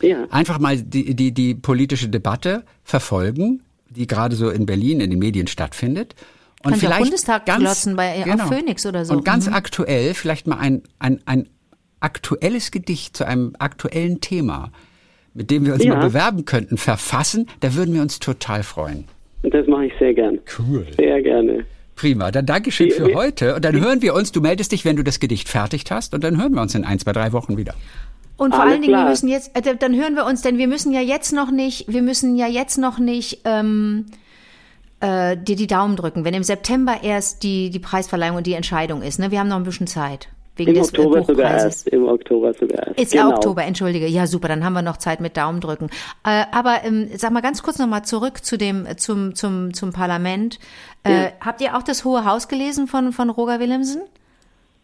Ja. 0.00 0.24
einfach 0.30 0.58
mal 0.60 0.76
die, 0.78 1.14
die, 1.14 1.32
die 1.32 1.54
politische 1.56 2.08
Debatte 2.08 2.64
verfolgen, 2.84 3.60
die 3.88 4.06
gerade 4.06 4.36
so 4.36 4.50
in 4.50 4.66
Berlin 4.66 5.00
in 5.00 5.10
den 5.10 5.18
Medien 5.18 5.46
stattfindet. 5.48 6.14
Und 6.62 6.74
auch 6.74 6.78
vielleicht 6.78 7.00
Bundestag 7.02 7.46
ganz, 7.46 7.60
glotzen 7.60 7.96
bei- 7.96 8.24
auf 8.34 8.48
Phoenix 8.48 8.84
oder 8.86 9.04
so. 9.04 9.14
Und 9.14 9.24
ganz 9.24 9.46
Mhm. 9.46 9.54
aktuell 9.54 10.14
vielleicht 10.14 10.46
mal 10.46 10.58
ein, 10.58 10.82
ein, 10.98 11.20
ein 11.26 11.48
aktuelles 12.00 12.70
Gedicht 12.70 13.16
zu 13.16 13.24
einem 13.26 13.54
aktuellen 13.58 14.20
Thema, 14.20 14.70
mit 15.34 15.50
dem 15.50 15.64
wir 15.66 15.74
uns 15.74 15.84
Ja. 15.84 15.94
mal 15.94 16.00
bewerben 16.06 16.44
könnten, 16.44 16.76
verfassen. 16.76 17.46
Da 17.60 17.74
würden 17.74 17.94
wir 17.94 18.02
uns 18.02 18.18
total 18.18 18.62
freuen. 18.62 19.04
Das 19.42 19.66
mache 19.66 19.86
ich 19.86 19.92
sehr 19.98 20.12
gern. 20.14 20.38
Cool. 20.58 20.86
Sehr 20.98 21.22
gerne. 21.22 21.64
Prima, 21.96 22.30
dann 22.30 22.46
Dankeschön 22.46 22.90
für 22.90 23.14
heute. 23.14 23.54
Und 23.56 23.64
dann 23.64 23.78
hören 23.78 24.00
wir 24.02 24.14
uns, 24.14 24.32
du 24.32 24.40
meldest 24.40 24.72
dich, 24.72 24.84
wenn 24.84 24.96
du 24.96 25.04
das 25.04 25.20
Gedicht 25.20 25.48
fertig 25.48 25.84
hast. 25.90 26.14
Und 26.14 26.24
dann 26.24 26.40
hören 26.40 26.52
wir 26.54 26.62
uns 26.62 26.74
in 26.74 26.84
ein, 26.84 26.98
zwei, 26.98 27.12
drei 27.12 27.32
Wochen 27.32 27.56
wieder. 27.58 27.74
Und 28.38 28.54
vor 28.54 28.62
Alles 28.62 28.72
allen 28.72 28.82
Dingen, 28.82 28.92
wir 28.94 28.98
klar. 29.00 29.10
müssen 29.10 29.28
jetzt, 29.28 29.50
äh, 29.54 29.76
dann 29.76 29.94
hören 29.94 30.14
wir 30.14 30.24
uns, 30.24 30.40
denn 30.40 30.56
wir 30.56 30.66
müssen 30.66 30.92
ja 30.92 31.02
jetzt 31.02 31.32
noch 31.32 31.50
nicht, 31.50 31.92
wir 31.92 32.00
müssen 32.00 32.36
ja 32.36 32.46
jetzt 32.46 32.78
noch 32.78 32.98
nicht 32.98 33.40
ähm, 33.44 34.06
äh, 35.00 35.36
dir 35.36 35.56
die 35.56 35.66
Daumen 35.66 35.96
drücken, 35.96 36.24
wenn 36.24 36.34
im 36.34 36.42
September 36.42 36.98
erst 37.02 37.42
die, 37.42 37.70
die 37.70 37.78
Preisverleihung 37.78 38.36
und 38.36 38.46
die 38.46 38.54
Entscheidung 38.54 39.02
ist. 39.02 39.18
Ne? 39.18 39.30
Wir 39.30 39.40
haben 39.40 39.48
noch 39.48 39.56
ein 39.56 39.64
bisschen 39.64 39.86
Zeit. 39.86 40.28
Wegen 40.56 40.70
Im 40.70 40.76
des 40.76 40.92
äh, 40.92 40.98
Oktober 40.98 41.22
sogar 41.22 41.50
erst. 41.52 41.88
Im 41.88 42.06
Oktober 42.06 42.52
sogar 42.52 42.86
erst. 42.86 43.00
Ist 43.00 43.12
genau. 43.12 43.30
Oktober, 43.30 43.64
entschuldige. 43.64 44.06
Ja, 44.06 44.26
super, 44.26 44.48
dann 44.48 44.64
haben 44.64 44.74
wir 44.74 44.82
noch 44.82 44.98
Zeit 44.98 45.20
mit 45.20 45.36
Daumen 45.36 45.60
drücken. 45.60 45.86
Äh, 46.24 46.44
aber 46.52 46.80
ähm, 46.84 47.08
sag 47.14 47.32
mal 47.32 47.40
ganz 47.40 47.62
kurz 47.62 47.78
nochmal 47.78 48.04
zurück 48.04 48.44
zu 48.44 48.58
dem, 48.58 48.86
zum, 48.96 49.34
zum, 49.34 49.72
zum 49.72 49.92
Parlament. 49.92 50.58
Äh, 51.02 51.30
Habt 51.40 51.62
ihr 51.62 51.76
auch 51.76 51.82
das 51.82 52.04
Hohe 52.04 52.24
Haus 52.24 52.48
gelesen 52.48 52.86
von, 52.86 53.12
von 53.12 53.30
Roger 53.30 53.58
Willemsen? 53.58 54.02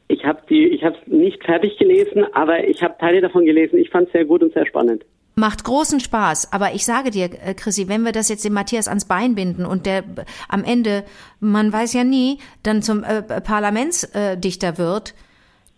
Ich 0.08 0.24
habe 0.24 0.40
die, 0.48 0.66
ich 0.68 0.84
habe 0.84 0.96
es 0.96 1.12
nicht 1.12 1.44
fertig 1.44 1.76
gelesen, 1.78 2.24
aber 2.32 2.66
ich 2.66 2.82
habe 2.82 2.94
Teile 2.98 3.20
davon 3.20 3.44
gelesen. 3.44 3.78
Ich 3.78 3.90
fand 3.90 4.06
es 4.06 4.12
sehr 4.12 4.24
gut 4.24 4.42
und 4.42 4.54
sehr 4.54 4.66
spannend. 4.66 5.04
Macht 5.38 5.64
großen 5.64 6.00
Spaß, 6.00 6.54
aber 6.54 6.72
ich 6.72 6.86
sage 6.86 7.10
dir, 7.10 7.24
äh, 7.24 7.52
Chrissy, 7.52 7.88
wenn 7.88 8.04
wir 8.04 8.12
das 8.12 8.30
jetzt 8.30 8.46
dem 8.46 8.54
Matthias 8.54 8.88
ans 8.88 9.04
Bein 9.04 9.34
binden 9.34 9.66
und 9.66 9.84
der 9.84 9.98
äh, 9.98 10.24
am 10.48 10.64
Ende, 10.64 11.04
man 11.40 11.70
weiß 11.70 11.92
ja 11.92 12.04
nie, 12.04 12.38
dann 12.62 12.80
zum 12.80 13.04
äh, 13.04 13.20
Parlamentsdichter 13.22 14.78
wird, 14.78 15.14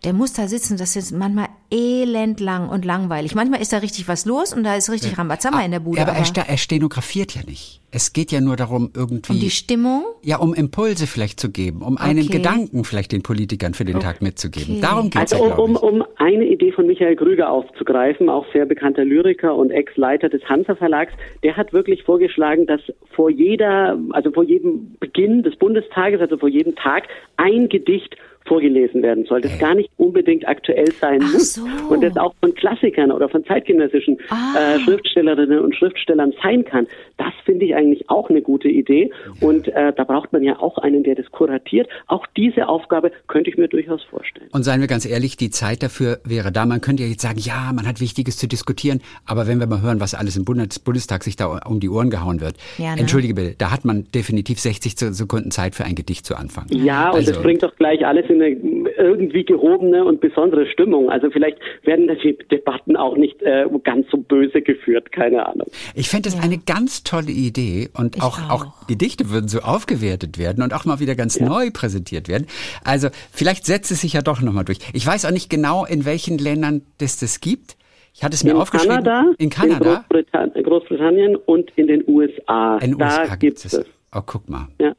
der 0.05 0.13
muss 0.13 0.33
da 0.33 0.47
sitzen, 0.47 0.77
das 0.77 0.95
ist 0.95 1.11
manchmal 1.11 1.49
elendlang 1.71 2.69
und 2.69 2.85
langweilig. 2.85 3.35
Manchmal 3.35 3.61
ist 3.61 3.73
da 3.73 3.79
richtig 3.79 4.09
was 4.09 4.25
los 4.25 4.55
und 4.55 4.65
da 4.65 4.77
ist 4.77 4.91
richtig 4.91 5.19
Rambazamba 5.19 5.63
in 5.65 5.71
der 5.71 5.81
Bude. 5.81 5.99
Ja, 5.99 6.05
aber 6.05 6.13
er, 6.13 6.27
aber 6.27 6.49
er 6.49 6.57
stenografiert 6.57 7.35
ja 7.35 7.43
nicht. 7.47 7.83
Es 7.91 8.13
geht 8.13 8.33
ja 8.33 8.41
nur 8.43 8.57
darum, 8.57 8.91
irgendwie. 8.95 9.33
um 9.33 9.41
die 9.41 9.51
Stimmung? 9.51 10.05
ja, 10.23 10.39
um 10.39 10.53
Impulse 10.53 11.07
vielleicht 11.07 11.41
zu 11.41 11.51
geben, 11.51 11.83
um 11.83 11.97
einen 11.97 12.25
Okay. 12.25 12.39
Gedanken 12.39 12.85
vielleicht 12.85 13.13
den 13.13 13.23
Politikern 13.23 13.73
für 13.73 13.85
den 13.85 14.01
Tag 14.01 14.21
mitzugeben. 14.21 14.81
Darum 14.81 15.09
geht's 15.11 15.33
Also 15.33 15.49
ja, 15.49 15.55
um, 15.55 15.77
um, 15.77 16.01
um 16.01 16.05
eine 16.17 16.45
Idee 16.45 16.73
von 16.73 16.87
Michael 16.87 17.17
Krüger 17.17 17.51
aufzugreifen, 17.51 18.29
auch 18.29 18.45
sehr 18.53 18.67
bekannter 18.67 19.05
Lyriker 19.05 19.55
und 19.55 19.71
Ex-Leiter 19.71 20.29
des 20.29 20.45
Hansa 20.45 20.75
Verlags, 20.75 21.13
der 21.43 21.57
hat 21.57 21.73
wirklich 21.73 22.03
vorgeschlagen, 22.03 22.67
dass 22.67 22.81
vor 23.15 23.31
jeder, 23.31 23.99
also 24.11 24.31
vor 24.31 24.45
jedem 24.45 24.97
Beginn 25.01 25.43
des 25.43 25.57
Bundestages, 25.57 26.21
also 26.21 26.37
vor 26.37 26.49
jedem 26.49 26.75
Tag, 26.77 27.05
ein 27.37 27.69
Gedicht 27.69 28.17
vorgelesen 28.49 29.03
werden 29.03 29.27
soll, 29.27 29.41
das 29.43 29.59
gar 29.59 29.75
nicht 29.75 29.91
unbedingt 29.97 30.49
aktuell 30.49 30.91
sein 30.93 31.21
Ach 31.23 31.33
muss 31.33 31.58
so. 31.59 31.95
und 31.95 32.03
das 32.03 32.17
auch 32.17 32.35
von 32.41 32.55
Klassikern 32.55 33.13
oder 33.13 33.29
von 33.29 33.45
zeitgenössischen 33.45 34.19
Ah. 34.31 34.75
äh, 34.77 34.81
Schriftstellerinnen 34.81 35.59
und 35.61 35.75
Schriftstellern 35.75 36.33
sein 36.43 36.65
kann. 36.65 36.87
Das 37.17 37.33
finde 37.45 37.65
ich 37.67 37.75
eigentlich 37.75 38.09
auch 38.11 38.31
eine 38.31 38.43
gute 38.43 38.69
Idee 38.69 39.11
und 39.41 39.69
äh, 39.69 39.93
da 39.95 40.05
braucht 40.05 40.33
man 40.33 40.43
ja 40.43 40.59
auch 40.59 40.79
einen, 40.79 41.03
der 41.03 41.15
das 41.15 41.31
kuratiert. 41.31 41.89
Auch 42.07 42.27
diese 42.37 42.69
Aufgabe 42.69 43.11
könnte 43.27 43.51
ich 43.51 43.57
mir 43.57 43.69
durchaus 43.69 44.03
vorstellen. 44.05 44.49
Und 44.53 44.63
seien 44.65 44.81
wir 44.81 44.87
ganz 44.89 45.07
ehrlich, 45.07 45.37
die 45.37 45.51
Zeit 45.51 45.83
dafür 45.83 46.19
wäre 46.25 46.53
da. 46.53 46.67
Man 46.67 46.81
könnte 46.81 47.03
ja 47.05 47.09
jetzt 47.09 47.23
sagen, 47.23 47.39
ja, 47.41 47.73
man 47.75 47.87
hat 47.87 48.01
Wichtiges 48.01 48.37
zu 48.37 48.47
diskutieren, 48.49 49.01
aber 49.27 49.47
wenn 49.47 49.59
wir 49.61 49.67
mal 49.67 49.83
hören, 49.83 50.01
was 50.01 50.15
alles 50.15 50.37
im 50.37 50.45
Bundes 50.45 50.79
Bundestag 50.79 51.25
sich 51.25 51.37
da 51.37 51.59
um 51.67 51.81
die 51.81 51.89
Ohren 51.89 52.11
gehauen 52.11 52.41
wird, 52.41 52.55
Ja, 52.79 52.95
ne? 52.95 53.01
entschuldige 53.01 53.35
bitte, 53.35 53.55
da 53.57 53.71
hat 53.73 53.85
man 53.85 54.07
definitiv 54.15 54.61
60 54.61 54.99
Sekunden 54.99 55.51
Zeit 55.51 55.75
für 55.75 55.85
ein 55.85 55.95
Gedicht 55.95 56.27
zu 56.27 56.37
anfangen. 56.37 56.69
Ja, 56.71 57.11
und 57.11 57.17
Also- 57.17 57.33
das 57.33 57.43
bringt 57.43 57.63
doch 57.63 57.75
gleich 57.77 58.05
alles 58.07 58.27
in 58.29 58.43
eine 58.43 58.57
irgendwie 58.99 59.45
gehobene 59.45 60.05
und 60.05 60.21
besondere 60.21 60.67
Stimmung. 60.67 61.09
Also 61.11 61.31
vielleicht 61.31 61.48
werden 61.85 62.09
die 62.23 62.37
Debatten 62.51 62.97
auch 62.97 63.17
nicht 63.17 63.43
äh, 63.43 63.67
ganz 63.85 64.07
so 64.11 64.19
böse 64.19 64.63
geführt, 64.63 65.13
keine 65.13 65.47
Ahnung. 65.47 65.67
Ich 65.95 66.09
fände 66.09 66.31
das 66.31 66.41
eine 66.41 66.59
ganz 66.59 67.05
tolle 67.05 67.31
Idee 67.31 67.89
und 67.95 68.21
auch, 68.23 68.39
auch. 68.39 68.51
auch. 68.51 68.87
Gedichte 68.87 69.31
würden 69.31 69.49
so 69.49 69.61
aufgewertet 69.61 70.39
werden 70.39 70.63
und 70.63 70.73
auch 70.75 70.85
mal 70.85 71.01
wieder 71.01 71.15
ganz 71.15 71.41
neu 71.41 71.71
präsentiert 71.71 72.29
werden. 72.29 72.47
Also 72.85 73.09
vielleicht 73.33 73.67
setzt 73.67 73.91
es 73.91 74.01
sich 74.01 74.15
ja 74.15 74.23
doch 74.23 74.41
nochmal 74.41 74.65
durch. 74.65 74.79
Ich 74.93 75.07
weiß 75.07 75.25
auch 75.25 75.31
nicht 75.31 75.51
genau, 75.51 75.85
in 75.85 76.05
welchen 76.05 76.39
Ländern 76.39 76.83
das 76.99 77.19
das 77.19 77.41
gibt. 77.41 77.77
Ich 78.15 78.25
hatte 78.25 78.35
es 78.35 78.43
mir 78.43 78.51
In 78.51 78.57
aufgeschrieben. 78.57 79.05
Kanada, 79.05 79.33
in 79.39 79.51
Kanada. 79.51 80.05
Großbritann 80.09 80.53
Großbritannien 80.63 81.37
und 81.37 81.71
in 81.77 81.87
den 81.87 82.05
USA. 82.09 82.79
in 82.79 82.93
den 82.93 83.03
USA 83.03 83.37
gibt 83.37 83.41
gibt 83.41 83.65
es 83.65 83.73
es. 83.73 83.87
Oh, 84.13 84.23
guck 84.25 84.49
mal. 84.49 84.69
Ja. 84.81 84.93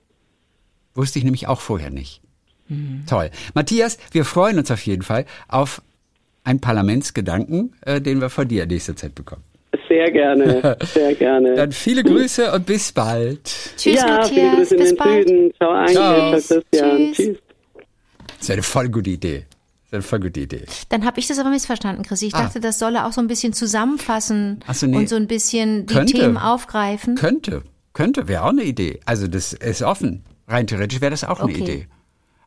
Wusste 0.93 1.19
ich 1.19 1.25
nämlich 1.25 1.47
auch 1.47 1.59
vorher 1.59 1.89
nicht. 1.89 2.21
Mhm. 2.69 3.03
Toll. 3.07 3.29
Matthias, 3.53 3.97
wir 4.11 4.25
freuen 4.25 4.57
uns 4.59 4.71
auf 4.71 4.85
jeden 4.85 5.01
Fall 5.01 5.25
auf 5.47 5.81
einen 6.49 6.59
Parlamentsgedanken, 6.61 7.73
äh, 7.81 8.01
den 8.01 8.19
wir 8.21 8.29
von 8.29 8.47
dir 8.47 8.63
in 8.63 8.69
nächster 8.69 8.95
Zeit 8.95 9.15
bekommen. 9.15 9.43
Sehr 9.87 10.09
gerne, 10.11 10.77
sehr 10.93 11.13
gerne. 11.15 11.53
Dann 11.55 11.71
viele 11.71 12.03
Grüße 12.03 12.51
und 12.51 12.65
bis 12.65 12.91
bald. 12.91 13.43
Tschüss, 13.77 13.95
ja, 13.95 14.23
viele 14.23 14.47
Matthias. 14.47 14.55
Grüße 14.69 14.73
in 14.75 14.79
Bis 14.79 14.89
den 14.89 14.97
bald. 14.97 15.27
Süden. 15.27 15.53
Ciao, 15.57 15.71
Anke. 15.71 15.91
Ciao. 15.93 16.31
Christian. 16.31 16.63
Tschüss. 17.13 17.17
Tschüss. 17.17 17.37
Das 18.27 18.39
ist 18.41 18.51
eine 18.51 18.63
voll 18.63 18.89
gute 18.89 19.09
Idee. 19.11 19.45
Das 19.47 19.87
ist 19.87 19.93
eine 19.93 20.01
voll 20.03 20.19
gute 20.21 20.39
Idee. 20.39 20.65
Dann 20.89 21.05
habe 21.05 21.19
ich 21.19 21.27
das 21.27 21.39
aber 21.39 21.49
missverstanden, 21.49 22.03
Chrissy. 22.03 22.27
Ich 22.27 22.35
Ah. 22.35 22.43
dachte, 22.43 22.59
das 22.59 22.79
solle 22.79 23.05
auch 23.05 23.11
so 23.11 23.21
ein 23.21 23.27
bisschen 23.27 23.53
zusammenfassen 23.53 24.59
so, 24.73 24.85
nee. 24.87 24.97
und 24.97 25.09
so 25.09 25.15
ein 25.15 25.27
bisschen 25.27 25.85
die 25.85 25.93
Könnte. 25.93 26.13
Themen 26.13 26.37
aufgreifen. 26.37 27.15
Könnte, 27.15 27.63
könnte, 27.93 28.27
wäre 28.27 28.43
auch 28.43 28.49
eine 28.49 28.63
Idee. 28.63 28.99
Also 29.05 29.27
das 29.27 29.53
ist 29.53 29.81
offen. 29.81 30.23
Rein 30.47 30.65
theoretisch 30.67 31.01
wäre 31.01 31.11
das 31.11 31.23
auch 31.23 31.39
eine 31.39 31.51
Okay. 31.51 31.61
Idee. 31.63 31.87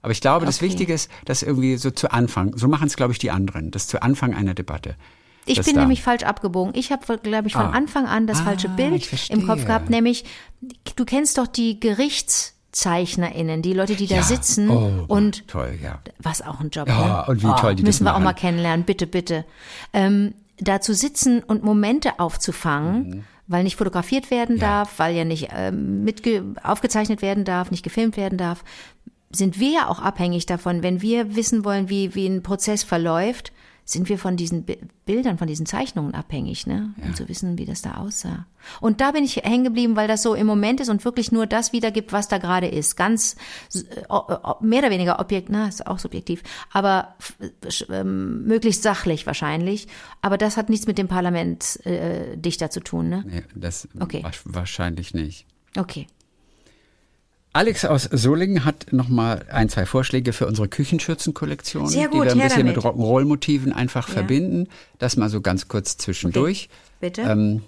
Aber 0.03 0.11
ich 0.13 0.21
glaube, 0.21 0.45
das 0.47 0.57
Okay. 0.57 0.67
Wichtige 0.67 0.93
ist, 0.95 1.11
dass 1.25 1.43
irgendwie 1.43 1.77
so 1.77 1.91
zu 1.91 2.11
Anfang, 2.13 2.57
so 2.57 2.69
machen 2.69 2.87
es, 2.89 2.97
glaube 2.97 3.13
ich, 3.13 3.19
die 3.19 3.31
anderen, 3.31 3.71
das 3.71 3.87
zu 3.87 4.03
Anfang 4.03 4.35
einer 4.35 4.53
Debatte. 4.55 4.97
Ich 5.47 5.57
Das 5.57 5.67
bin 5.67 5.75
da. 5.77 5.81
nämlich 5.81 6.03
falsch 6.03 6.23
abgebogen. 6.25 6.73
Ich 6.77 6.93
habe, 6.93 7.19
glaube 7.19 7.49
ich, 7.49 7.55
von 7.55 7.67
Ah. 7.67 7.71
Anfang 7.71 8.07
an 8.07 8.27
das 8.27 8.41
Ah, 8.41 8.45
falsche 8.45 8.69
Bild 8.69 9.09
im 9.31 9.47
Kopf 9.47 9.65
gehabt, 9.65 9.91
nämlich, 9.91 10.25
du 10.97 11.05
kennst 11.05 11.39
doch 11.39 11.47
die 11.49 11.81
GerichtszeichnerInnen, 11.81 13.63
die 13.63 13.73
Leute, 13.73 13.95
die 13.97 14.07
da 14.07 14.17
Ja. 14.17 14.23
sitzen 14.23 14.71
Oh, 14.71 15.05
und 15.09 15.47
toll, 15.49 15.79
ja. 15.83 15.99
was 16.19 16.43
auch 16.43 16.61
ein 16.61 16.71
Job. 16.71 16.89
Ja, 16.89 17.23
ne? 17.23 17.25
und 17.29 17.43
wie 17.43 17.61
toll 17.61 17.75
die 17.75 17.83
das 17.83 17.89
Müssen 17.89 18.05
wir 18.05 18.15
auch 18.17 18.21
mal 18.21 18.33
kennenlernen, 18.33 18.85
bitte, 18.85 19.07
bitte. 19.07 19.45
Ähm, 19.93 20.35
da 20.59 20.81
zu 20.81 20.95
sitzen 20.95 21.43
und 21.43 21.65
Momente 21.65 22.19
aufzufangen, 22.21 23.25
weil 23.49 23.65
nicht 23.65 23.77
fotografiert 23.77 24.31
werden 24.31 24.57
Mhm. 24.57 24.61
Ja. 24.63 24.69
darf, 24.69 24.99
weil 24.99 25.15
ja 25.17 25.25
nicht 25.25 25.49
ähm, 25.55 26.05
mitge 26.05 26.45
aufgezeichnet 26.63 27.21
werden 27.23 27.45
darf, 27.45 27.71
nicht 27.71 27.83
gefilmt 27.83 28.17
werden 28.17 28.39
darf, 28.39 28.63
sind 29.35 29.59
wir 29.59 29.71
ja 29.71 29.89
auch 29.89 30.01
abhängig 30.01 30.47
davon. 30.47 30.83
Wenn 30.83 31.01
wir 31.03 31.35
wissen 31.37 31.65
wollen, 31.65 31.89
wie, 31.89 32.15
wie 32.15 32.27
ein 32.27 32.43
Prozess 32.43 32.83
verläuft, 32.83 33.53
sind 33.85 34.09
wir 34.09 34.17
von 34.17 34.37
diesen 34.37 34.63
Bi- 34.63 34.79
Bildern, 35.07 35.39
von 35.39 35.49
diesen 35.49 35.67
Zeichnungen 35.67 36.15
abhängig, 36.15 36.69
ne? 36.69 36.95
Um 37.05 37.17
zu 37.17 37.29
wissen, 37.29 37.59
wie 37.59 37.65
das 37.67 37.83
da 37.83 37.97
aussah. 37.97 38.47
Und 38.81 39.01
da 39.01 39.11
bin 39.11 39.25
ich 39.25 39.37
hängen 39.39 39.65
geblieben, 39.65 39.97
weil 39.97 40.07
das 40.07 40.23
so 40.23 40.35
im 40.35 40.47
Moment 40.47 40.81
ist 40.81 40.89
und 40.89 41.05
wirklich 41.05 41.33
nur 41.33 41.47
das 41.47 41.73
wiedergibt, 41.73 42.13
was 42.13 42.29
da 42.29 42.39
gerade 42.39 42.69
ist. 42.69 42.97
Ganz 42.97 43.35
äh, 43.75 43.81
mehr 44.61 44.79
oder 44.79 44.91
weniger 44.91 45.19
objekt, 45.19 45.49
na, 45.51 45.67
ist 45.67 45.85
auch 45.89 45.99
subjektiv, 45.99 46.45
aber 46.73 47.17
ähm, 47.91 48.45
möglichst 48.45 48.85
sachlich 48.85 49.27
wahrscheinlich. 49.27 49.89
Aber 50.21 50.39
das 50.39 50.57
hat 50.57 50.69
nichts 50.71 50.87
mit 50.87 50.97
dem 50.97 51.09
Parlament 51.09 51.85
äh, 51.85 52.37
dichter 52.37 52.71
zu 52.71 52.79
tun, 52.81 53.09
ne? 53.09 53.25
Nee, 53.27 53.43
das 53.57 53.89
Okay. 53.99 54.23
wa- 54.23 54.31
wahrscheinlich 54.45 55.13
nicht. 55.13 55.45
Okay. 55.77 56.07
Alex 57.55 57.85
aus 57.85 58.05
Solingen 58.11 58.65
hat 58.65 58.93
nochmal 58.93 59.45
ein, 59.51 59.69
zwei 59.69 59.85
Vorschläge 59.85 60.33
für 60.33 60.47
unsere 60.47 60.69
Küchenschürzenkollektion, 60.69 61.87
Sehr 61.87 62.09
die 62.09 62.17
gut, 62.17 62.25
wir 62.25 62.33
ein 62.33 62.39
bisschen 62.39 62.67
mit 62.67 62.77
damit. 62.77 62.97
Rock'n'Roll-Motiven 62.97 63.73
einfach 63.73 64.09
verbinden. 64.09 64.69
Das 64.99 65.17
mal 65.19 65.29
so 65.29 65.41
ganz 65.43 65.69
kurz 65.69 65.97
zwischendurch. 65.99 66.69
Bitte. 67.01 67.23
Ähm, 67.23 67.63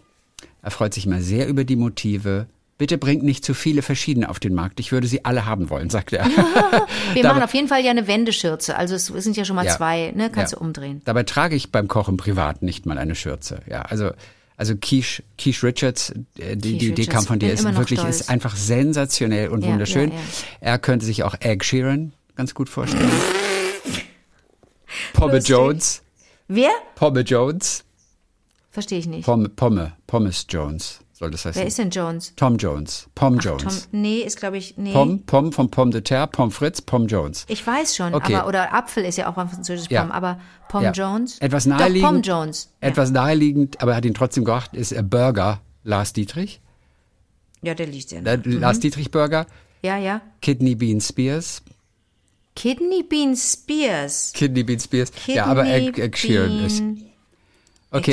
er 0.62 0.70
freut 0.70 0.94
sich 0.94 1.06
mal 1.06 1.20
sehr 1.20 1.46
über 1.48 1.64
die 1.64 1.76
Motive. 1.76 2.46
Bitte 2.78 2.98
bringt 2.98 3.22
nicht 3.22 3.44
zu 3.44 3.52
viele 3.54 3.82
verschiedene 3.82 4.28
auf 4.30 4.40
den 4.40 4.54
Markt. 4.54 4.80
Ich 4.80 4.90
würde 4.90 5.06
sie 5.06 5.24
alle 5.24 5.44
haben 5.44 5.68
wollen, 5.70 5.90
sagt 5.90 6.12
er. 6.14 6.24
Wir 7.12 7.22
machen 7.22 7.42
auf 7.42 7.52
jeden 7.54 7.68
Fall 7.68 7.84
ja 7.84 7.90
eine 7.90 8.06
Wendeschürze. 8.06 8.76
Also 8.76 8.94
es 8.94 9.06
sind 9.06 9.36
ja 9.36 9.44
schon 9.44 9.54
mal 9.54 9.66
Ja. 9.66 9.76
zwei, 9.76 10.12
ne? 10.16 10.30
Kannst 10.30 10.52
Ja. 10.54 10.58
du 10.58 10.64
umdrehen. 10.64 11.02
Dabei 11.04 11.22
trage 11.24 11.54
ich 11.54 11.70
beim 11.70 11.88
Kochen 11.88 12.16
privat 12.16 12.62
nicht 12.62 12.86
mal 12.86 12.96
eine 12.98 13.14
Schürze. 13.14 13.60
Ja, 13.68 13.82
also 13.82 14.10
also 14.56 14.74
Quiche, 14.76 15.22
Quiche 15.36 15.66
Richards, 15.66 16.10
äh, 16.38 16.56
die, 16.56 16.56
Quiche 16.56 16.56
die, 16.56 16.78
die 16.78 16.88
Richards, 17.02 17.08
kam 17.10 17.24
von 17.26 17.38
dir, 17.38 17.52
ist 17.52 17.64
wirklich 17.64 17.98
stolz. 18.00 18.20
ist 18.20 18.30
einfach 18.30 18.56
sensationell 18.56 19.48
und 19.48 19.64
Ja, 19.64 19.72
wunderschön. 19.72 20.10
ja, 20.10 20.16
ja. 20.16 20.22
Er 20.60 20.78
könnte 20.78 21.04
sich 21.06 21.22
auch 21.24 21.34
Egg 21.40 21.64
Sheeran 21.64 22.12
ganz 22.36 22.54
gut 22.54 22.68
vorstellen. 22.68 23.10
Pomme 25.12 25.34
Lustig. 25.34 25.50
Jones, 25.50 26.02
Wer? 26.48 26.70
Pomme 26.94 27.20
Jones, 27.20 27.84
Verstehe 28.70 28.98
ich 28.98 29.06
nicht. 29.06 29.24
Pomme, 29.24 29.48
Pomme, 29.48 29.92
Pommes 30.06 30.46
Jones 30.48 31.00
soll 31.24 31.30
das 31.30 31.44
heißen. 31.46 31.60
Wer 31.60 31.66
ist 31.66 31.78
denn 31.78 31.90
Jones? 31.90 32.32
Tom 32.36 32.56
Jones, 32.58 33.08
Pom 33.14 33.40
Tom, 33.40 33.58
Jones. 33.58 33.88
nee, 33.92 34.20
ist 34.20 34.38
glaube 34.38 34.58
ich, 34.58 34.76
nee. 34.76 34.92
Pom, 34.92 35.22
Pom 35.24 35.52
vom 35.52 35.70
Pomme 35.70 35.90
de 35.90 36.02
Terre, 36.02 36.26
Pom 36.28 36.50
Fritz, 36.50 36.82
Pom 36.82 37.06
Jones. 37.06 37.46
Ich 37.48 37.66
weiß 37.66 37.96
schon, 37.96 38.14
Okay. 38.14 38.34
aber 38.34 38.48
oder 38.48 38.74
Apfel 38.74 39.04
ist 39.04 39.16
ja 39.16 39.30
auch 39.30 39.36
ein 39.38 39.48
französisches 39.48 39.90
Ja. 39.90 40.02
Pom, 40.02 40.12
aber 40.12 40.38
Pom 40.68 40.82
Ja. 40.82 40.92
Jones? 40.92 41.38
Etwas 41.38 41.64
Doch, 41.64 41.70
naheliegend. 41.70 42.10
Pom 42.12 42.22
Jones. 42.22 42.68
Ja. 42.82 42.88
Etwas 42.88 43.10
naheliegend, 43.10 43.80
aber 43.80 43.92
er 43.92 43.96
hat 43.98 44.04
ihn 44.04 44.14
trotzdem 44.14 44.44
gemacht, 44.44 44.74
ist 44.74 44.92
äh, 44.92 45.02
Burger 45.02 45.60
Lars 45.82 46.12
Dietrich. 46.12 46.60
ja, 47.62 47.74
der 47.74 47.86
liegt 47.86 48.12
ja. 48.12 48.20
Der 48.20 48.38
Lars 48.44 48.80
Dietrich 48.80 49.10
Burger. 49.10 49.46
Ja, 49.82 49.96
ja. 49.98 50.20
Kidney 50.42 50.74
Bean 50.74 51.00
Spears. 51.00 51.62
Kidney 52.56 53.02
Bean 53.02 53.34
Spears. 53.36 54.32
Kidney 54.34 54.62
Bean 54.62 54.78
Spears. 54.78 55.10
ja, 55.26 55.46
aber 55.46 55.64
Egg, 55.66 55.92
Kidney 55.92 56.02
Egg 56.04 56.16
Sheeran 56.18 56.64
ist. 56.64 56.82
Okay, 57.94 58.12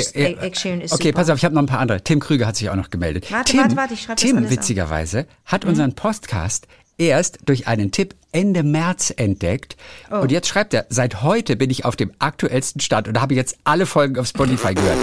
Sheeran 0.54 0.80
ist 0.80 0.92
okay 0.92 1.08
super. 1.08 1.18
pass 1.18 1.30
auf, 1.30 1.38
ich 1.38 1.44
habe 1.44 1.54
noch 1.54 1.62
ein 1.62 1.66
paar 1.66 1.80
andere. 1.80 2.02
Tim 2.02 2.20
Krüger 2.20 2.46
hat 2.46 2.56
sich 2.56 2.70
auch 2.70 2.76
noch 2.76 2.90
gemeldet. 2.90 3.30
Warte, 3.32 3.50
Tim, 3.52 3.60
warte, 3.60 3.76
warte, 3.76 3.94
ich 3.94 4.02
schreib 4.02 4.16
das 4.16 4.24
Tim, 4.24 4.36
alles 4.36 4.46
auf. 4.46 4.50
Mhm. 4.50 4.56
witzigerweise, 4.56 5.26
hat 5.44 5.64
unseren 5.64 5.94
Podcast 5.94 6.68
erst 6.98 7.40
durch 7.46 7.66
einen 7.66 7.90
Tipp 7.90 8.14
Ende 8.30 8.62
März 8.62 9.12
entdeckt. 9.14 9.76
Oh. 10.10 10.18
Und 10.18 10.30
jetzt 10.30 10.48
schreibt 10.48 10.72
er, 10.72 10.86
seit 10.88 11.22
heute 11.22 11.56
bin 11.56 11.68
ich 11.70 11.84
auf 11.84 11.96
dem 11.96 12.12
aktuellsten 12.18 12.80
Stand 12.80 13.08
und 13.08 13.20
habe 13.20 13.34
jetzt 13.34 13.58
alle 13.64 13.86
Folgen 13.86 14.18
auf 14.18 14.26
Spotify 14.26 14.74
gehört. 14.74 14.98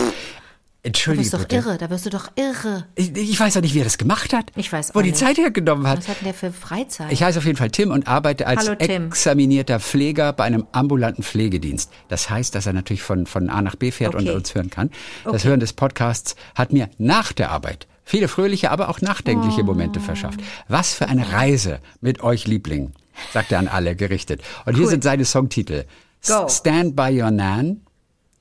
Da 0.81 0.87
Entschuldige 0.87 1.25
wirst 1.25 1.33
du 1.33 1.37
doch 1.45 1.65
irre, 1.65 1.77
da 1.77 1.89
wirst 1.89 2.05
du 2.05 2.09
doch 2.09 2.31
irre. 2.35 2.85
Ich, 2.95 3.13
ich 3.13 3.37
weiß 3.37 3.57
auch 3.57 3.61
nicht, 3.61 3.73
wie 3.73 3.79
er 3.79 3.83
das 3.83 3.97
gemacht 3.97 4.31
hat. 4.33 4.45
Ich 4.55 4.71
weiß 4.71 4.95
Wo 4.95 4.99
auch 4.99 5.03
die 5.03 5.09
nicht. 5.09 5.19
Zeit 5.19 5.37
hergenommen 5.37 5.85
hat. 5.85 5.97
Was 5.99 6.07
hat 6.07 6.17
denn 6.21 6.25
der 6.25 6.33
für 6.33 6.53
Freizeit? 6.53 7.11
Ich 7.11 7.21
heiße 7.21 7.37
auf 7.37 7.45
jeden 7.45 7.57
Fall 7.57 7.69
Tim 7.69 7.91
und 7.91 8.07
arbeite 8.07 8.47
als 8.47 8.65
Hallo, 8.69 8.77
examinierter 8.79 9.81
Pfleger 9.81 10.31
bei 10.31 10.45
einem 10.45 10.65
ambulanten 10.71 11.21
Pflegedienst. 11.23 11.91
Das 12.07 12.29
heißt, 12.29 12.55
dass 12.55 12.65
er 12.65 12.71
natürlich 12.71 13.01
von, 13.01 13.25
von 13.25 13.49
A 13.49 13.61
nach 13.61 13.75
B 13.75 13.91
fährt 13.91 14.15
und 14.15 14.21
Okay. 14.21 14.35
uns 14.35 14.55
hören 14.55 14.69
kann. 14.69 14.89
Das 15.25 15.33
Okay. 15.35 15.47
Hören 15.49 15.59
des 15.59 15.73
Podcasts 15.73 16.35
hat 16.55 16.71
mir 16.71 16.89
nach 16.97 17.33
der 17.33 17.51
Arbeit 17.51 17.87
viele 18.05 18.29
fröhliche, 18.29 18.71
aber 18.71 18.87
auch 18.87 18.99
Oh. 19.01 19.05
nachdenkliche 19.05 19.63
Momente 19.63 19.99
verschafft. 19.99 20.39
Was 20.69 20.93
für 20.93 21.09
eine 21.09 21.29
Reise 21.33 21.79
mit 21.99 22.21
euch 22.23 22.47
Lieblingen, 22.47 22.93
sagt 23.33 23.51
er 23.51 23.59
an 23.59 23.67
alle 23.67 23.97
gerichtet. 23.97 24.41
Und 24.65 24.75
hier 24.75 24.85
Cool. 24.85 24.91
sind 24.91 25.03
seine 25.03 25.25
Songtitel. 25.25 25.83
Go. 26.25 26.47
Stand 26.47 26.95
by 26.95 27.21
Your 27.21 27.31
Nan. 27.31 27.81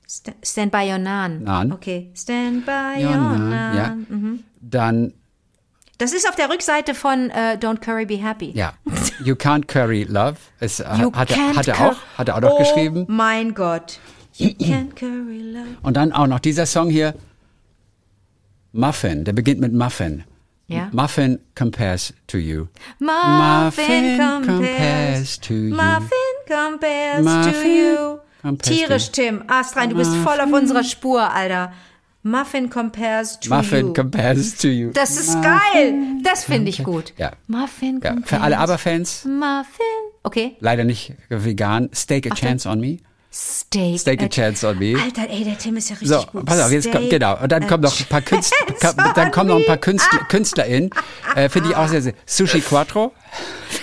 Sta- 0.09 0.33
Stand 0.43 0.71
by 0.71 0.89
your 0.89 0.97
Nan. 0.97 1.43
Nan. 1.43 1.71
Okay, 1.71 2.09
Stand 2.15 2.65
by 2.65 2.95
Your 3.03 3.11
your 3.11 3.17
Nan. 3.37 3.49
Nan. 3.49 3.75
Ja. 3.77 3.95
Mhm. 4.15 4.43
Dann, 4.61 5.13
Das 5.99 6.13
ist 6.13 6.27
auf 6.27 6.35
der 6.35 6.49
Rückseite 6.49 6.95
von 6.95 7.29
äh, 7.29 7.57
Don't 7.61 7.79
Curry 7.79 8.05
Be 8.05 8.17
Happy. 8.17 8.51
ja, 8.55 8.73
You 9.23 9.35
Can't 9.35 9.67
Curry 9.67 10.03
Love. 10.09 10.37
Es, 10.59 10.79
äh, 10.79 10.85
You 10.97 11.11
hat, 11.13 11.29
er, 11.29 11.37
can't 11.37 11.57
hat 11.57 11.67
er 11.67 11.79
auch, 11.79 11.95
hat 12.17 12.27
er 12.29 12.35
auch 12.37 12.41
noch 12.41 12.51
oh 12.53 12.57
geschrieben. 12.59 13.05
mein 13.07 13.53
Gott. 13.53 13.99
You 14.33 14.47
can't 14.59 14.95
curry 14.95 15.41
love. 15.51 15.67
Und 15.83 15.97
dann 15.97 16.13
auch 16.13 16.25
noch 16.27 16.39
dieser 16.39 16.65
Song 16.65 16.89
hier, 16.89 17.13
Muffin, 18.71 19.25
der 19.25 19.33
beginnt 19.33 19.59
mit 19.59 19.73
Muffin. 19.73 20.23
Ja. 20.67 20.87
Muffin 20.91 21.39
compares 21.55 22.13
to 22.27 22.37
you. 22.37 22.67
Muffin 22.99 24.17
compares, 24.17 24.45
compares 24.47 25.39
to 25.39 25.53
you. 25.53 25.75
Muffin 25.75 26.35
compares 26.47 27.17
to 27.17 27.29
Muffin 27.29 27.71
you. 27.95 28.18
Tierisch, 28.61 29.11
Tim. 29.11 29.43
Astrein, 29.47 29.89
du 29.89 29.95
bist 29.95 30.13
voll 30.15 30.39
auf 30.39 30.51
unserer 30.51 30.83
Spur, 30.83 31.21
Alter. 31.33 31.73
Muffin 32.21 32.69
compares 32.69 33.39
to 33.39 33.53
Muffin 33.53 33.87
you. 33.87 33.93
compares 33.93 34.57
to 34.57 34.67
you. 34.67 34.91
Das 34.93 35.11
ist 35.17 35.41
geil. 35.41 35.93
Das 36.21 36.43
finde 36.43 36.69
ich 36.69 36.83
gut. 36.83 37.13
Ja. 37.17 37.31
Muffin 37.47 38.01
Ja, 38.03 38.09
compares. 38.11 38.29
für 38.29 38.41
alle 38.41 38.57
Aber-Fans, 38.59 39.23
Muffin. 39.25 39.85
Okay. 40.23 40.57
leider 40.59 40.83
nicht 40.83 41.13
vegan, 41.29 41.89
Stake 41.93 42.29
a 42.29 42.35
Chance 42.35 42.67
on 42.67 42.81
Me. 42.81 42.97
Steak. 43.31 43.99
Stake 43.99 44.25
a 44.25 44.27
Chance 44.27 44.67
on 44.67 44.79
Me. 44.79 44.95
Alter, 45.01 45.29
ey, 45.29 45.43
der 45.45 45.57
Tim 45.57 45.77
ist 45.77 45.89
ja 45.89 45.95
richtig 45.95 46.09
So, 46.09 46.25
gut. 46.31 46.45
pass 46.45 46.59
auf, 46.59 46.71
jetzt 46.71 46.91
kommt, 46.91 47.05
Steak 47.05 47.09
genau. 47.21 47.41
Und 47.41 47.51
dann 47.51 47.67
kommen 47.67 47.83
noch 47.83 47.97
ein 47.97 48.05
paar 48.07 48.21
Künstler, 48.21 48.57
dann 49.15 49.31
kommen 49.31 49.49
noch 49.49 49.57
ein 49.57 49.65
paar. 49.65 49.77
Künstler, 49.77 50.19
KünstlerInnen, 50.27 50.89
äh, 51.35 51.47
finde 51.47 51.69
ich 51.69 51.75
auch 51.75 51.87
sehr, 51.87 52.01
sehr. 52.01 52.13
Sushi 52.25 52.59
Quattro. 52.59 53.13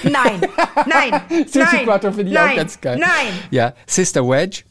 Nein, 0.03 0.41
nein, 0.87 1.23
Sushi 1.47 1.59
nein, 1.59 1.85
Quattro 1.85 2.13
finde 2.13 2.31
ich 2.31 2.35
nein, 2.35 2.51
auch 2.53 2.57
ganz 2.57 2.81
geil. 2.81 2.99
Nein. 2.99 3.39
Ja, 3.51 3.75
Sister 3.87 4.27
Wedge. 4.29 4.63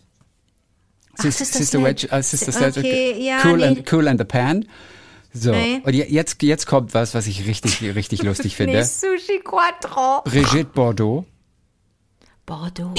Sis- 1.17 1.37
Sister 1.37 1.59
Sister 1.59 1.79
Sledge. 1.79 2.03
Wedge, 2.03 2.15
äh, 2.17 2.23
Sister 2.23 2.51
Si- 2.51 2.57
Sledge. 2.57 2.79
okay, 2.79 3.15
ja, 3.25 3.39
cool, 3.45 3.57
nee. 3.57 3.65
and, 3.67 3.91
cool 3.93 4.07
and 4.07 4.19
the 4.19 4.25
Pan. 4.25 4.65
So, 5.33 5.51
Nee. 5.51 5.81
und 5.83 5.93
je- 5.93 6.05
jetzt, 6.09 6.41
jetzt 6.43 6.65
kommt 6.65 6.93
was, 6.93 7.13
was 7.13 7.27
ich 7.27 7.45
richtig, 7.47 7.81
richtig 7.95 8.23
lustig 8.23 8.55
finde. 8.57 8.77
Nee, 8.77 8.83
Sushi 8.83 9.39
Quattro. 9.43 10.21
Brigitte 10.23 10.65
Bordeaux. 10.73 11.25
Bordeaux. 12.45 12.93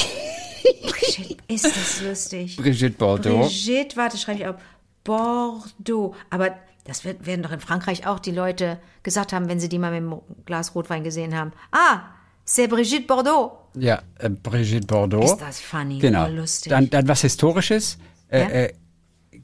Brigitte, 0.82 1.36
ist 1.48 1.64
das 1.64 2.00
lustig. 2.02 2.56
Brigitte 2.56 2.96
Bordeaux. 2.98 3.46
Brigitte, 3.46 3.96
warte, 3.96 4.18
schreibe 4.18 4.40
ich 4.40 4.46
auf. 4.46 4.56
Bordeaux. 5.04 6.14
Aber 6.30 6.56
das 6.86 7.04
wird, 7.04 7.26
werden 7.26 7.42
doch 7.42 7.52
in 7.52 7.60
Frankreich 7.60 8.06
auch 8.06 8.18
die 8.18 8.30
Leute 8.30 8.78
gesagt 9.02 9.32
haben, 9.32 9.48
wenn 9.48 9.60
sie 9.60 9.68
die 9.68 9.78
mal 9.78 9.90
mit 9.90 9.98
einem 10.10 10.20
Glas 10.44 10.74
Rotwein 10.74 11.04
gesehen 11.04 11.34
haben. 11.36 11.52
Ah, 11.72 12.00
c'est 12.44 12.68
Brigitte 12.68 13.06
Bordeaux. 13.06 13.52
Ja, 13.74 14.02
äh, 14.18 14.28
Brigitte 14.30 14.86
Bordeaux. 14.86 15.24
Ist 15.24 15.38
das 15.38 15.60
funny, 15.60 15.98
Genau. 15.98 16.28
lustig. 16.28 16.70
Dann, 16.70 16.88
dann 16.90 17.06
was 17.08 17.20
Historisches. 17.22 17.98
Äh, 18.28 18.40
Ja? 18.40 18.48
äh, 18.48 18.72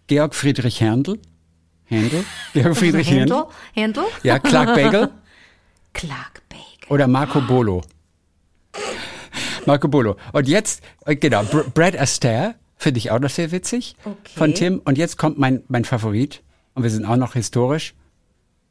Georg 0.07 0.35
Friedrich 0.35 0.81
Händel. 0.81 1.19
Händel? 1.85 2.25
Georg 2.55 2.77
Friedrich 2.77 3.11
Händel. 3.11 3.45
Händel? 3.75 4.05
Ja, 4.23 4.39
Clark 4.39 4.75
Bagel. 4.75 5.11
Clark 5.93 6.43
Bagel. 6.49 6.63
Oder 6.89 7.07
Marco 7.07 7.41
Bolo. 7.41 7.83
Marco 9.67 9.89
Bolo. 9.89 10.17
Und 10.33 10.49
jetzt, 10.49 10.83
äh, 11.07 11.15
genau, 11.17 11.43
Br 11.45 11.65
Brad 11.73 11.97
Astaire 11.99 12.55
finde 12.77 12.99
ich 12.99 13.11
auch 13.11 13.21
noch 13.21 13.31
sehr 13.31 13.53
witzig. 13.53 13.95
Okay. 14.05 14.17
Von 14.35 14.55
Tim. 14.55 14.81
Und 14.85 14.99
jetzt 14.99 15.17
kommt 15.19 15.39
mein, 15.39 15.63
mein 15.69 15.85
Favorit. 15.85 16.43
Und 16.75 16.83
wir 16.83 16.91
sind 16.91 17.05
auch 17.05 17.17
noch 17.17 17.35
historisch. 17.35 17.95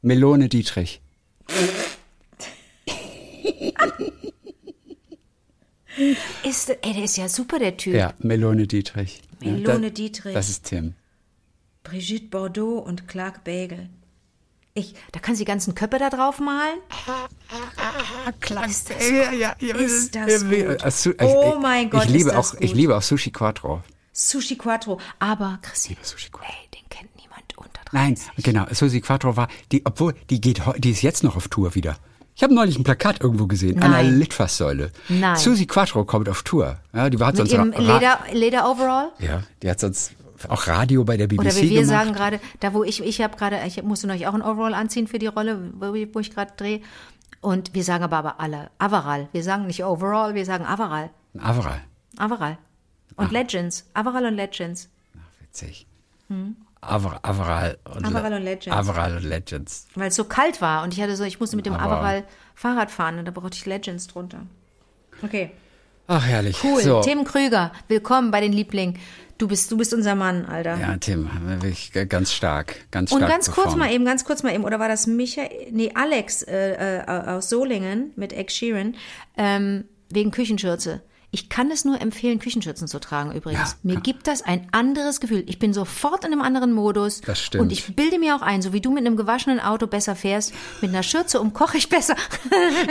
Melone 0.02 0.48
Dietrich. 0.48 1.00
Ist, 6.42 6.70
ey, 6.70 6.94
der 6.94 7.04
ist 7.04 7.16
ja 7.16 7.28
super, 7.28 7.58
der 7.58 7.76
Typ. 7.76 7.94
Ja, 7.94 8.14
Melone 8.18 8.66
Dietrich. 8.66 9.20
Melone 9.40 9.86
ja, 9.86 9.90
da- 9.90 9.94
Dietrich. 9.94 10.34
Das 10.34 10.48
ist 10.48 10.64
Tim. 10.64 10.94
Brigitte 11.82 12.26
Bordeaux 12.28 12.78
und 12.78 13.08
Clark 13.08 13.44
Bagel. 13.44 13.88
Ich, 14.74 14.94
da 15.12 15.20
kann 15.20 15.34
sie 15.34 15.44
die 15.44 15.50
ganzen 15.50 15.74
Köpfe 15.74 15.98
da 15.98 16.08
drauf 16.08 16.38
malen. 16.38 16.78
Klar, 18.40 18.66
Ist 18.66 18.88
das 18.88 19.06
ja, 19.10 19.30
ja, 19.32 19.54
ja, 19.60 19.76
Ist 19.76 20.14
das 20.14 20.44
gut. 21.04 21.16
Oh 21.20 21.52
ich- 21.56 21.60
mein 21.60 21.90
Gott, 21.90 22.04
ich 22.06 22.10
liebe 22.10 22.30
ist 22.30 22.36
das 22.36 22.54
auch, 22.54 22.60
Ich 22.60 22.70
gut. 22.70 22.76
liebe 22.76 22.96
auch 22.96 23.02
Sushi 23.02 23.30
Quattro. 23.30 23.82
Sushi 24.14 24.56
Quattro. 24.56 24.98
Aber, 25.18 25.58
Christine, 25.60 25.98
Sushi 26.02 26.30
Quattro. 26.30 26.48
ey, 26.50 26.68
niemand 27.56 27.68
unter 27.68 27.80
30. 27.90 27.92
Nein, 27.92 28.42
genau. 28.42 28.66
Susi 28.72 29.00
Quattro 29.00 29.36
war, 29.36 29.48
die, 29.70 29.84
obwohl, 29.84 30.14
die 30.30 30.40
geht, 30.40 30.60
die 30.78 30.90
ist 30.90 31.02
jetzt 31.02 31.22
noch 31.24 31.36
auf 31.36 31.48
Tour 31.48 31.74
wieder. 31.74 31.96
Ich 32.34 32.42
habe 32.42 32.54
neulich 32.54 32.78
ein 32.78 32.84
Plakat 32.84 33.20
irgendwo 33.20 33.46
gesehen, 33.46 33.76
an 33.82 33.92
einer 33.92 34.02
Nein. 34.08 34.18
Litfaßsäule. 34.18 34.90
Nein. 35.10 35.36
Susi 35.36 35.66
Quattro 35.66 36.04
kommt 36.04 36.28
auf 36.30 36.42
Tour. 36.42 36.78
Ja, 36.94 37.10
die 37.10 37.20
war 37.20 37.28
hat 37.28 37.34
Mit 37.34 37.48
sonst 37.48 37.52
ihrem 37.52 37.72
Ra- 37.72 37.98
Leder, 37.98 38.18
Leder-Overall? 38.32 39.12
Ja, 39.18 39.42
die 39.62 39.68
hat 39.70 39.80
sonst 39.80 40.12
auch 40.48 40.66
Radio 40.66 41.04
bei 41.04 41.16
der 41.18 41.26
BBC 41.28 41.40
Oder 41.40 41.54
wie 41.56 41.70
wir 41.70 41.82
gemacht. 41.82 41.88
sagen 41.88 42.12
gerade, 42.14 42.40
da 42.60 42.72
wo 42.72 42.82
ich, 42.84 43.02
ich 43.04 43.20
habe 43.20 43.36
gerade, 43.36 43.60
ich 43.66 43.82
musste 43.82 44.06
neulich 44.06 44.26
auch 44.26 44.34
ein 44.34 44.42
Overall 44.42 44.74
anziehen 44.74 45.06
für 45.08 45.18
die 45.18 45.26
Rolle, 45.26 45.72
wo, 45.78 45.92
ich- 45.94 46.34
gerade 46.34 46.52
drehe. 46.56 46.80
Und 47.42 47.74
wir 47.74 47.84
sagen 47.84 48.02
aber, 48.04 48.16
aber 48.18 48.40
alle 48.40 48.70
Avaral. 48.78 49.28
Wir 49.32 49.42
sagen 49.42 49.66
nicht 49.66 49.84
Overall, 49.84 50.34
wir 50.34 50.46
sagen 50.46 50.64
Avaral. 50.64 51.10
Ein 51.34 51.40
Averal. 51.40 51.80
Avaral. 52.16 52.56
Und 53.16 53.30
Legends. 53.30 53.84
Averall 53.94 54.24
und 54.26 54.34
Legends. 54.36 54.88
Witzig. 55.40 55.86
Aver, 56.82 57.20
Averall 57.22 57.78
und, 57.94 58.04
Averall 58.04 58.30
Le- 58.32 58.36
und 58.38 58.42
Legends. 58.42 58.76
Averall 58.76 59.16
und 59.16 59.22
Legends. 59.24 59.86
Weil 59.94 60.08
es 60.08 60.16
so 60.16 60.24
kalt 60.24 60.60
war 60.60 60.82
und 60.82 60.92
ich 60.92 61.00
hatte 61.00 61.14
so, 61.16 61.22
ich 61.24 61.38
musste 61.38 61.54
mit 61.56 61.64
dem 61.64 61.74
Aber- 61.74 61.84
Averall 61.96 62.24
Fahrrad 62.56 62.90
fahren 62.90 63.18
und 63.18 63.24
da 63.24 63.30
brauchte 63.30 63.56
ich 63.56 63.64
Legends 63.66 64.08
drunter. 64.08 64.46
Okay. 65.22 65.52
Ach, 66.08 66.24
herrlich. 66.26 66.58
Cool. 66.64 66.82
So. 66.82 67.00
Tim 67.00 67.22
Krüger, 67.24 67.70
willkommen 67.86 68.32
bei 68.32 68.40
den 68.40 68.52
Lieblingen. 68.52 68.98
Du 69.38 69.46
bist, 69.46 69.70
du 69.70 69.76
bist 69.76 69.94
unser 69.94 70.16
Mann, 70.16 70.44
Alter. 70.44 70.76
Ja, 70.78 70.96
Tim, 70.98 71.30
wirklich 71.60 71.92
ganz 72.08 72.32
stark. 72.32 72.76
Ganz 72.90 73.12
Und 73.12 73.18
stark 73.18 73.30
ganz 73.30 73.46
kurz 73.46 73.56
performt. 73.56 73.78
mal 73.78 73.92
eben, 73.92 74.04
ganz 74.04 74.24
kurz 74.24 74.42
mal 74.42 74.52
eben, 74.52 74.64
oder 74.64 74.78
war 74.80 74.88
das 74.88 75.06
Michael, 75.06 75.48
nee, 75.70 75.92
Alex 75.94 76.42
äh, 76.42 76.98
äh, 77.00 77.06
aus 77.06 77.48
Solingen 77.48 78.10
mit 78.16 78.32
Ed 78.32 78.50
Sheeran, 78.52 78.96
ähm, 79.36 79.84
wegen 80.10 80.32
Küchenschürze. 80.32 81.00
Ich 81.34 81.48
kann 81.48 81.70
es 81.70 81.86
nur 81.86 81.98
empfehlen, 81.98 82.38
Küchenschürzen 82.40 82.86
zu 82.88 83.00
tragen 83.00 83.32
übrigens. 83.32 83.70
Ja, 83.70 83.76
mir 83.82 83.94
kann- 83.94 84.02
gibt 84.02 84.26
das 84.26 84.42
ein 84.42 84.68
anderes 84.70 85.18
Gefühl. 85.18 85.44
Ich 85.46 85.58
bin 85.58 85.72
sofort 85.72 86.26
in 86.26 86.32
einem 86.32 86.42
anderen 86.42 86.72
Modus. 86.72 87.22
Das 87.22 87.40
stimmt. 87.40 87.62
Und 87.62 87.72
ich 87.72 87.96
bilde 87.96 88.18
mir 88.18 88.36
auch 88.36 88.42
ein, 88.42 88.60
so 88.60 88.74
wie 88.74 88.82
du 88.82 88.90
mit 88.92 89.06
einem 89.06 89.16
gewaschenen 89.16 89.58
Auto 89.58 89.86
besser 89.86 90.14
fährst, 90.14 90.52
mit 90.82 90.90
einer 90.90 91.02
Schürze 91.02 91.40
um 91.40 91.54
koche 91.54 91.78
ich 91.78 91.88
besser. 91.88 92.16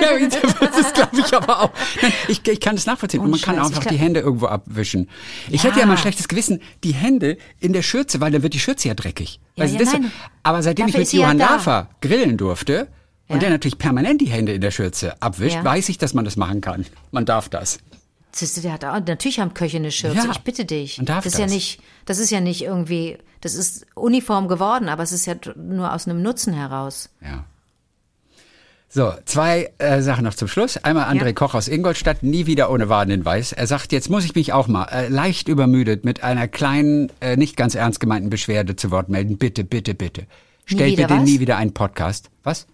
Ja, 0.01 0.17
das 0.59 0.77
ist, 0.79 0.95
glaube 0.95 1.19
ich, 1.19 1.31
aber 1.35 1.61
auch. 1.61 1.71
Nein, 2.01 2.11
Ich, 2.29 2.47
ich 2.47 2.59
kann 2.59 2.75
es 2.75 2.87
nachvollziehen. 2.87 3.19
Und 3.21 3.29
man 3.29 3.39
kann 3.41 3.57
Scheiß, 3.57 3.67
einfach 3.67 3.83
ich 3.83 3.89
die 3.89 3.97
Hände 3.97 4.21
irgendwo 4.21 4.47
abwischen. 4.47 5.07
Ich 5.49 5.61
Ja. 5.61 5.69
hätte 5.69 5.79
ja 5.81 5.85
mal 5.85 5.91
ein 5.93 5.97
schlechtes 5.99 6.27
Gewissen, 6.27 6.61
die 6.83 6.93
Hände 6.95 7.37
in 7.59 7.73
der 7.73 7.83
Schürze, 7.83 8.21
weil 8.21 8.31
dann 8.31 8.41
wird 8.41 8.55
die 8.55 8.59
Schürze 8.59 8.87
ja 8.87 8.95
dreckig. 8.95 9.39
Ja, 9.55 9.65
ja, 9.65 9.77
das, 9.77 9.89
aber 10.41 10.63
seitdem 10.63 10.87
ich 10.87 10.93
Dafür 10.93 10.99
mit 11.01 11.09
sie 11.09 11.17
ja 11.17 11.23
Johann 11.25 11.37
da. 11.37 11.45
Lafer 11.51 11.89
grillen 12.01 12.37
durfte 12.37 12.87
Ja. 13.27 13.35
und 13.35 13.43
der 13.43 13.51
natürlich 13.51 13.77
permanent 13.77 14.19
die 14.19 14.25
Hände 14.29 14.51
in 14.53 14.61
der 14.61 14.71
Schürze 14.71 15.21
abwischt, 15.21 15.57
Ja. 15.57 15.63
weiß 15.63 15.89
ich, 15.89 15.99
dass 15.99 16.15
man 16.15 16.25
das 16.25 16.37
machen 16.37 16.61
kann. 16.61 16.87
Man 17.11 17.25
darf 17.25 17.47
das. 17.47 17.77
Siehst 18.33 18.57
du, 18.57 18.61
der 18.61 18.73
hat 18.73 18.85
auch, 18.85 18.93
natürlich 19.05 19.39
haben 19.39 19.53
Köche 19.53 19.77
eine 19.77 19.91
Schürze. 19.91 20.15
Ja, 20.17 20.31
ich 20.31 20.39
bitte 20.39 20.65
dich. 20.65 20.97
man 20.97 21.05
darf 21.05 21.23
das 21.23 21.33
ist 21.33 21.39
ja 21.39 21.45
das. 21.45 21.53
nicht, 21.53 21.81
das 22.05 22.17
ist 22.17 22.29
ja 22.29 22.39
nicht 22.39 22.61
irgendwie, 22.63 23.17
das 23.41 23.55
ist 23.55 23.85
uniform 23.95 24.47
geworden, 24.47 24.87
aber 24.89 25.03
es 25.03 25.11
ist 25.11 25.25
ja 25.25 25.35
nur 25.55 25.93
aus 25.93 26.07
einem 26.07 26.21
Nutzen 26.21 26.53
heraus. 26.53 27.09
Ja. 27.21 27.45
So, 28.93 29.13
zwei 29.23 29.71
äh, 29.77 30.01
Sachen 30.01 30.25
noch 30.25 30.33
zum 30.33 30.49
Schluss. 30.49 30.75
Einmal 30.77 31.05
André 31.05 31.27
Ja. 31.27 31.33
Koch 31.33 31.53
aus 31.53 31.69
Ingolstadt, 31.69 32.23
nie 32.23 32.45
wieder 32.45 32.69
ohne 32.69 32.89
Warnhinweis. 32.89 33.53
Er 33.53 33.65
sagt, 33.65 33.93
jetzt 33.93 34.09
muss 34.09 34.25
ich 34.25 34.35
mich 34.35 34.51
auch 34.51 34.67
mal 34.67 34.85
äh, 34.91 35.07
leicht 35.07 35.47
übermüdet 35.47 36.03
mit 36.03 36.23
einer 36.23 36.49
kleinen, 36.49 37.09
äh, 37.21 37.37
nicht 37.37 37.55
ganz 37.55 37.73
ernst 37.75 38.01
gemeinten 38.01 38.29
Beschwerde 38.29 38.75
zu 38.75 38.91
Wort 38.91 39.07
melden. 39.07 39.37
Bitte, 39.37 39.63
bitte, 39.63 39.93
bitte. 39.93 40.27
Stellt 40.65 40.97
bitte 40.97 41.09
was? 41.09 41.23
nie 41.23 41.39
wieder 41.39 41.55
einen 41.55 41.73
Podcast. 41.73 42.29
Was? 42.43 42.67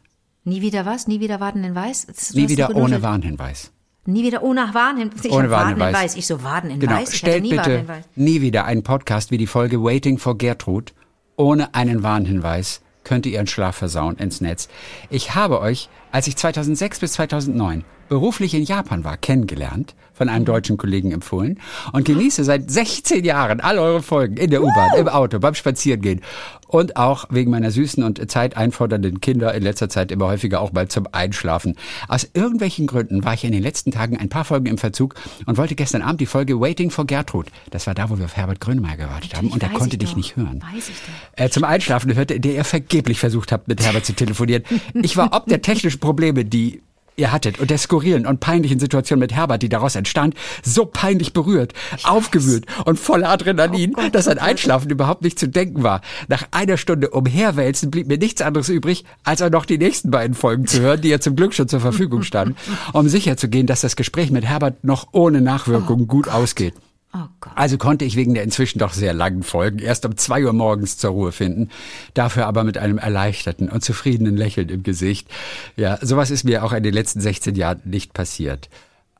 Nie 0.43 0.61
wieder 0.61 0.87
was? 0.87 1.07
Nie 1.07 1.19
wieder 1.19 1.39
warten 1.39 1.63
in 1.63 1.75
Weiß? 1.75 2.07
Das- 2.07 2.29
du 2.29 2.39
Nie 2.39 2.49
wieder 2.49 2.75
ohne 2.75 3.03
Warnhinweis. 3.03 3.71
Nie 4.07 4.23
wieder 4.23 4.41
ohne 4.41 4.73
Warnhinweis. 4.73 5.25
Ich 5.25 5.31
Ohne 5.33 5.51
Warnhinweis. 5.51 6.15
Ich 6.15 6.27
so 6.27 6.39
in 6.63 6.79
Genau. 6.79 7.01
Ich 7.01 7.13
Stellt 7.13 7.43
nie 7.43 7.49
bitte 7.49 7.85
nie 8.15 8.39
wieder 8.39 8.63
einen 8.63 8.81
Podcast 8.81 9.31
wie 9.31 9.37
die 9.37 9.47
Folge 9.47 9.83
Waiting 9.83 10.17
for 10.17 10.37
Gertrud 10.37 10.93
ohne 11.35 11.75
einen 11.75 12.03
Warnhinweis. 12.03 12.81
Könnt 13.03 13.25
ihr 13.25 13.33
ihren 13.33 13.47
Schlaf 13.47 13.75
versauen 13.75 14.15
ins 14.15 14.39
Netz. 14.39 14.69
Ich 15.09 15.35
habe 15.35 15.59
euch, 15.59 15.89
als 16.13 16.27
ich 16.27 16.37
2006 16.37 16.99
bis 16.99 17.11
2009 17.13 17.83
beruflich 18.07 18.53
in 18.53 18.63
Japan 18.63 19.03
war, 19.03 19.17
kennengelernt, 19.17 19.95
von 20.17 20.29
einem 20.29 20.45
deutschen 20.45 20.77
Kollegen 20.77 21.11
empfohlen 21.11 21.59
und 21.93 22.05
genieße 22.05 22.43
seit 22.43 22.69
16 22.71 23.23
Jahren 23.23 23.59
all 23.59 23.77
eure 23.77 24.01
Folgen 24.01 24.37
in 24.37 24.49
der 24.49 24.63
U-Bahn, 24.63 24.97
im 24.97 25.07
Auto, 25.07 25.39
beim 25.39 25.53
Spazierengehen 25.53 26.21
und 26.67 26.97
auch 26.97 27.25
wegen 27.29 27.51
meiner 27.51 27.71
süßen 27.71 28.03
und 28.03 28.29
zeiteinfordernden 28.29 29.21
Kinder 29.21 29.53
in 29.53 29.63
letzter 29.63 29.89
Zeit 29.89 30.11
immer 30.11 30.27
häufiger 30.27 30.59
auch 30.59 30.73
mal 30.73 30.87
zum 30.87 31.07
Einschlafen. 31.11 31.75
Aus 32.07 32.29
irgendwelchen 32.33 32.87
Gründen 32.87 33.23
war 33.23 33.35
ich 33.35 33.43
in 33.43 33.51
den 33.51 33.61
letzten 33.61 33.91
Tagen 33.91 34.17
ein 34.17 34.29
paar 34.29 34.43
Folgen 34.43 34.65
im 34.65 34.77
Verzug 34.77 35.15
und 35.45 35.57
wollte 35.57 35.75
gestern 35.75 36.01
Abend 36.01 36.19
die 36.19 36.25
Folge 36.25 36.59
Waiting 36.59 36.89
for 36.89 37.05
Gertrud, 37.05 37.47
das 37.69 37.87
war 37.87 37.93
da, 37.93 38.09
wo 38.09 38.17
wir 38.17 38.25
auf 38.25 38.35
Herbert 38.35 38.59
Grönemeyer 38.59 38.97
gewartet 38.97 39.35
haben 39.35 39.49
und 39.49 39.61
er 39.61 39.69
konnte 39.69 39.95
ich 39.95 39.99
dich 39.99 40.09
doch. 40.09 40.17
nicht 40.17 40.35
hören. 40.35 40.63
Weiß 40.73 40.89
ich 40.89 40.95
doch. 40.95 41.43
Äh, 41.43 41.49
zum 41.49 41.63
Einschlafen 41.63 42.13
hörte, 42.15 42.39
der 42.39 42.55
ihr 42.55 42.63
vergeblich 42.63 43.19
versucht 43.19 43.51
habt, 43.51 43.67
mit 43.67 43.83
Herbert 43.83 44.05
zu 44.05 44.13
telefonieren. 44.13 44.63
Ich 44.93 45.15
war 45.15 45.33
ob 45.33 45.45
der 45.45 45.61
technischen 45.61 45.99
Probleme, 45.99 46.43
die 46.43 46.81
ihr 47.17 47.31
hattet 47.31 47.59
und 47.59 47.71
der 47.71 47.79
skurrilen 47.79 48.27
und 48.27 48.39
peinlichen 48.39 48.79
Situation 48.79 49.17
mit 49.17 49.33
Herbert, 49.33 49.63
die 49.63 49.69
daraus 49.69 49.95
entstand, 49.95 50.35
so 50.63 50.85
peinlich 50.85 51.33
berührt, 51.33 51.73
aufgewühlt 52.03 52.65
und 52.85 52.99
voller 52.99 53.29
Adrenalin, 53.29 53.93
Oh 53.97 54.01
Gott, 54.01 54.13
dass 54.13 54.27
ein 54.27 54.37
oh 54.37 54.41
Gott. 54.41 54.49
Einschlafen 54.49 54.91
überhaupt 54.91 55.23
nicht 55.23 55.39
zu 55.39 55.47
denken 55.47 55.81
war. 55.81 56.01
Nach 56.27 56.47
einer 56.51 56.77
Stunde 56.77 57.09
umherwälzen 57.09 57.89
blieb 57.89 58.07
mir 58.07 58.19
nichts 58.19 58.43
anderes 58.43 58.69
übrig, 58.69 59.03
als 59.23 59.41
auch 59.41 59.49
noch 59.49 59.65
die 59.65 59.79
nächsten 59.79 60.11
beiden 60.11 60.35
Folgen 60.35 60.67
zu 60.67 60.79
hören, 60.79 61.01
die 61.01 61.09
ja 61.09 61.19
zum 61.19 61.35
Glück 61.35 61.55
schon 61.55 61.67
zur 61.67 61.79
Verfügung 61.79 62.21
standen, 62.21 62.55
um 62.93 63.09
sicherzugehen, 63.09 63.65
dass 63.65 63.81
das 63.81 63.95
Gespräch 63.95 64.29
mit 64.29 64.45
Herbert 64.45 64.83
noch 64.83 65.07
ohne 65.11 65.41
Nachwirkungen 65.41 66.07
gut 66.07 66.27
ausgeht. 66.27 66.75
Oh. 67.13 67.19
Also 67.55 67.77
konnte 67.77 68.05
ich 68.05 68.15
wegen 68.15 68.33
der 68.33 68.43
inzwischen 68.43 68.79
doch 68.79 68.93
sehr 68.93 69.13
langen 69.13 69.43
Folgen 69.43 69.79
erst 69.79 70.05
um 70.05 70.17
zwei 70.17 70.43
Uhr 70.43 70.53
morgens 70.53 70.97
zur 70.97 71.11
Ruhe 71.11 71.31
finden, 71.31 71.69
dafür 72.13 72.45
aber 72.47 72.63
mit 72.63 72.77
einem 72.77 72.97
erleichterten 72.97 73.69
und 73.69 73.83
zufriedenen 73.83 74.35
Lächeln 74.35 74.69
im 74.69 74.83
Gesicht. 74.83 75.29
Ja, 75.75 75.97
sowas 76.05 76.31
ist 76.31 76.43
mir 76.43 76.63
auch 76.63 76.73
in 76.73 76.83
den 76.83 76.93
letzten 76.93 77.21
16 77.21 77.55
Jahren 77.55 77.81
nicht 77.85 78.13
passiert. 78.13 78.69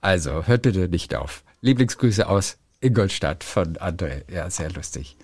Also, 0.02 0.46
hört 0.46 0.64
bitte 0.64 0.90
nicht 0.90 1.16
auf. 1.16 1.44
Lieblingsgrüße 1.62 2.28
aus 2.28 2.58
Ingolstadt 2.82 3.44
von 3.44 3.78
André. 3.78 4.24
Ja, 4.32 4.50
sehr 4.50 4.72
lustig. 4.72 5.18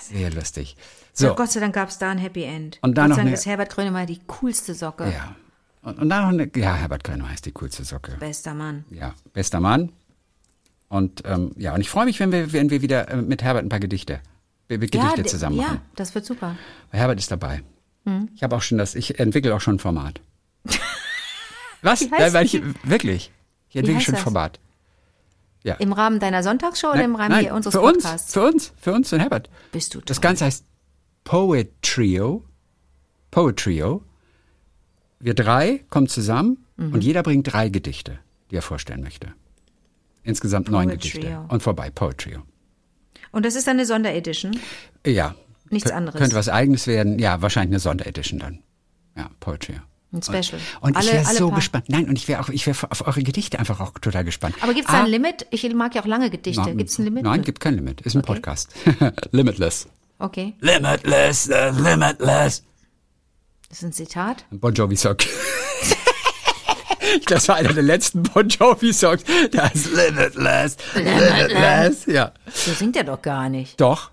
Sehr 0.00 0.30
lustig. 0.30 0.76
So. 1.12 1.28
So, 1.28 1.34
Gott 1.34 1.52
sei 1.52 1.60
Dank 1.60 1.74
gab 1.74 1.88
es 1.88 1.98
da 1.98 2.10
ein 2.10 2.18
Happy 2.18 2.42
End. 2.42 2.78
Und 2.82 2.98
da 2.98 3.06
Gott 3.06 3.16
sei 3.16 3.22
Dank 3.22 3.34
ist 3.34 3.46
Herbert 3.46 3.70
Grönemeyer 3.70 4.06
die 4.06 4.20
coolste 4.26 4.74
Socke. 4.74 5.04
ja. 5.04 5.36
Und, 5.82 5.98
und 5.98 6.08
dann 6.08 6.22
noch 6.22 6.28
eine, 6.28 6.50
ja, 6.54 6.74
Herbert 6.74 7.02
Könner 7.02 7.28
heißt 7.28 7.44
die 7.44 7.52
coolste 7.52 7.84
Socke. 7.84 8.12
Bester 8.20 8.54
Mann. 8.54 8.84
Ja, 8.90 9.14
bester 9.32 9.58
Mann. 9.58 9.90
Und 10.92 11.22
ähm, 11.24 11.52
ja, 11.56 11.74
und 11.74 11.80
ich 11.80 11.88
freue 11.88 12.04
mich, 12.04 12.20
wenn 12.20 12.32
wir, 12.32 12.52
wenn 12.52 12.68
wir 12.68 12.82
wieder 12.82 13.08
äh, 13.08 13.16
mit 13.22 13.42
Herbert 13.42 13.64
ein 13.64 13.70
paar 13.70 13.80
Gedichte, 13.80 14.20
Gedichte 14.68 15.22
d- 15.22 15.24
zusammen 15.24 15.56
Ja, 15.56 15.62
machen. 15.62 15.80
das 15.96 16.14
wird 16.14 16.26
super. 16.26 16.54
Weil 16.90 17.00
Herbert 17.00 17.18
ist 17.18 17.30
dabei. 17.30 17.62
Hm. 18.04 18.28
Ich 18.34 18.42
habe 18.42 18.54
auch 18.54 18.60
schon 18.60 18.76
das, 18.76 18.94
ich 18.94 19.18
entwickle 19.18 19.54
auch 19.54 19.60
schon 19.62 19.76
ein 19.76 19.78
Format. 19.78 20.20
Was? 21.80 22.02
Nein, 22.02 22.20
weil 22.20 22.30
das? 22.32 22.42
ich, 22.54 22.62
wirklich. 22.84 23.32
Ich 23.70 23.76
entwickle 23.76 24.02
schon 24.02 24.12
ein 24.14 24.16
das? 24.16 24.22
Format. 24.24 24.60
Ja. 25.64 25.76
Im 25.76 25.92
Rahmen 25.94 26.20
deiner 26.20 26.42
Sonntagsshow 26.42 26.88
oder 26.90 27.04
im 27.04 27.14
Rahmen 27.16 27.30
nein, 27.30 27.44
hier 27.44 27.54
unseres 27.54 27.72
für 27.74 27.80
uns, 27.80 28.02
Podcasts? 28.02 28.32
für 28.34 28.42
uns, 28.42 28.72
für 28.78 28.92
uns 28.92 29.12
und 29.14 29.20
Herbert. 29.20 29.48
Bist 29.72 29.94
du 29.94 30.00
Das 30.02 30.18
toll. 30.18 30.22
Ganze 30.28 30.44
heißt 30.44 30.64
Poetrio. 31.24 32.44
Poetrio. 33.30 34.04
Wir 35.20 35.32
drei 35.34 35.84
kommen 35.88 36.08
zusammen 36.08 36.58
Mhm. 36.76 36.92
und 36.94 37.04
jeder 37.04 37.22
bringt 37.22 37.50
drei 37.52 37.68
Gedichte, 37.68 38.18
die 38.50 38.56
er 38.56 38.62
vorstellen 38.62 39.02
möchte. 39.02 39.28
Insgesamt 40.24 40.70
neun. 40.70 40.88
Gedichte. 40.88 41.44
Und 41.48 41.62
vorbei, 41.62 41.90
Poetrio. 41.90 42.42
Und 43.32 43.44
das 43.46 43.54
ist 43.56 43.68
eine 43.68 43.86
Sonderedition. 43.86 44.58
Ja. 45.06 45.34
Nichts 45.70 45.90
Kö- 45.90 45.94
anderes. 45.94 46.18
Könnte 46.20 46.36
was 46.36 46.48
Eigenes 46.48 46.86
werden. 46.86 47.18
Ja, 47.18 47.40
wahrscheinlich 47.42 47.70
eine 47.72 47.80
Sonderedition 47.80 48.38
dann. 48.38 48.58
Ja, 49.16 49.30
Poetry. 49.40 49.80
Ein 50.12 50.22
Special. 50.22 50.60
Und 50.82 50.94
Alle- 50.96 51.06
ich 51.06 51.12
wäre 51.14 51.24
so 51.34 51.48
paar- 51.48 51.56
gespannt. 51.56 51.84
Nein, 51.88 52.06
und 52.08 52.16
ich 52.18 52.28
wäre 52.28 52.42
auch, 52.42 52.50
ich 52.50 52.66
wäre 52.66 52.76
auf 52.90 53.06
eure 53.06 53.22
Gedichte 53.22 53.58
einfach 53.58 53.80
auch 53.80 53.92
total 53.98 54.24
gespannt. 54.24 54.54
Aber 54.60 54.74
gibt 54.74 54.86
es 54.86 54.92
da 54.92 55.00
Ah, 55.00 55.04
ein 55.04 55.10
Limit? 55.10 55.46
Ich 55.50 55.72
mag 55.74 55.94
ja 55.94 56.02
auch 56.02 56.06
lange 56.06 56.28
Gedichte. 56.28 56.74
Gibt 56.76 56.90
es 56.90 56.98
ein 56.98 57.04
Limit? 57.06 57.24
Nein, 57.24 57.40
gibt 57.42 57.60
kein 57.60 57.74
Limit. 57.74 58.02
Ist 58.02 58.14
ein 58.14 58.18
Okay. 58.18 58.34
Podcast. 58.34 58.74
Limitless. 59.32 59.88
Okay. 60.18 60.52
Limitless, 60.60 61.48
uh, 61.48 61.80
limitless. 61.82 62.62
Das 63.70 63.78
ist 63.78 63.82
ein 63.84 63.92
Zitat. 63.92 64.44
Bon 64.50 64.74
Jovi 64.74 64.96
Das 67.26 67.48
war 67.48 67.56
einer 67.56 67.72
der 67.72 67.82
letzten 67.82 68.22
Bon 68.22 68.48
Jovi 68.48 68.92
Songs. 68.92 69.22
Das 69.50 69.74
ist 69.74 69.92
Limitless. 69.94 70.76
Limitless. 70.94 72.06
Ja. 72.06 72.32
So 72.52 72.72
singt 72.72 72.96
er 72.96 73.04
doch 73.04 73.20
gar 73.22 73.48
nicht. 73.48 73.80
Doch. 73.80 74.10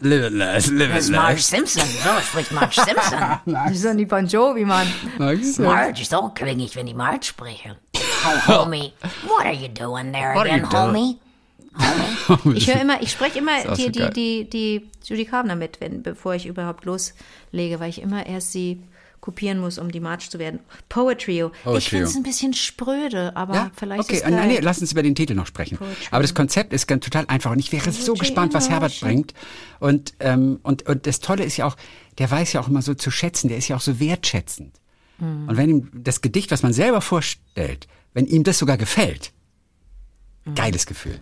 Limitless, 0.00 0.64
Das 0.66 0.66
ist 0.66 1.10
Marge 1.10 1.40
limitless. 1.40 1.48
Simpson. 1.48 1.82
So 2.04 2.20
spricht 2.20 2.52
Marge 2.52 2.74
Simpson. 2.74 3.18
Das 3.46 3.72
ist 3.72 3.84
doch 3.84 3.94
nicht 3.94 4.08
Bon 4.08 4.26
Jovi, 4.26 4.64
Mann. 4.64 4.86
Marge, 5.18 6.04
so 6.04 6.28
klinge 6.34 6.64
ich, 6.64 6.76
wenn 6.76 6.86
die 6.86 6.94
Marge 6.94 7.24
spreche. 7.24 7.76
Oh, 7.96 8.64
homie, 8.64 8.92
what 9.26 9.46
are 9.46 9.54
you 9.54 9.68
doing 9.68 10.12
there 10.12 10.34
What 10.34 10.46
again, 10.46 10.62
doing? 10.68 10.72
homie? 10.72 11.18
Ich 12.54 12.66
höre 12.66 12.80
immer, 12.80 13.00
ich 13.00 13.12
spreche 13.12 13.38
immer 13.38 13.52
auch 13.68 13.74
die, 13.76 13.84
so 13.84 13.90
die, 13.90 14.10
die, 14.10 14.50
die 14.50 14.90
Judy 15.04 15.24
Carver 15.24 15.54
mit, 15.54 15.80
wenn, 15.80 16.02
bevor 16.02 16.34
ich 16.34 16.46
überhaupt 16.46 16.84
loslege, 16.84 17.78
weil 17.80 17.88
ich 17.90 18.02
immer 18.02 18.26
erst 18.26 18.52
sie 18.52 18.82
kopieren 19.20 19.58
muss, 19.58 19.78
um 19.78 19.90
die 19.90 20.00
March 20.00 20.30
zu 20.30 20.38
werden. 20.38 20.60
Poetrio. 20.88 21.48
Ich 21.48 21.62
Poetrio. 21.64 21.80
finde 21.90 22.04
es 22.04 22.16
ein 22.16 22.22
bisschen 22.22 22.54
spröde, 22.54 23.34
aber 23.36 23.54
Ja, 23.54 23.70
vielleicht 23.76 24.04
okay. 24.04 24.16
ist 24.16 24.24
Ah, 24.24 24.30
nein, 24.30 24.48
nee, 24.48 24.58
lass 24.60 24.80
uns 24.80 24.92
über 24.92 25.02
den 25.02 25.14
Titel 25.14 25.34
noch 25.34 25.46
sprechen. 25.46 25.78
Aber 26.10 26.22
das 26.22 26.34
Konzept 26.34 26.72
ist 26.72 26.86
ganz 26.86 27.04
total 27.04 27.24
einfach 27.28 27.50
und 27.50 27.58
ich 27.58 27.72
wäre 27.72 27.90
so 27.92 28.12
Poetry 28.12 28.18
gespannt, 28.20 28.54
was 28.54 28.70
Herbert 28.70 28.98
bringt. 29.00 29.34
Und, 29.80 30.14
ähm, 30.20 30.60
und, 30.62 30.86
und 30.88 31.06
das 31.06 31.20
Tolle 31.20 31.44
ist 31.44 31.56
ja 31.56 31.66
auch, 31.66 31.76
der 32.18 32.30
weiß 32.30 32.52
ja 32.52 32.60
auch 32.60 32.68
immer 32.68 32.82
so 32.82 32.94
zu 32.94 33.10
schätzen, 33.10 33.48
der 33.48 33.58
ist 33.58 33.68
ja 33.68 33.76
auch 33.76 33.80
so 33.80 34.00
wertschätzend. 34.00 34.74
Hm. 35.18 35.48
Und 35.48 35.56
wenn 35.56 35.68
ihm 35.70 35.90
das 35.94 36.20
Gedicht, 36.20 36.50
was 36.50 36.62
man 36.62 36.72
selber 36.72 37.00
vorstellt, 37.00 37.86
wenn 38.14 38.26
ihm 38.26 38.44
das 38.44 38.58
sogar 38.58 38.76
gefällt, 38.76 39.32
Hm. 40.44 40.54
geiles 40.54 40.86
Gefühl. 40.86 41.20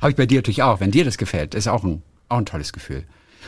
Habe 0.00 0.10
ich 0.10 0.16
bei 0.16 0.26
dir 0.26 0.38
natürlich 0.38 0.62
auch. 0.62 0.80
Wenn 0.80 0.90
dir 0.90 1.04
das 1.04 1.16
gefällt, 1.18 1.54
ist 1.54 1.68
auch 1.68 1.82
ein, 1.84 2.02
auch 2.28 2.38
ein 2.38 2.46
tolles 2.46 2.72
Gefühl. 2.72 3.04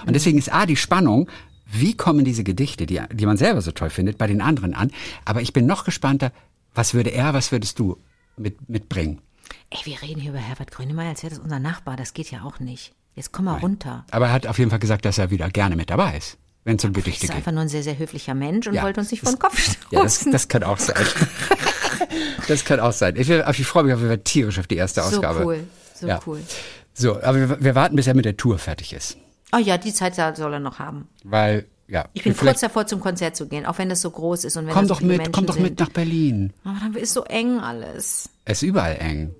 Und 0.06 0.14
deswegen 0.14 0.38
ist 0.38 0.52
A, 0.52 0.64
die 0.64 0.76
Spannung, 0.76 1.28
wie 1.70 1.94
kommen 1.96 2.24
diese 2.24 2.44
Gedichte, 2.44 2.86
die, 2.86 3.00
die 3.12 3.26
man 3.26 3.36
selber 3.36 3.60
so 3.60 3.72
toll 3.72 3.90
findet, 3.90 4.18
bei 4.18 4.26
den 4.26 4.40
anderen 4.40 4.74
an. 4.74 4.90
Aber 5.24 5.42
ich 5.42 5.52
bin 5.52 5.66
noch 5.66 5.84
gespannter, 5.84 6.32
was 6.74 6.94
würde 6.94 7.10
er, 7.10 7.34
was 7.34 7.52
würdest 7.52 7.78
du 7.78 7.98
mit, 8.36 8.68
mitbringen? 8.68 9.20
Ey, 9.70 9.80
wir 9.84 10.00
reden 10.02 10.20
hier 10.20 10.30
über 10.30 10.40
Herbert 10.40 10.70
Grönemeyer, 10.70 11.10
als 11.10 11.22
wäre 11.22 11.30
das 11.34 11.38
unser 11.42 11.58
Nachbar. 11.58 11.96
Das 11.96 12.14
geht 12.14 12.30
ja 12.30 12.42
auch 12.42 12.58
nicht. 12.60 12.92
Jetzt 13.14 13.32
komm 13.32 13.46
mal 13.46 13.58
runter. 13.58 14.04
Aber 14.10 14.26
er 14.28 14.32
hat 14.32 14.46
auf 14.46 14.58
jeden 14.58 14.70
Fall 14.70 14.78
gesagt, 14.78 15.04
dass 15.04 15.18
er 15.18 15.30
wieder 15.30 15.48
gerne 15.50 15.74
mit 15.76 15.90
dabei 15.90 16.16
ist, 16.16 16.38
wenn 16.64 16.76
es 16.76 16.84
um 16.84 16.90
Er 16.90 16.94
Gedichte 16.94 17.24
ist 17.24 17.30
geht. 17.30 17.36
einfach 17.36 17.52
nur 17.52 17.62
ein 17.62 17.68
sehr, 17.68 17.82
sehr 17.82 17.98
höflicher 17.98 18.34
Mensch 18.34 18.66
und 18.66 18.74
Ja, 18.74 18.82
wollte 18.84 19.00
uns 19.00 19.10
nicht 19.10 19.22
das- 19.22 19.30
vor 19.30 19.36
den 19.36 19.40
Kopf 19.42 19.58
stoßen. 19.58 19.78
Ja, 19.90 20.02
das, 20.02 20.24
das 20.30 20.48
kann 20.48 20.62
auch 20.62 20.78
sein. 20.78 21.04
das 22.48 22.64
kann 22.64 22.80
auch 22.80 22.92
sein. 22.92 23.16
Ich, 23.16 23.28
ich 23.28 23.66
freue 23.66 23.84
mich 23.84 23.92
auf 23.94 24.00
jeden 24.00 24.10
Fall 24.10 24.18
tierisch 24.18 24.58
auf 24.58 24.66
die 24.66 24.76
erste 24.76 25.02
so 25.02 25.08
Ausgabe. 25.08 25.44
cool. 25.44 25.64
So 25.94 26.06
Ja. 26.06 26.20
cool. 26.26 26.40
So, 26.94 27.22
aber 27.22 27.48
wir, 27.48 27.62
wir 27.64 27.74
warten, 27.74 27.96
bis 27.96 28.06
er 28.06 28.14
mit 28.14 28.24
der 28.24 28.36
Tour 28.36 28.58
fertig 28.58 28.92
ist. 28.92 29.16
Oh 29.52 29.58
ja, 29.58 29.78
die 29.78 29.92
Zeit 29.92 30.14
soll 30.14 30.52
er 30.52 30.60
noch 30.60 30.78
haben. 30.78 31.08
Weil, 31.24 31.66
ja. 31.86 32.06
Ich 32.12 32.22
bin 32.24 32.36
kurz 32.36 32.60
davor, 32.60 32.86
zum 32.86 33.00
Konzert 33.00 33.34
zu 33.36 33.48
gehen, 33.48 33.64
auch 33.66 33.78
wenn 33.78 33.88
das 33.88 34.00
so 34.02 34.10
groß 34.10 34.44
ist 34.44 34.56
und 34.56 34.66
wenn 34.66 34.74
Komm 34.74 34.88
doch 34.88 35.00
mit, 35.00 35.16
Menschen 35.16 35.32
komm 35.32 35.46
doch 35.46 35.54
sind. 35.54 35.62
mit 35.62 35.80
nach 35.80 35.88
Berlin. 35.90 36.52
Aber 36.64 36.78
dann 36.80 36.94
ist 36.94 37.14
so 37.14 37.24
eng 37.24 37.58
alles. 37.60 38.28
Es 38.44 38.62
ist 38.62 38.68
überall 38.68 38.96
eng. 39.00 39.34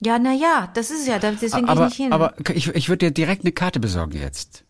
Ja, 0.00 0.18
na 0.18 0.32
ja, 0.32 0.70
das 0.74 0.90
ist 0.90 1.06
ja, 1.06 1.18
deswegen 1.18 1.52
gehe 1.52 1.62
ich 1.64 1.68
aber 1.68 1.84
nicht 1.86 1.96
hin. 1.96 2.12
aber 2.12 2.34
ich, 2.52 2.68
ich 2.68 2.88
würde 2.88 3.06
dir 3.06 3.10
direkt 3.12 3.42
eine 3.44 3.52
Karte 3.52 3.80
besorgen 3.80 4.18
jetzt. 4.18 4.64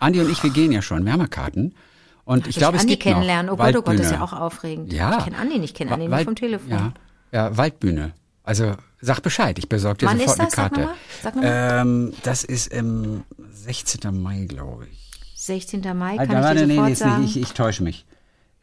Andi 0.00 0.20
und 0.20 0.30
ich, 0.30 0.42
wir 0.42 0.50
gehen 0.50 0.72
ja 0.72 0.82
schon. 0.82 1.04
Wir 1.04 1.12
haben 1.12 1.20
ja 1.20 1.26
Karten. 1.28 1.74
Und 2.24 2.46
ich 2.46 2.54
Soll 2.54 2.60
glaube, 2.62 2.76
es 2.76 2.82
Andi 2.82 2.94
gibt 2.94 3.06
noch 3.06 3.12
kennenlernen. 3.12 3.50
Oh 3.50 3.56
Gott, 3.56 3.76
oh 3.76 3.82
Gott, 3.82 3.98
das 3.98 4.06
ist 4.06 4.12
ja 4.12 4.20
auch 4.22 4.32
aufregend. 4.32 4.92
Ja. 4.92 5.18
Ich 5.18 5.24
kenne 5.24 5.36
Andi 5.38 5.58
nicht, 5.58 5.76
kenne 5.76 5.92
Andi 5.92 6.10
Wald- 6.10 6.24
vom 6.24 6.34
Telefon. 6.36 6.68
Ja, 6.70 6.92
ja, 7.32 7.56
Waldbühne. 7.56 8.12
Also 8.44 8.74
sag 9.00 9.20
Bescheid, 9.20 9.58
ich 9.58 9.68
besorge 9.68 9.98
dir 9.98 10.06
Wann 10.06 10.18
sofort 10.18 10.38
ist 10.38 10.46
das? 10.52 10.58
eine 10.58 10.68
Sag 10.68 10.74
Karte. 10.74 10.80
noch 10.80 10.86
mal. 10.88 10.96
Sag 11.22 11.36
mal. 11.36 11.80
Ähm, 11.82 12.12
das 12.22 12.44
ist 12.44 12.72
im 12.72 13.22
16. 13.52 14.00
Mai, 14.22 14.44
glaube 14.46 14.86
ich. 14.90 14.98
16. 15.36 15.80
Mai, 15.96 16.14
Ah, 16.18 16.26
kann 16.26 16.42
da- 16.42 16.52
ich 16.52 16.58
dir 16.60 16.66
nee, 16.66 16.74
sofort 16.74 16.88
nee, 16.90 16.94
sagen. 16.94 17.22
nicht, 17.22 17.36
ich, 17.36 17.42
ich 17.42 17.52
täusche 17.52 17.82
mich. 17.82 18.04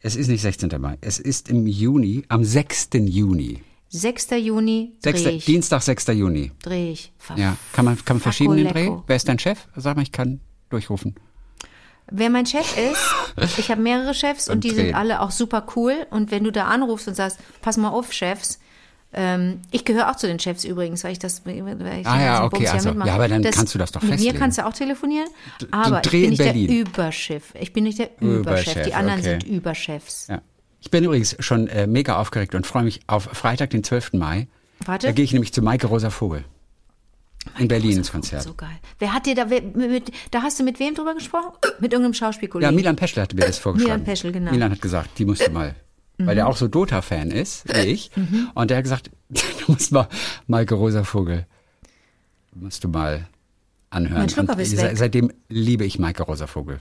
Es 0.00 0.14
ist 0.14 0.28
nicht 0.28 0.42
16. 0.42 0.70
Mai. 0.80 0.96
Es 1.00 1.18
ist 1.18 1.48
im 1.48 1.66
Juni, 1.66 2.24
am 2.28 2.44
6. 2.44 2.88
Juni. 2.94 3.62
6. 3.90 4.28
Juni 4.38 4.92
6. 5.02 5.22
dreh 5.22 5.30
ich. 5.30 5.44
Dienstag, 5.46 5.82
6. 5.82 6.06
Juni. 6.08 6.52
Dreh 6.62 6.92
ich. 6.92 7.12
Ver- 7.18 7.36
Ja, 7.38 7.56
kann 7.72 7.84
man, 7.84 7.96
kann 8.04 8.16
man 8.18 8.20
verschieben 8.22 8.56
den 8.56 8.68
Dreh? 8.68 8.90
Wer 9.06 9.16
ist 9.16 9.28
dein 9.28 9.38
Chef? 9.38 9.58
Sag 9.76 9.96
mal, 9.96 10.02
ich 10.02 10.12
kann 10.12 10.40
durchrufen. 10.70 11.14
Wer 12.10 12.30
mein 12.30 12.46
Chef 12.46 12.74
ist, 12.78 13.58
ich 13.58 13.70
habe 13.70 13.82
mehrere 13.82 14.14
Chefs 14.14 14.48
und, 14.48 14.56
Und 14.56 14.64
die 14.64 14.68
drehen. 14.70 14.86
sind 14.86 14.94
alle 14.94 15.20
auch 15.20 15.30
super 15.30 15.66
cool. 15.76 16.06
Und 16.10 16.30
wenn 16.30 16.44
du 16.44 16.52
da 16.52 16.64
anrufst 16.66 17.08
und 17.08 17.14
sagst, 17.14 17.38
pass 17.60 17.76
mal 17.76 17.88
auf, 17.90 18.12
Chefs, 18.12 18.60
ähm, 19.12 19.60
ich 19.70 19.84
gehöre 19.84 20.10
auch 20.10 20.16
zu 20.16 20.26
den 20.26 20.38
Chefs 20.38 20.64
übrigens, 20.64 21.02
weil 21.04 21.12
ich 21.12 21.18
das, 21.18 21.44
weil 21.46 21.56
ich 22.00 22.06
Ah 22.06 22.22
ja, 22.22 22.44
okay, 22.44 22.56
Bums 22.58 22.70
also, 22.70 22.88
mitmache. 22.90 23.08
ja, 23.08 23.14
aber 23.14 23.28
dann 23.28 23.42
kannst 23.42 23.74
du 23.74 23.78
das 23.78 23.90
doch 23.92 24.02
Mit 24.02 24.10
festlegen. 24.12 24.34
mir 24.34 24.38
kannst 24.38 24.58
du 24.58 24.66
auch 24.66 24.72
telefonieren, 24.72 25.28
aber 25.70 26.02
ich 26.04 26.10
bin 26.10 26.24
in 26.24 26.30
nicht 26.30 26.38
Berlin. 26.38 26.66
der 26.68 26.76
Überchef. 26.80 27.54
Ich 27.58 27.72
bin 27.72 27.84
nicht 27.84 27.98
der 27.98 28.10
Überchef. 28.20 28.66
Überchef, 28.74 28.86
Die 28.86 28.94
anderen 28.94 29.20
okay. 29.20 29.30
sind 29.30 29.44
Überchefs. 29.44 30.26
Ja. 30.28 30.42
Ich 30.80 30.90
bin 30.90 31.04
übrigens 31.04 31.36
schon 31.40 31.68
äh, 31.68 31.86
mega 31.86 32.18
aufgeregt 32.20 32.54
und 32.54 32.66
freue 32.66 32.84
mich 32.84 33.00
auf 33.06 33.24
Freitag, 33.32 33.70
den 33.70 33.82
12. 33.82 34.12
Mai. 34.12 34.46
Warte. 34.84 35.06
Da 35.08 35.12
gehe 35.12 35.24
ich 35.24 35.32
nämlich 35.32 35.52
zu 35.52 35.60
Maike 35.62 35.86
Rosa 35.88 36.10
Vogel. 36.10 36.44
In 37.58 37.66
Berlin 37.66 37.96
ins 37.96 38.12
Konzert. 38.12 38.42
So 38.42 38.52
geil. 38.54 38.68
Wer 38.98 39.14
hat 39.14 39.24
dir 39.26 39.34
da, 39.34 39.48
wer- 39.48 39.62
mit, 39.62 40.12
da 40.32 40.42
hast 40.42 40.60
du 40.60 40.64
mit 40.64 40.78
wem 40.80 40.94
drüber 40.94 41.14
gesprochen? 41.14 41.52
Mit 41.80 41.92
irgendeinem 41.92 42.12
Ja, 42.12 42.18
Schauspielkollegen. 42.18 42.74
Milan 42.74 42.94
Peschel 42.94 43.22
hatte 43.22 43.34
mir 43.34 43.46
das 43.46 43.58
vorgeschlagen. 43.58 43.92
Milan 44.02 44.04
Peschel, 44.04 44.32
genau. 44.32 44.50
Milan 44.50 44.70
hat 44.72 44.82
gesagt, 44.82 45.18
die 45.18 45.24
musst 45.24 45.46
du 45.46 45.50
mal. 45.50 45.74
Weil 46.18 46.26
Mhm. 46.26 46.36
der 46.36 46.48
auch 46.48 46.56
so 46.56 46.66
Dota-Fan 46.68 47.30
ist, 47.30 47.64
wie 47.72 47.78
ich. 47.92 48.10
Und 48.54 48.70
der 48.70 48.78
hat 48.78 48.84
gesagt, 48.84 49.10
du 49.30 49.42
musst 49.72 49.92
mal 49.92 50.08
Maike 50.46 50.74
Rosa 50.74 51.04
Vogel, 51.04 51.46
musst 52.54 52.82
du 52.84 52.88
mal 52.88 53.26
anhören. 53.90 54.20
Mein 54.22 54.28
Schluckauf 54.28 54.56
Und 54.56 54.62
ist 54.62 54.76
weg. 54.76 54.96
seitdem 54.96 55.32
liebe 55.48 55.84
ich 55.84 55.98
Maike 55.98 56.24
Rosa 56.24 56.46
Vogel. 56.46 56.78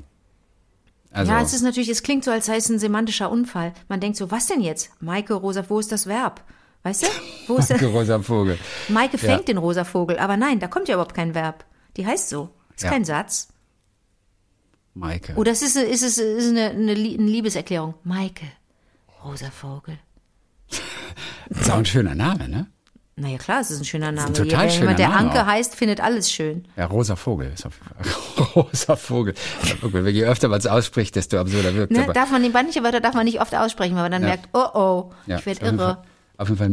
Also, 1.11 1.31
ja, 1.31 1.41
es 1.41 1.53
ist 1.53 1.61
natürlich, 1.61 1.89
es 1.89 2.03
klingt 2.03 2.23
so, 2.23 2.31
als 2.31 2.47
sei 2.47 2.57
es 2.57 2.67
ein 2.69 2.79
semantischer 2.79 3.31
Unfall. 3.31 3.73
Man 3.87 3.99
denkt 3.99 4.17
so, 4.17 4.29
was 4.29 4.47
denn 4.47 4.61
jetzt? 4.61 4.91
Maike, 5.01 5.33
rosa, 5.35 5.63
wo 5.69 5.79
ist 5.79 5.91
das 5.91 6.05
Verb? 6.05 6.43
Weißt 6.83 7.03
du? 7.03 7.07
Wo 7.47 7.57
ist 7.57 7.69
der? 7.69 7.77
Maike 7.77 7.91
Rosa 7.91 8.19
Vogel. 8.19 8.57
Maike 8.89 9.17
fängt 9.17 9.47
den 9.47 9.57
rosa 9.57 9.83
Vogel, 9.83 10.19
aber 10.19 10.35
nein, 10.37 10.59
da 10.59 10.67
kommt 10.67 10.87
ja 10.89 10.95
überhaupt 10.95 11.15
kein 11.15 11.33
Verb. 11.33 11.65
Die 11.95 12.05
heißt 12.05 12.29
so. 12.29 12.49
Ist 12.75 12.83
Ja. 12.83 12.89
kein 12.89 13.05
Satz. 13.05 13.47
Maike. 14.93 15.33
Oder 15.35 15.51
es 15.51 15.61
ist, 15.61 15.75
ist, 15.77 16.03
es 16.03 16.17
ist 16.17 16.49
eine, 16.49 16.71
eine 16.71 16.93
Liebeserklärung. 16.93 17.93
Maike, 18.03 18.45
rosa 19.23 19.49
Vogel. 19.51 19.97
Das 21.49 21.61
ist 21.61 21.71
auch 21.71 21.77
ein 21.77 21.85
schöner 21.85 22.15
Name, 22.15 22.47
ne? 22.49 22.67
Naja, 23.19 23.39
klar, 23.39 23.61
es 23.61 23.71
ist 23.71 23.79
ein 23.79 23.85
schöner 23.85 24.11
Name. 24.11 24.31
total 24.33 24.65
Wenn 24.65 24.69
schöner 24.69 24.79
jemand, 24.81 24.99
der 24.99 25.09
Name 25.09 25.19
Anke 25.29 25.41
auch. 25.41 25.45
heißt, 25.47 25.73
findet 25.75 26.01
alles 26.01 26.31
schön. 26.31 26.67
Ja, 26.75 26.85
Rosa 26.85 27.15
Vogel 27.15 27.51
ist 27.51 27.65
auf 27.65 27.73
jeden 27.79 28.11
Fall. 28.11 28.45
Rosa 28.55 28.95
Vogel. 28.95 29.33
Ja, 29.91 30.01
Je 30.07 30.25
öfter 30.25 30.49
man 30.49 30.59
es 30.59 30.67
ausspricht, 30.67 31.15
desto 31.15 31.39
absurder 31.39 31.73
wirkt 31.73 31.93
Ne? 31.93 32.03
aber. 32.03 32.13
Darf 32.13 32.29
man, 32.29 32.49
manche 32.51 32.83
Wörter 32.83 32.99
darf 33.01 33.15
man 33.15 33.25
nicht 33.25 33.41
oft 33.41 33.55
aussprechen, 33.55 33.95
weil 33.95 34.03
man 34.03 34.11
dann 34.11 34.21
Ja. 34.21 34.27
merkt, 34.29 34.49
oh 34.53 34.67
oh, 34.75 35.11
Ja, 35.25 35.39
ich 35.39 35.45
werde 35.47 35.65
irre. 35.65 35.77
Fall- 35.77 36.03
Auf 36.37 36.49
jeden 36.49 36.59
Fall 36.59 36.69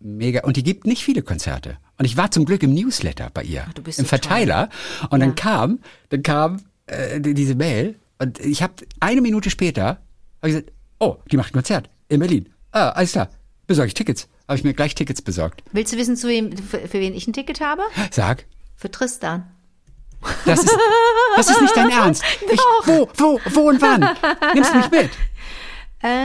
mega. 0.00 0.42
Und 0.42 0.56
die 0.56 0.64
gibt 0.64 0.84
nicht 0.84 1.04
viele 1.04 1.22
Konzerte. 1.22 1.76
Und 1.96 2.06
ich 2.06 2.16
war 2.16 2.32
zum 2.32 2.44
Glück 2.44 2.64
im 2.64 2.74
Newsletter 2.74 3.30
bei 3.32 3.44
ihr. 3.44 3.64
du 3.76 3.82
bist 3.82 4.00
Im 4.00 4.04
so 4.04 4.10
toll. 4.16 4.18
Verteiler. 4.18 4.70
Und 5.10 5.20
dann 5.20 5.36
kam, 5.36 5.78
dann 6.08 6.24
kam 6.24 6.60
äh, 6.86 7.20
die- 7.20 7.34
diese 7.34 7.54
Mail. 7.54 7.94
Und 8.18 8.40
ich 8.40 8.64
habe 8.64 8.72
eine 8.98 9.20
Minute 9.20 9.48
später 9.48 9.98
hab 10.42 10.42
gesagt, 10.42 10.72
oh, 11.00 11.16
die 11.30 11.36
macht 11.36 11.50
ein 11.50 11.54
Konzert 11.54 11.88
in 12.08 12.20
Berlin. 12.20 12.48
Ah, 12.72 12.90
alles 12.90 13.12
klar. 13.12 13.28
Besorge 13.66 13.88
ich 13.88 13.94
Tickets. 13.94 14.28
Habe 14.46 14.56
ich 14.58 14.64
mir 14.64 14.72
gleich 14.74 14.94
Tickets 14.94 15.20
besorgt. 15.22 15.62
Willst 15.72 15.92
du 15.92 15.96
wissen, 15.98 16.16
zu 16.16 16.28
wem, 16.28 16.56
für, 16.56 16.80
für 16.88 17.00
wen 17.00 17.14
ich 17.14 17.26
ein 17.26 17.32
Ticket 17.34 17.60
habe? 17.60 17.82
Sag, 18.10 18.46
Für 18.76 18.90
Tristan. 18.90 19.50
das 20.46 20.64
ist, 20.64 20.76
das 21.36 21.50
ist 21.50 21.60
nicht 21.60 21.76
dein 21.76 21.90
Ernst. 21.92 22.22
Ich, 22.50 22.58
wo, 22.86 23.08
wo, 23.16 23.40
wo 23.50 23.60
und 23.68 23.80
wann? 23.82 24.08
Nimmst 24.54 24.74
mich 24.74 24.90
mit. 24.90 25.10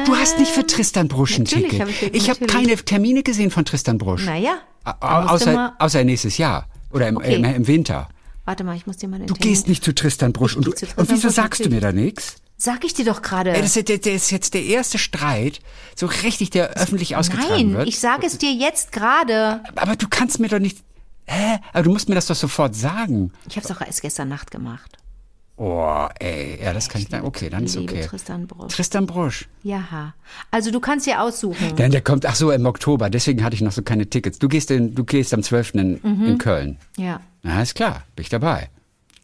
Du 0.05 0.15
hast 0.15 0.39
nicht 0.39 0.51
für 0.51 0.65
Tristan 0.65 1.07
Brusch 1.07 1.38
ein 1.38 1.43
natürlich 1.43 1.69
Ticket. 1.69 1.82
hab 1.82 1.89
ich 1.89 2.01
ich 2.13 2.30
habe 2.30 2.41
natürlich. 2.45 2.67
keine 2.67 2.76
Termine 2.78 3.24
gesehen 3.24 3.51
von 3.51 3.65
Tristan 3.65 3.97
Brusch. 3.97 4.26
Naja. 4.26 4.57
Außer, 4.99 5.76
außer 5.80 6.03
nächstes 6.03 6.38
Jahr. 6.38 6.67
Oder 6.91 7.07
im, 7.07 7.17
Okay. 7.17 7.36
im, 7.36 7.43
im 7.43 7.67
Winter. 7.67 8.07
Warte 8.45 8.63
mal, 8.63 8.76
ich 8.76 8.86
muss 8.86 8.97
dir 8.97 9.07
mal 9.07 9.17
den 9.19 9.28
Du 9.28 9.34
Termin- 9.34 9.49
gehst 9.53 9.67
nicht 9.67 9.84
zu 9.84 9.93
Tristan 9.95 10.32
Brusch. 10.34 10.55
Und, 10.55 10.65
du, 10.67 10.71
zu 10.71 10.86
und 10.86 10.95
Tristan 10.95 11.07
wieso 11.09 11.28
Brusch, 11.28 11.36
sagst 11.36 11.65
du 11.65 11.69
mir 11.69 11.82
da 11.82 11.91
nichts? 11.91 12.36
Sag 12.64 12.86
ich 12.86 12.93
dir 12.93 13.03
doch 13.03 13.22
gerade. 13.22 13.51
Das, 13.51 13.76
ist, 13.76 13.89
das 13.89 14.05
ist 14.07 14.32
jetzt 14.32 14.53
der 14.53 14.64
erste 14.64 14.97
Streit, 14.97 15.59
so 15.97 16.05
richtig, 16.05 16.49
der 16.49 16.70
öffentlich 16.78 17.18
ausgetragen 17.18 17.49
Nein, 17.49 17.74
wird. 17.74 17.89
ich 17.89 17.99
sage 17.99 18.26
es 18.26 18.38
dir 18.38 18.53
jetzt 18.53 18.93
gerade. 18.93 19.61
Aber 19.76 19.97
du 19.97 20.07
kannst 20.09 20.39
mir 20.39 20.47
doch 20.47 20.59
nicht... 20.59 20.78
Hä? 21.26 21.59
Aber 21.74 21.84
du 21.84 21.91
musst 21.91 22.07
mir 22.07 22.16
das 22.16 22.28
doch 22.28 22.38
sofort 22.38 22.74
sagen. 22.74 23.34
Ich 23.49 23.57
habe 23.57 23.68
es 23.68 23.74
doch 23.74 23.86
erst 23.86 24.01
gestern 24.01 24.30
Nacht 24.30 24.49
gemacht. 24.49 24.97
Oh, 25.57 26.07
ey. 26.20 26.57
Ja, 26.64 26.72
das 26.72 26.88
kann 26.88 27.01
ich 27.01 27.09
dann... 27.09 27.26
Okay, 27.26 27.49
dann 27.49 27.66
ist 27.66 27.76
okay. 27.76 28.05
Tristan 28.07 28.47
Brusch. 28.47 28.74
Tristan 28.74 29.07
Brusch. 29.07 29.49
Ja. 29.64 30.14
Also 30.49 30.72
du 30.72 30.80
kannst 30.80 31.05
dir 31.05 31.22
aussuchen. 31.22 31.76
Denn 31.76 31.91
der 31.91 32.01
kommt, 32.01 32.26
ach 32.26 32.36
so, 32.36 32.49
im 32.49 32.66
Oktober. 32.66 33.09
Deswegen 33.09 33.43
hatte 33.43 33.55
ich 33.57 33.61
noch 33.61 33.74
so 33.74 33.82
keine 33.82 34.09
Tickets. 34.09 34.39
Du 34.39 34.47
gehst, 34.47 34.72
in, 34.72 34.95
du 34.95 35.03
gehst 35.03 35.34
am 35.34 35.43
12. 35.43 35.74
In, 35.76 35.99
Mhm. 36.01 36.26
in 36.26 36.38
Köln. 36.38 36.78
Ja. 36.95 37.20
Na, 37.41 37.61
ist 37.61 37.76
klar. 37.76 38.03
Bin 38.16 38.24
ich 38.24 38.30
dabei. 38.30 38.70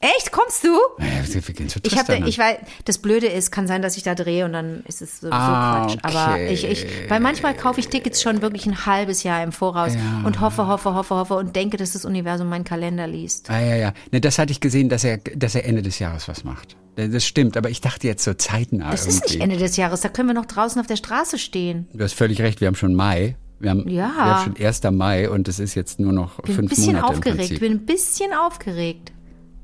Echt? 0.01 0.31
Kommst 0.31 0.63
du? 0.63 0.69
Naja, 0.97 1.11
wir 1.27 1.41
gehen 1.53 1.67
zu 1.67 1.79
Ich 1.83 1.97
habe, 1.97 2.15
ich 2.25 2.37
weiß, 2.37 2.57
das 2.85 2.99
Blöde 2.99 3.27
ist, 3.27 3.51
kann 3.51 3.67
sein, 3.67 3.81
dass 3.81 3.97
ich 3.97 4.03
da 4.03 4.15
drehe 4.15 4.45
und 4.45 4.53
dann 4.53 4.81
ist 4.87 5.01
es 5.01 5.19
sowieso 5.19 5.33
Ah, 5.35 5.87
Quatsch. 5.87 5.97
Aber 6.03 6.33
okay. 6.35 6.53
ich, 6.53 6.63
ich, 6.63 6.85
weil 7.09 7.19
manchmal 7.19 7.53
kaufe 7.53 7.81
ich 7.81 7.89
Tickets 7.89 8.21
schon 8.21 8.41
wirklich 8.41 8.65
ein 8.65 8.85
halbes 8.85 9.23
Jahr 9.23 9.43
im 9.43 9.51
Voraus 9.51 9.93
Ja. 9.95 10.21
und 10.25 10.39
hoffe, 10.39 10.67
hoffe, 10.67 10.93
hoffe, 10.93 11.15
hoffe 11.15 11.33
und 11.35 11.55
denke, 11.55 11.75
dass 11.75 11.91
das 11.93 12.05
Universum 12.05 12.47
meinen 12.47 12.63
Kalender 12.63 13.07
liest. 13.07 13.49
Ah, 13.49 13.59
ja, 13.59 13.75
ja. 13.75 13.93
Ne, 14.11 14.21
das 14.21 14.39
hatte 14.39 14.51
ich 14.51 14.61
gesehen, 14.61 14.87
dass 14.87 15.03
er, 15.03 15.17
dass 15.17 15.55
er 15.55 15.65
Ende 15.65 15.81
des 15.81 15.99
Jahres 15.99 16.27
was 16.29 16.45
macht. 16.45 16.77
Das 16.95 17.25
stimmt, 17.25 17.57
aber 17.57 17.69
ich 17.69 17.81
dachte 17.81 18.07
jetzt 18.07 18.23
so 18.23 18.33
zeitnah 18.33 18.91
Das 18.91 19.01
irgendwie. 19.05 19.15
ist 19.25 19.29
nicht 19.31 19.41
Ende 19.41 19.57
des 19.57 19.75
Jahres, 19.77 20.01
da 20.01 20.09
können 20.09 20.29
wir 20.29 20.33
noch 20.33 20.45
draußen 20.45 20.79
auf 20.79 20.87
der 20.87 20.95
Straße 20.97 21.37
stehen. 21.37 21.87
Du 21.93 22.03
hast 22.03 22.13
völlig 22.13 22.41
recht, 22.41 22.61
wir 22.61 22.67
haben 22.67 22.75
schon 22.75 22.95
Mai. 22.95 23.35
Wir 23.61 23.71
haben, 23.71 23.87
Ja. 23.89 24.07
wir 24.15 24.25
haben 24.37 24.55
schon 24.55 24.65
1. 24.65 24.81
Mai 24.91 25.29
und 25.29 25.49
es 25.49 25.59
ist 25.59 25.75
jetzt 25.75 25.99
nur 25.99 26.13
noch 26.13 26.37
Bin 26.41 26.51
ein 26.53 26.55
fünf 26.55 26.69
bisschen 26.69 26.85
Monate 26.95 27.05
im 27.05 27.17
aufgeregt, 27.17 27.37
Prinzip. 27.39 27.59
bin 27.59 27.71
ein 27.73 27.85
bisschen 27.85 28.31
aufgeregt. 28.33 29.11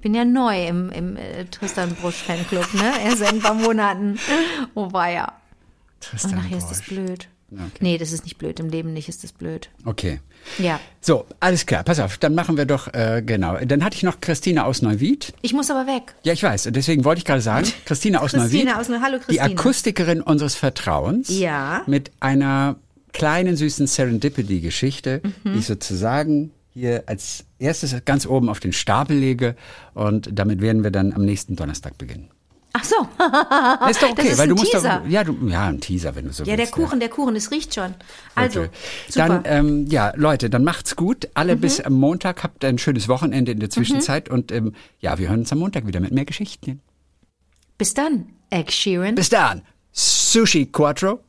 Bin 0.05 0.13
ja 0.13 0.23
neu 0.23 0.67
im, 0.67 0.91
im 0.91 1.17
äh, 1.17 1.45
Tristan 1.45 1.95
Brusch 1.95 2.21
Fanclub, 2.21 2.71
ne? 2.75 2.91
Erst 3.03 3.17
seit 3.17 3.33
ein 3.33 3.39
paar 3.39 3.55
Monaten. 3.55 4.19
Oh 4.75 4.93
weia. 4.93 5.25
Und 5.29 5.33
Tristan 5.99 6.35
nachher 6.35 6.59
ist 6.59 6.67
das 6.67 6.77
Brusch. 6.81 6.89
blöd. 6.89 7.27
Okay. 7.51 7.63
Nee, 7.79 7.97
das 7.97 8.11
ist 8.11 8.23
nicht 8.23 8.37
blöd. 8.37 8.59
Im 8.59 8.69
Leben 8.69 8.93
nicht 8.93 9.09
ist 9.09 9.23
das 9.23 9.31
blöd. 9.31 9.71
Okay. 9.83 10.19
Ja. 10.59 10.79
So, 11.01 11.25
alles 11.39 11.65
klar, 11.65 11.83
pass 11.83 11.99
auf, 11.99 12.19
dann 12.19 12.35
machen 12.35 12.55
wir 12.55 12.65
doch, 12.65 12.93
äh, 12.93 13.23
genau. 13.25 13.57
Dann 13.65 13.83
hatte 13.83 13.95
ich 13.97 14.03
noch 14.03 14.21
Christina 14.21 14.65
aus 14.65 14.83
Neuwied. 14.83 15.33
Ich 15.41 15.53
muss 15.53 15.71
aber 15.71 15.87
weg. 15.91 16.13
Ja, 16.21 16.33
ich 16.33 16.43
weiß, 16.43 16.69
deswegen 16.71 17.03
wollte 17.03 17.17
ich 17.19 17.25
gerade 17.25 17.41
sagen, 17.41 17.67
Christina 17.85 18.19
aus 18.19 18.33
Christina 18.33 18.73
Neuwied. 18.77 18.93
aus 18.95 19.01
Hallo, 19.01 19.17
Die 19.17 19.37
Christina. 19.37 19.43
Akustikerin 19.59 20.21
unseres 20.21 20.53
Vertrauens. 20.53 21.29
Ja. 21.29 21.81
Mit 21.87 22.11
einer 22.19 22.75
kleinen, 23.11 23.55
süßen 23.55 23.87
Serendipity-Geschichte, 23.87 25.21
Mhm. 25.43 25.53
die 25.53 25.59
ich 25.59 25.65
sozusagen 25.65 26.51
hier 26.75 27.03
als 27.07 27.45
erstes 27.57 27.95
ganz 28.03 28.25
oben 28.27 28.49
auf 28.49 28.59
den 28.59 28.73
Stapel 28.73 29.17
lege. 29.17 29.55
Und 29.93 30.29
damit 30.31 30.59
werden 30.61 30.83
wir 30.83 30.91
dann 30.91 31.13
am 31.13 31.23
nächsten 31.23 31.55
Donnerstag 31.55 31.97
beginnen. 31.97 32.29
Ach 32.73 32.83
so. 32.83 32.95
ist 33.89 34.03
doch 34.03 34.09
okay, 34.09 34.23
Das 34.23 34.31
ist 34.33 34.37
weil 34.37 34.49
du 34.49 34.55
ein 34.55 34.57
musst 34.59 34.71
Teaser. 34.73 35.01
doch. 35.01 35.09
Ja, 35.09 35.23
du, 35.23 35.37
ja, 35.47 35.67
ein 35.67 35.79
Teaser, 35.79 36.13
wenn 36.15 36.25
du 36.25 36.33
so 36.33 36.43
Ja, 36.43 36.57
der 36.57 36.65
willst. 36.65 36.73
Kuchen, 36.73 36.99
der 36.99 37.07
Kuchen, 37.07 37.33
es 37.37 37.49
riecht 37.49 37.73
schon. 37.73 37.95
Also, 38.35 38.59
Okay. 38.63 38.69
super. 39.07 39.27
Dann, 39.29 39.41
ähm, 39.45 39.87
ja, 39.87 40.11
Leute, 40.17 40.49
dann 40.49 40.65
macht's 40.65 40.97
gut. 40.97 41.29
Alle 41.35 41.55
Mhm. 41.55 41.61
bis 41.61 41.79
am 41.79 41.93
Montag. 41.93 42.43
Habt 42.43 42.65
ein 42.65 42.77
schönes 42.77 43.07
Wochenende 43.07 43.53
in 43.53 43.61
der 43.61 43.69
Zwischenzeit. 43.69 44.27
Und 44.29 44.51
ähm, 44.51 44.73
ja, 44.99 45.17
wir 45.17 45.29
hören 45.29 45.39
uns 45.39 45.51
am 45.53 45.59
Montag 45.59 45.87
wieder 45.87 46.01
mit 46.01 46.11
mehr 46.11 46.25
Geschichten. 46.25 46.81
Bis 47.77 47.93
dann, 47.93 48.27
Egg 48.49 48.69
Sheeran. 48.73 49.15
Bis 49.15 49.29
dann. 49.29 49.61
Sushi 49.93 50.65
Quattro. 50.65 51.21